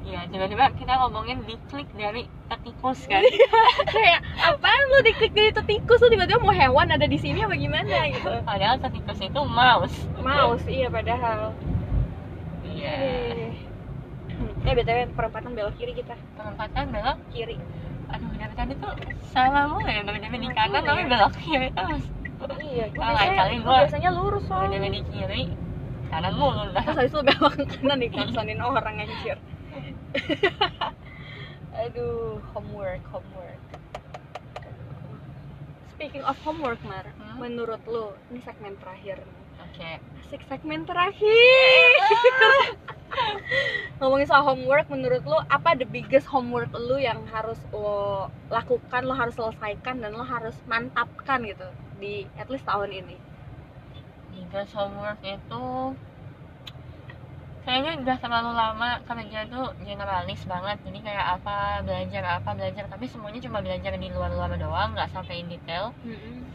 Iya, 0.00 0.26
tiba-tiba 0.32 0.64
kita 0.80 0.92
ngomongin 0.96 1.44
diklik 1.44 1.86
dari 1.94 2.24
tetikus 2.48 3.04
kan. 3.04 3.20
Kayak, 3.94 4.24
apaan 4.42 4.82
lu 4.90 5.06
diklik 5.06 5.30
dari 5.36 5.52
tetikus, 5.54 6.02
lu 6.02 6.08
tiba-tiba 6.08 6.40
mau 6.40 6.56
hewan 6.56 6.88
ada 6.90 7.04
di 7.04 7.14
sini 7.20 7.44
apa 7.44 7.54
gimana? 7.54 8.08
Gitu. 8.10 8.32
Padahal 8.42 8.80
tetikus 8.80 9.20
itu 9.22 9.40
mouse. 9.44 10.08
Mouse, 10.18 10.66
iya 10.66 10.88
padahal. 10.90 11.54
Iya 12.64 12.96
Eh, 14.60 14.72
btw 14.76 14.98
perempatan 15.16 15.56
belok 15.56 15.74
kiri 15.80 15.92
kita. 15.96 16.14
Perempatan 16.36 16.84
belok? 16.92 17.16
Kiri. 17.32 17.56
Aduh, 18.10 18.28
dari 18.36 18.54
tadi 18.58 18.72
tuh 18.76 18.92
salah 19.30 19.64
mulu 19.70 19.86
ya, 19.86 20.02
dari 20.02 20.18
di 20.20 20.48
kanan 20.50 20.82
tapi 20.82 21.02
belok 21.06 21.32
kiri 21.40 21.68
terus. 21.72 22.04
Iya, 22.60 22.88
gue 22.88 23.00
biasanya, 23.00 23.44
biasanya 23.60 24.10
lurus 24.16 24.44
soalnya. 24.48 24.76
Dari 24.76 24.90
di 24.92 25.02
kiri 25.08 25.42
kanan 26.12 26.34
mulu 26.36 26.64
lah. 26.76 26.82
Terus 26.84 26.98
habis 27.00 27.12
itu 27.14 27.20
belok 27.24 27.54
kanan 27.78 27.96
nih 28.04 28.10
konsonin 28.12 28.60
orang 28.60 28.96
anjir. 29.00 29.38
Aduh 31.80 32.42
homework 32.52 33.00
homework. 33.08 33.60
Speaking 35.96 36.24
of 36.24 36.36
homework 36.44 36.80
Mar 36.84 37.08
hmm? 37.08 37.40
menurut 37.40 37.80
lo 37.88 38.16
ini 38.32 38.40
segmen 38.44 38.76
terakhir 38.80 39.20
oke 39.80 39.88
okay. 39.88 39.96
asik 40.28 40.44
segmen 40.44 40.84
terakhir. 40.84 41.88
Ngomongin 43.96 44.28
soal 44.28 44.44
homework 44.44 44.92
menurut 44.92 45.24
lo 45.24 45.40
apa 45.48 45.72
the 45.72 45.88
biggest 45.88 46.28
homework 46.28 46.68
lo 46.76 47.00
yang 47.00 47.24
harus 47.32 47.56
lo 47.72 48.28
lakukan 48.52 49.08
lo 49.08 49.16
harus 49.16 49.32
selesaikan 49.40 50.04
dan 50.04 50.12
lo 50.12 50.20
harus 50.20 50.52
mantapkan 50.68 51.40
gitu 51.48 51.64
di 51.96 52.28
at 52.36 52.52
least 52.52 52.68
tahun 52.68 52.92
ini? 52.92 53.16
Because 54.36 54.68
homework 54.76 55.16
itu 55.24 55.96
kayaknya 57.64 58.04
udah 58.04 58.16
terlalu 58.20 58.52
lama 58.52 58.90
kerja 59.08 59.48
tuh 59.48 59.72
generalis 59.80 60.44
banget. 60.44 60.76
Jadi 60.84 60.98
kayak 61.00 61.40
apa 61.40 61.80
belajar 61.88 62.22
apa 62.36 62.50
belajar. 62.52 62.84
Tapi 62.84 63.08
semuanya 63.08 63.40
cuma 63.40 63.64
belajar 63.64 63.96
di 63.96 64.08
luar-luar 64.12 64.60
doang 64.60 64.92
nggak 64.92 65.08
sampai 65.08 65.40
in 65.40 65.48
detail. 65.48 65.96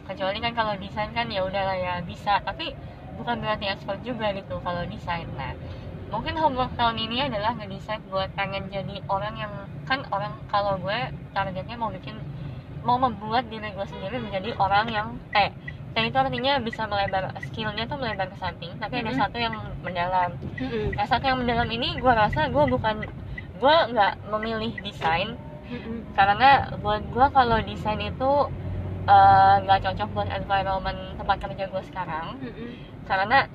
Kecuali 0.05 0.37
kan 0.37 0.53
kalau 0.53 0.77
desain 0.77 1.09
kan 1.17 1.25
ya 1.33 1.41
udahlah 1.41 1.73
ya 1.73 2.05
bisa. 2.05 2.37
Tapi 2.45 2.94
bukan 3.15 3.35
berarti 3.41 3.65
expert 3.71 3.99
juga 4.03 4.31
gitu 4.35 4.59
kalau 4.61 4.83
desain. 4.87 5.27
Nah 5.35 5.53
mungkin 6.13 6.37
homework 6.37 6.71
tahun 6.77 7.01
ini 7.01 7.27
adalah 7.27 7.57
ngedesain 7.57 7.99
buat 8.13 8.29
pengen 8.37 8.69
jadi 8.69 9.01
orang 9.09 9.35
yang 9.35 9.53
kan 9.89 10.05
orang 10.13 10.31
kalau 10.53 10.77
gue 10.79 10.99
targetnya 11.33 11.75
mau 11.75 11.89
bikin 11.89 12.13
mau 12.85 13.01
membuat 13.01 13.49
diri 13.49 13.73
gue 13.73 13.87
sendiri 13.89 14.21
menjadi 14.21 14.53
orang 14.61 14.85
yang 14.93 15.07
T 15.33 15.49
T 15.91 15.95
itu 16.05 16.17
artinya 16.19 16.61
bisa 16.61 16.85
melebar 16.85 17.33
skillnya 17.49 17.89
tuh 17.89 17.97
melebar 17.97 18.29
ke 18.29 18.37
samping 18.37 18.69
tapi 18.77 19.01
ada 19.01 19.09
Mhm. 19.09 19.17
satu 19.17 19.37
yang 19.41 19.55
mendalam. 19.81 20.31
Nah, 20.95 21.05
satu 21.09 21.23
yang 21.25 21.41
mendalam 21.41 21.67
ini 21.71 21.97
gue 21.97 22.13
rasa 22.13 22.51
gue 22.51 22.63
bukan 22.69 23.01
gue 23.57 23.75
nggak 23.95 24.13
memilih 24.29 24.71
desain. 24.85 25.33
Karena 26.15 26.69
buat 26.79 27.03
gue 27.09 27.25
kalau 27.33 27.57
desain 27.65 27.99
itu 27.99 28.31
eh, 29.09 29.55
nggak 29.65 29.79
cocok 29.85 30.09
buat 30.13 30.29
environment 30.29 31.17
tempat 31.17 31.37
kerja 31.41 31.63
gue 31.69 31.83
sekarang 31.89 32.37
karena 33.09 33.47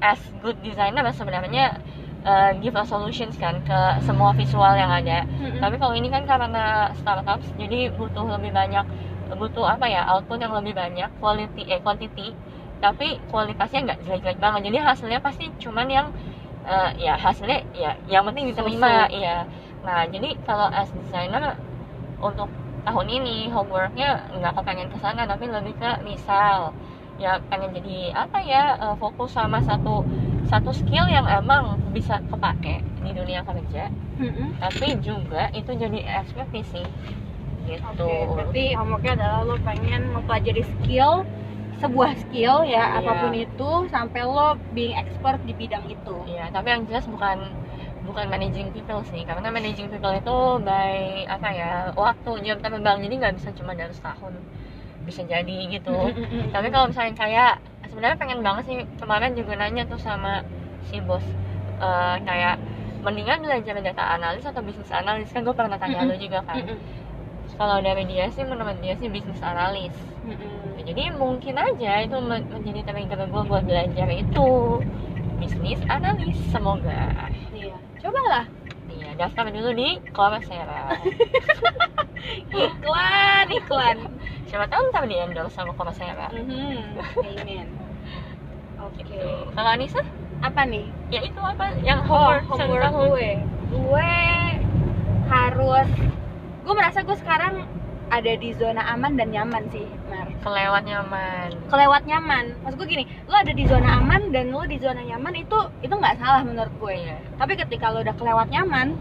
as 0.00 0.20
good 0.42 0.56
designer 0.62 1.04
sebenarnya 1.12 1.80
eh, 2.24 2.50
give 2.62 2.76
a 2.78 2.84
solutions 2.86 3.34
kan 3.38 3.54
ke 3.64 3.78
semua 4.06 4.30
visual 4.36 4.74
yang 4.76 4.90
ada. 4.90 5.24
Tapi 5.62 5.74
kalau 5.80 5.94
ini 5.98 6.08
kan 6.12 6.22
karena 6.28 6.92
startups 7.00 7.46
jadi 7.58 7.90
butuh 7.98 8.26
lebih 8.38 8.52
banyak 8.54 8.84
butuh 9.36 9.66
apa 9.68 9.84
ya 9.90 10.08
output 10.08 10.40
yang 10.40 10.54
lebih 10.56 10.72
banyak 10.76 11.08
quality 11.20 11.62
eh 11.68 11.80
quantity. 11.84 12.32
Tapi 12.78 13.18
kualitasnya 13.32 13.80
nggak 13.90 13.98
jelek-jelek 14.06 14.38
banget 14.38 14.60
jadi 14.70 14.78
hasilnya 14.86 15.18
pasti 15.18 15.50
cuman 15.58 15.86
yang 15.90 16.06
eh, 16.66 16.90
ya 17.02 17.14
hasilnya 17.18 17.58
ya 17.74 17.90
yang 18.12 18.24
penting 18.28 18.50
diterima 18.52 19.08
So-so. 19.08 19.16
iya. 19.18 19.36
Nah 19.86 20.06
jadi 20.06 20.28
kalau 20.46 20.68
as 20.70 20.90
designer 20.94 21.56
untuk 22.22 22.48
tahun 22.86 23.06
ini 23.10 23.50
homeworknya 23.52 24.08
nggak 24.38 24.52
kepengen 24.58 24.88
ke 24.88 24.98
sana 25.02 25.22
tapi 25.28 25.44
lebih 25.50 25.74
ke 25.76 25.90
misal 26.06 26.72
ya 27.18 27.32
pengen 27.50 27.70
jadi 27.78 27.96
apa 28.14 28.38
ya 28.52 28.62
eh, 28.84 28.96
fokus 29.02 29.30
sama 29.38 29.58
satu 29.68 30.06
satu 30.50 30.70
skill 30.72 31.06
yang 31.10 31.26
emang 31.28 31.64
bisa 31.96 32.14
kepake 32.30 32.80
di 33.04 33.10
dunia 33.18 33.40
kerja. 33.44 33.90
Tapi 34.62 34.86
juga 35.02 35.42
itu 35.54 35.70
jadi 35.82 35.98
ekspertisi 36.22 36.82
gitu. 37.68 38.06
Oke, 38.08 38.32
berarti 38.34 38.64
homeworknya 38.78 39.12
adalah 39.18 39.40
lo 39.44 39.54
pengen 39.60 40.00
mempelajari 40.14 40.62
skill 40.64 41.12
sebuah 41.78 42.10
skill 42.26 42.66
ya 42.66 42.82
Iya. 42.90 42.98
apa 42.98 43.12
pun 43.22 43.32
itu 43.38 43.70
sampai 43.94 44.22
lo 44.26 44.58
being 44.74 44.94
expert 44.98 45.38
di 45.46 45.54
bidang 45.54 45.84
itu. 45.86 46.16
Iya, 46.26 46.50
tapi 46.50 46.66
yang 46.74 46.82
jelas 46.90 47.06
bukan 47.06 47.38
bukan 48.02 48.26
managing 48.30 48.68
people 48.74 49.02
sih, 49.10 49.22
karena 49.26 49.46
managing 49.50 49.86
people 49.92 50.10
itu 50.14 50.36
by 50.66 51.22
apa 51.28 51.48
ya 51.54 51.70
waktu 51.94 52.30
jam 52.46 52.58
terbang 52.62 52.98
jadi 53.04 53.14
nggak 53.20 53.34
bisa 53.38 53.50
cuma 53.58 53.72
dalam 53.78 53.94
setahun 53.94 54.34
bisa 55.08 55.24
jadi 55.24 55.56
gitu. 55.72 55.96
tapi 56.52 56.68
kalau 56.68 56.86
misalnya 56.92 57.14
kayak 57.16 57.52
sebenarnya 57.88 58.18
pengen 58.20 58.40
banget 58.44 58.64
sih 58.68 58.78
kemarin 59.00 59.32
juga 59.32 59.52
nanya 59.56 59.88
tuh 59.88 59.96
sama 59.96 60.44
si 60.92 61.00
bos 61.00 61.24
eh, 61.80 62.16
kayak 62.22 62.60
mendingan 63.00 63.40
belajar 63.40 63.78
data 63.80 64.04
analis 64.12 64.44
atau 64.44 64.60
bisnis 64.60 64.90
analis 64.90 65.30
kan 65.32 65.40
gue 65.46 65.54
pernah 65.54 65.78
tanya 65.78 66.04
lu 66.04 66.18
juga 66.18 66.42
kan. 66.44 66.60
Kalau 67.54 67.78
dari 67.82 68.04
dia 68.06 68.26
sih 68.30 68.42
menurut 68.42 68.78
dia 68.78 68.94
sih 68.98 69.08
bisnis 69.08 69.38
analis. 69.40 69.94
Jadi 70.78 71.10
mungkin 71.14 71.54
aja 71.58 72.02
itu 72.02 72.16
men- 72.18 72.46
menjadi 72.50 72.80
trigger 72.86 73.26
gue 73.26 73.42
buat 73.46 73.64
belajar 73.66 74.08
itu 74.10 74.46
bisnis 75.38 75.78
analis 75.86 76.34
semoga. 76.50 77.30
Iya. 77.54 77.78
Cobalah. 78.02 78.46
Iya, 78.88 79.10
daftar 79.14 79.46
dulu 79.50 79.70
di 79.74 79.88
Coursera. 80.10 80.90
Iklan, 82.48 83.46
iklan. 83.48 83.96
Siapa 84.46 84.66
tahu 84.66 84.82
ntar 84.88 85.04
di 85.04 85.16
endorse 85.16 85.52
sama 85.52 85.72
Coursera. 85.72 86.28
Mhm, 86.30 86.96
Amen. 87.36 87.66
Oke. 88.80 89.02
Gitu. 89.02 89.18
Kalau 89.52 89.70
Anissa? 89.70 90.02
Apa 90.38 90.62
nih? 90.64 90.86
Ya 91.08 91.20
itu 91.20 91.36
apa? 91.36 91.74
Yang 91.80 92.00
Oh, 92.06 92.30
homework, 92.46 92.92
gue. 93.10 93.30
Gue 93.68 94.12
harus 95.26 95.88
gue 96.64 96.74
merasa 96.74 97.00
gue 97.00 97.16
sekarang 97.16 97.64
ada 98.08 98.32
di 98.34 98.52
zona 98.54 98.80
aman 98.88 99.12
dan 99.14 99.28
nyaman 99.28 99.68
sih, 99.68 99.84
Mar. 100.08 100.24
kelewat 100.40 100.80
nyaman. 100.82 101.52
kelewat 101.68 102.02
nyaman 102.04 102.56
maksud 102.58 102.80
gue 102.80 102.88
gini 102.88 103.04
lo 103.24 103.36
ada 103.36 103.52
di 103.52 103.64
zona 103.64 104.00
aman 104.00 104.32
dan 104.32 104.48
lo 104.48 104.64
di 104.64 104.80
zona 104.80 105.00
nyaman 105.02 105.36
itu 105.36 105.58
itu 105.78 105.92
nggak 105.92 106.16
salah 106.16 106.40
menurut 106.40 106.72
gue 106.72 106.94
Iya. 106.96 107.20
tapi 107.36 107.52
ketika 107.54 107.92
lo 107.92 108.00
udah 108.00 108.16
kelewat 108.16 108.48
nyaman 108.48 108.96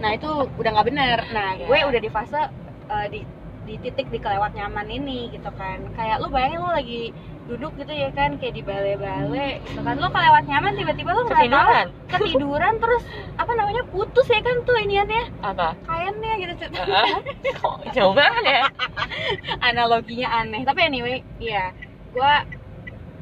nah 0.00 0.10
itu 0.10 0.28
udah 0.50 0.70
nggak 0.72 0.88
bener 0.88 1.18
nah 1.30 1.50
Iya. 1.54 1.66
gue 1.66 1.78
udah 1.86 2.00
di 2.00 2.10
fase 2.10 2.40
uh, 2.88 3.06
di 3.06 3.20
di 3.60 3.74
titik 3.78 4.08
di 4.08 4.18
kelewat 4.18 4.50
nyaman 4.50 4.88
ini 4.88 5.28
gitu 5.30 5.46
kan 5.54 5.78
kayak 5.92 6.18
lo 6.18 6.26
bayangin 6.26 6.58
lo 6.58 6.72
lagi 6.72 7.12
duduk 7.46 7.76
gitu 7.76 7.92
ya 7.92 8.08
kan 8.10 8.34
kayak 8.36 8.54
di 8.54 8.62
balai-balai 8.62 9.60
gitu 9.60 9.78
kan 9.78 9.94
lo 9.94 10.08
kelewat 10.08 10.44
nyaman 10.44 10.72
tiba-tiba 10.72 11.10
lo 11.10 11.22
nggak 11.22 11.44
tahu 11.46 11.92
Ketiduran. 12.10 12.74
terus 12.78 13.02
apa 13.36 13.52
namanya 13.52 13.82
putus 13.86 14.26
ya 14.26 14.40
kan 14.40 14.56
tuh 14.64 14.76
iniannya 14.76 15.24
Apa? 15.44 15.76
kainnya 15.84 16.32
gitu 16.38 16.52
Heeh. 16.72 17.08
Kok 17.54 17.76
jauh 17.92 18.14
banget 18.14 18.44
ya? 18.48 18.64
analoginya 19.60 20.28
aneh 20.32 20.62
tapi 20.62 20.80
anyway 20.82 21.16
iya 21.38 21.70
gua 22.10 22.42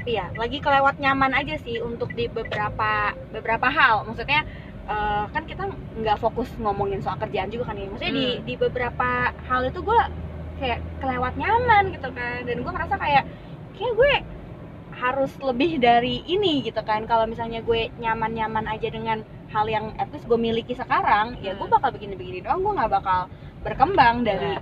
iya 0.04 0.30
lagi 0.34 0.58
kelewat 0.58 0.96
nyaman 0.96 1.34
aja 1.34 1.58
sih 1.58 1.80
untuk 1.80 2.12
di 2.12 2.24
beberapa 2.26 3.12
beberapa 3.28 3.68
hal 3.68 4.06
maksudnya 4.06 4.44
eh, 4.88 5.24
kan 5.28 5.42
kita 5.44 5.62
nggak 5.94 6.18
fokus 6.18 6.48
ngomongin 6.56 6.98
soal 6.98 7.16
kerjaan 7.16 7.48
juga 7.48 7.68
kan 7.68 7.76
ya 7.76 7.86
maksudnya 7.86 8.14
di 8.14 8.26
Hmm. 8.30 8.42
di 8.42 8.54
beberapa 8.56 9.08
hal 9.44 9.60
itu 9.64 9.80
gua 9.80 10.08
kayak 10.56 10.80
kelewat 10.98 11.34
nyaman 11.34 11.92
gitu 11.92 12.08
kan 12.10 12.42
dan 12.42 12.56
gue 12.58 12.72
merasa 12.72 12.96
kayak 12.96 13.24
kayak 13.72 13.92
gue 13.94 14.12
harus 14.92 15.30
lebih 15.38 15.78
dari 15.78 16.26
ini 16.26 16.66
gitu 16.66 16.82
kan 16.82 17.06
kalau 17.06 17.22
misalnya 17.24 17.62
gue 17.62 17.94
nyaman-nyaman 17.96 18.66
aja 18.66 18.90
dengan 18.90 19.22
hal 19.48 19.64
yang 19.64 19.94
at 19.94 20.10
least 20.10 20.26
gue 20.26 20.34
miliki 20.36 20.74
sekarang 20.74 21.38
ya 21.38 21.54
gue 21.54 21.62
Hmm. 21.62 21.70
bakal 21.70 21.94
begini-begini 21.94 22.42
doang 22.42 22.60
gue 22.60 22.74
nggak 22.74 22.90
bakal 22.90 23.30
berkembang 23.60 24.26
dari 24.26 24.50
Iya. 24.50 24.60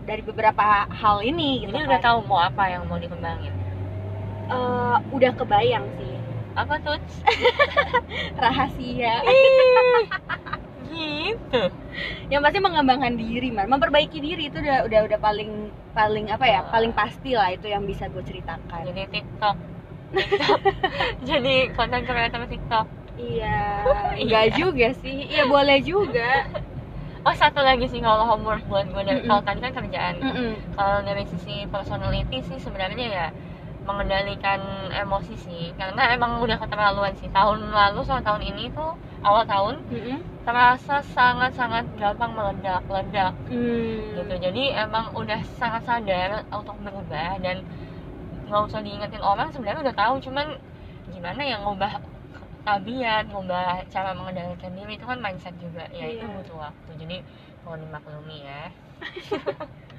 dari 0.00 0.20
beberapa 0.20 0.60
hal 0.86 1.22
ini 1.22 1.64
gitu 1.64 1.72
Ini 1.72 1.78
kan. 1.78 1.88
udah 1.88 2.00
tahu 2.02 2.18
mau 2.26 2.40
apa 2.40 2.64
yang 2.66 2.84
mau 2.84 2.96
dikembangin. 2.96 3.52
Eh, 4.50 4.96
udah 5.08 5.32
kebayang 5.32 5.86
sih 5.96 6.19
Apa 6.56 6.74
tuh? 6.82 6.98
rahasia 8.42 9.12
gitu. 10.90 11.62
yang 12.32 12.40
pasti 12.40 12.58
mengembangkan 12.62 13.14
diri 13.18 13.50
man 13.52 13.68
memperbaiki 13.68 14.18
diri 14.18 14.48
itu 14.48 14.58
udah 14.58 14.86
udah 14.86 15.00
udah 15.06 15.18
paling 15.20 15.50
paling 15.92 16.26
apa 16.32 16.46
ya 16.46 16.60
paling 16.70 16.92
pasti 16.94 17.34
lah 17.36 17.52
itu 17.52 17.66
yang 17.68 17.84
bisa 17.84 18.06
gue 18.08 18.22
ceritakan 18.24 18.82
Jadi 18.88 19.02
TikTok. 19.12 19.56
TikTok. 20.14 20.58
Jadi 21.28 21.54
konten 21.76 22.00
creator 22.06 22.42
TikTok. 22.48 22.86
iya 23.20 23.84
Iya. 24.16 24.22
enggak 24.24 24.46
juga 24.56 24.88
sih 25.02 25.16
iya 25.28 25.44
boleh 25.44 25.78
juga 25.84 26.30
Oh 27.20 27.36
satu 27.36 27.60
lagi 27.60 27.84
sih 27.84 28.00
kalau 28.00 28.24
homework 28.24 28.64
buat 28.64 28.88
gue 28.88 29.02
dari 29.04 29.20
Mm-mm. 29.20 29.28
kalau 29.28 29.42
tadi 29.44 29.60
kan 29.60 29.72
kerjaan. 29.76 30.14
Mm-mm. 30.24 30.50
Kalau 30.72 31.04
dari 31.04 31.24
sisi 31.28 31.68
personality 31.68 32.40
sih 32.48 32.56
sebenarnya 32.64 33.06
ya 33.12 33.26
mengendalikan 33.88 34.60
emosi 34.92 35.34
sih. 35.40 35.64
Karena 35.78 36.12
emang 36.14 36.40
udah 36.44 36.56
keterlaluan 36.60 37.14
sih. 37.20 37.28
Tahun 37.32 37.58
lalu 37.70 38.00
sama 38.04 38.20
tahun 38.22 38.42
ini 38.50 38.70
tuh 38.72 38.92
awal 39.24 39.44
tahun 39.44 39.74
Mm-mm. 39.92 40.18
terasa 40.46 41.04
sangat-sangat 41.16 41.84
gampang 42.00 42.32
meledak 42.32 42.80
meledak 42.88 43.32
Hmm. 43.50 44.16
gitu. 44.16 44.34
Jadi 44.40 44.72
emang 44.72 45.12
udah 45.16 45.40
sangat 45.60 45.82
sadar 45.84 46.44
untuk 46.52 46.76
berubah 46.80 47.36
dan 47.44 47.60
nggak 48.48 48.62
usah 48.66 48.80
diingetin 48.82 49.22
orang 49.22 49.48
sebenarnya 49.52 49.84
udah 49.90 49.96
tahu. 49.96 50.14
Cuman 50.24 50.46
gimana 51.10 51.40
ya 51.42 51.56
ngubah 51.60 51.92
tabiat 52.60 53.24
ngubah 53.32 53.88
cara 53.88 54.12
mengendalikan 54.14 54.72
diri 54.76 54.94
itu 54.96 55.04
kan 55.08 55.18
mindset 55.20 55.54
juga. 55.60 55.84
Ya 55.92 56.06
itu 56.08 56.24
Iya. 56.24 56.34
butuh 56.36 56.56
waktu. 56.68 56.90
Jadi 57.00 57.16
mohon 57.64 57.80
dimaklumi 57.84 58.38
ya 58.48 58.72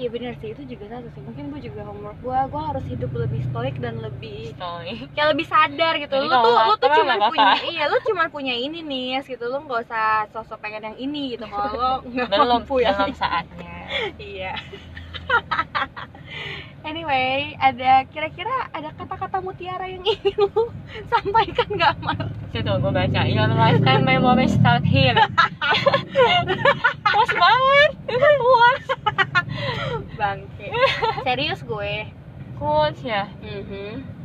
iya 0.00 0.08
bener 0.08 0.32
sih 0.40 0.56
itu 0.56 0.62
juga 0.64 0.96
satu 0.96 1.08
sih. 1.12 1.20
Mungkin 1.20 1.44
gue 1.52 1.60
juga 1.68 1.84
homework. 1.84 2.16
Gue 2.24 2.38
gue 2.48 2.62
harus 2.72 2.84
hidup 2.88 3.10
lebih 3.12 3.40
stoik 3.52 3.76
dan 3.84 4.00
lebih 4.00 4.56
story 4.56 5.04
kayak 5.12 5.28
lebih 5.36 5.46
sadar 5.46 5.94
gitu. 6.00 6.14
Jadi 6.16 6.26
lu 6.32 6.36
tuh 6.40 6.52
lu 6.56 6.74
tuh 6.80 6.90
cuma 6.96 7.14
punya 7.28 7.52
iya 7.68 7.84
lu 7.92 7.96
cuma 8.08 8.24
punya 8.32 8.54
ini 8.56 8.80
nih 8.80 9.20
gitu. 9.28 9.44
Lu 9.44 9.60
nggak 9.68 9.84
usah 9.84 10.24
sosok 10.32 10.56
pengen 10.64 10.88
yang 10.88 10.96
ini 10.96 11.36
gitu. 11.36 11.44
Kalau 11.44 11.72
lo 11.76 11.92
nggak 12.16 12.28
belum 12.32 12.48
mampu 12.64 12.80
ya. 12.80 12.96
belum 12.96 13.12
saatnya. 13.12 13.68
Iya. 14.22 14.54
Anyway 16.88 17.58
ada 17.58 18.06
kira-kira 18.08 18.70
ada 18.72 18.94
kata-kata 18.96 19.42
mutiara 19.44 19.84
yang 19.90 20.00
ingin 20.00 20.32
lu 20.38 20.70
sampaikan 21.10 21.68
nggak 21.68 21.94
Mar? 22.00 22.24
itu 22.50 22.66
tuh 22.66 22.82
gue 22.82 22.90
baca 22.90 23.20
your 23.30 23.46
lifetime 23.54 24.02
memory 24.02 24.50
start 24.50 24.82
here. 24.82 25.14
Puas 27.14 27.30
banget. 27.30 27.90
Puas 28.10 28.82
bangke. 30.20 30.68
Serius 31.26 31.60
gue. 31.64 31.94
Quotes 32.58 33.00
ya? 33.04 33.28
Mhm. 33.40 34.20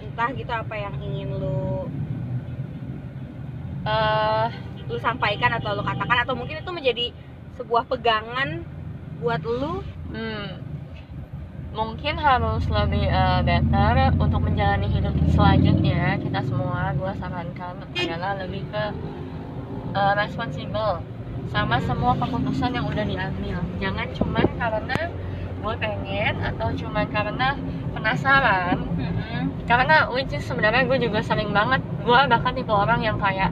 cinta 0.00 0.26
gitu 0.32 0.50
apa 0.50 0.74
yang 0.74 0.96
ingin 0.98 1.38
lu 1.38 1.86
Eh, 3.80 4.46
lu 4.92 4.96
sampaikan 5.00 5.56
atau 5.56 5.72
lu 5.72 5.80
katakan 5.80 6.20
atau 6.20 6.36
mungkin 6.36 6.60
itu 6.60 6.68
menjadi 6.68 7.06
sebuah 7.56 7.88
pegangan 7.88 8.60
buat 9.24 9.40
lu? 9.40 9.80
Hmm, 10.12 10.60
mungkin 11.72 12.20
harus 12.20 12.68
lebih 12.68 13.08
eh, 13.08 13.40
better 13.40 14.12
untuk 14.20 14.44
menjalani 14.44 14.84
hidup 14.84 15.16
selanjutnya. 15.32 16.20
Kita 16.20 16.44
semua 16.44 16.92
gue 16.92 17.12
sarankan 17.16 17.80
adalah 17.96 18.36
lebih 18.44 18.68
ke 18.68 18.84
eh, 19.96 20.12
responsible 20.20 21.00
sama 21.50 21.82
semua 21.82 22.14
keputusan 22.14 22.70
yang 22.70 22.86
udah 22.86 23.02
diambil. 23.02 23.58
Jangan 23.82 24.06
cuman 24.14 24.46
karena 24.54 25.00
gue 25.60 25.74
pengen 25.76 26.34
atau 26.40 26.68
cuman 26.72 27.06
karena 27.10 27.48
penasaran. 27.92 28.78
Karena 29.66 30.10
which 30.14 30.30
is 30.34 30.46
sebenarnya 30.46 30.86
gue 30.86 30.98
juga 31.02 31.20
sering 31.22 31.50
banget 31.50 31.82
gue 32.06 32.20
bahkan 32.30 32.54
tipe 32.54 32.70
orang 32.70 33.02
yang 33.02 33.18
kayak 33.18 33.50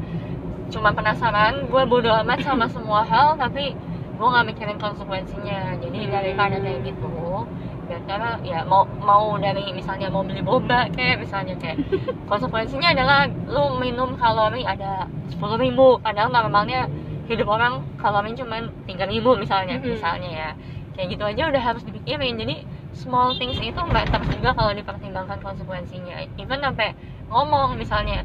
cuma 0.70 0.94
penasaran 0.94 1.66
gue 1.66 1.82
bodo 1.90 2.10
amat 2.22 2.44
sama 2.46 2.70
semua 2.74 3.02
hal 3.02 3.34
tapi 3.34 3.74
gue 4.18 4.26
nggak 4.26 4.46
mikirin 4.46 4.78
konsekuensinya. 4.78 5.74
Jadi 5.82 5.98
daripada 6.06 6.56
kayak 6.62 6.86
gitu 6.86 7.46
ya 7.88 7.98
karena 8.04 8.36
ya 8.44 8.60
mau 8.68 8.84
mau 9.00 9.40
dari 9.40 9.72
misalnya 9.72 10.12
mau 10.12 10.20
beli 10.20 10.44
boba 10.44 10.92
kayak 10.92 11.24
misalnya 11.24 11.56
kayak 11.56 11.80
konsekuensinya 12.30 12.92
adalah 12.92 13.24
lu 13.48 13.80
minum 13.80 14.12
kalori 14.20 14.60
ada 14.60 15.08
sepuluh 15.32 15.56
ribu 15.56 15.96
padahal 16.04 16.28
normalnya 16.28 16.84
hidup 17.28 17.48
orang 17.48 17.84
kalori 18.00 18.32
cuma 18.34 18.56
tiga 18.88 19.04
ribu 19.04 19.36
misalnya 19.36 19.76
Mhm. 19.78 19.88
misalnya 19.94 20.30
ya. 20.32 20.50
Kayak 20.96 21.08
gitu 21.14 21.24
aja 21.30 21.42
udah 21.46 21.62
harus 21.62 21.82
dipikirin. 21.86 22.34
Jadi 22.34 22.66
small 22.96 23.36
things 23.38 23.60
itu 23.62 23.80
matters 23.86 24.26
juga 24.34 24.50
kalau 24.56 24.72
dipertimbangkan 24.74 25.38
konsekuensinya. 25.38 26.26
Even 26.40 26.58
sampai 26.58 26.96
ngomong 27.30 27.78
misalnya 27.78 28.24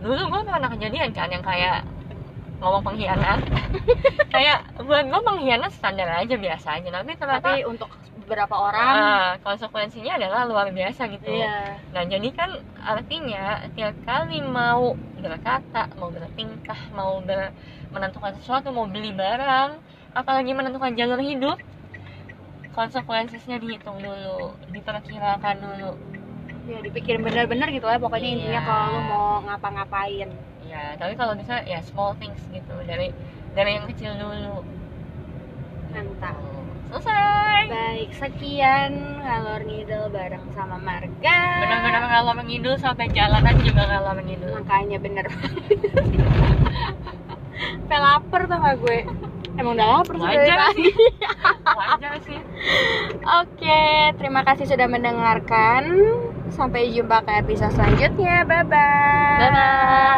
dulu 0.00 0.32
gue 0.32 0.40
pernah 0.46 0.70
kejadian 0.72 1.10
kan 1.12 1.28
yang 1.28 1.44
kayak 1.44 1.84
ngomong 2.62 2.80
pengkhianat. 2.80 3.44
Kayak 4.34 4.66
buat 4.82 5.04
gue 5.06 5.20
pengkhianat 5.22 5.70
standar 5.74 6.08
aja 6.10 6.34
biasa 6.34 6.80
aja. 6.80 6.88
Tapi 6.90 7.10
ternyata 7.14 7.54
tapi 7.54 7.62
untuk 7.66 7.90
beberapa 8.24 8.56
orang 8.56 8.88
ah, 8.88 9.30
konsekuensinya 9.44 10.16
adalah 10.16 10.48
luar 10.48 10.72
biasa 10.72 11.06
gitu. 11.12 11.28
Iya. 11.28 11.76
Nah 11.92 12.02
jadi 12.08 12.28
kan 12.32 12.50
artinya 12.80 13.62
tiap 13.76 13.94
kali 14.02 14.40
mau 14.40 14.96
berkata 15.20 15.92
mau 16.00 16.08
bertingkah 16.08 16.80
mau 16.96 17.20
ber- 17.20 17.52
menentukan 17.94 18.34
sesuatu 18.36 18.74
mau 18.74 18.90
beli 18.90 19.14
barang 19.14 19.78
apalagi 20.12 20.50
menentukan 20.50 20.98
jalur 20.98 21.22
hidup 21.22 21.58
konsekuensinya 22.74 23.62
dihitung 23.62 24.02
dulu 24.02 24.58
diperkirakan 24.74 25.56
dulu. 25.62 25.94
Ya 26.64 26.82
dipikirin 26.82 27.22
bener-bener 27.22 27.70
gitu 27.70 27.86
lah 27.86 28.02
pokoknya 28.02 28.24
Iya. 28.26 28.34
intinya 28.34 28.60
kalau 28.66 28.84
lu 28.90 29.00
mau 29.06 29.26
ngapa-ngapain. 29.46 30.28
Ya 30.66 30.98
tapi 30.98 31.14
kalau 31.14 31.38
bisa 31.38 31.62
ya 31.62 31.78
small 31.86 32.18
things 32.18 32.42
gitu 32.50 32.74
dari 32.82 33.14
dari 33.54 33.78
yang 33.78 33.86
kecil 33.86 34.18
dulu. 34.18 34.66
Mantap. 35.94 36.34
Selesai. 36.90 37.62
Baik 37.70 38.10
sekian 38.14 38.90
ngalor 39.22 39.62
ngidel 39.62 40.10
bareng 40.10 40.46
sama 40.50 40.78
Marga. 40.78 41.38
Benar-benar 41.62 42.04
kalau 42.10 42.32
mengidul 42.34 42.74
sampai 42.74 43.06
jalanan 43.14 43.54
juga 43.62 43.86
kalau 43.86 44.14
mengidul 44.18 44.50
makanya 44.58 44.98
bener 44.98 45.26
Sampai 47.54 47.98
lapar 48.00 48.40
tuh 48.50 48.56
gak 48.58 48.76
gue? 48.82 48.98
Emang 49.54 49.78
udah 49.78 49.86
lapar 49.86 50.14
sih 50.18 50.26
dari 50.26 50.38
wajar 50.50 50.58
tadi. 50.58 50.84
sih. 50.90 51.10
Wajar 51.62 52.12
sih. 52.26 52.40
Oke, 53.42 53.82
terima 54.18 54.40
kasih 54.42 54.66
sudah 54.66 54.86
mendengarkan. 54.90 55.82
Sampai 56.50 56.90
jumpa 56.90 57.22
ke 57.22 57.32
episode 57.38 57.74
selanjutnya. 57.74 58.42
Bye-bye. 58.46 59.38
Bye-bye. 59.38 60.12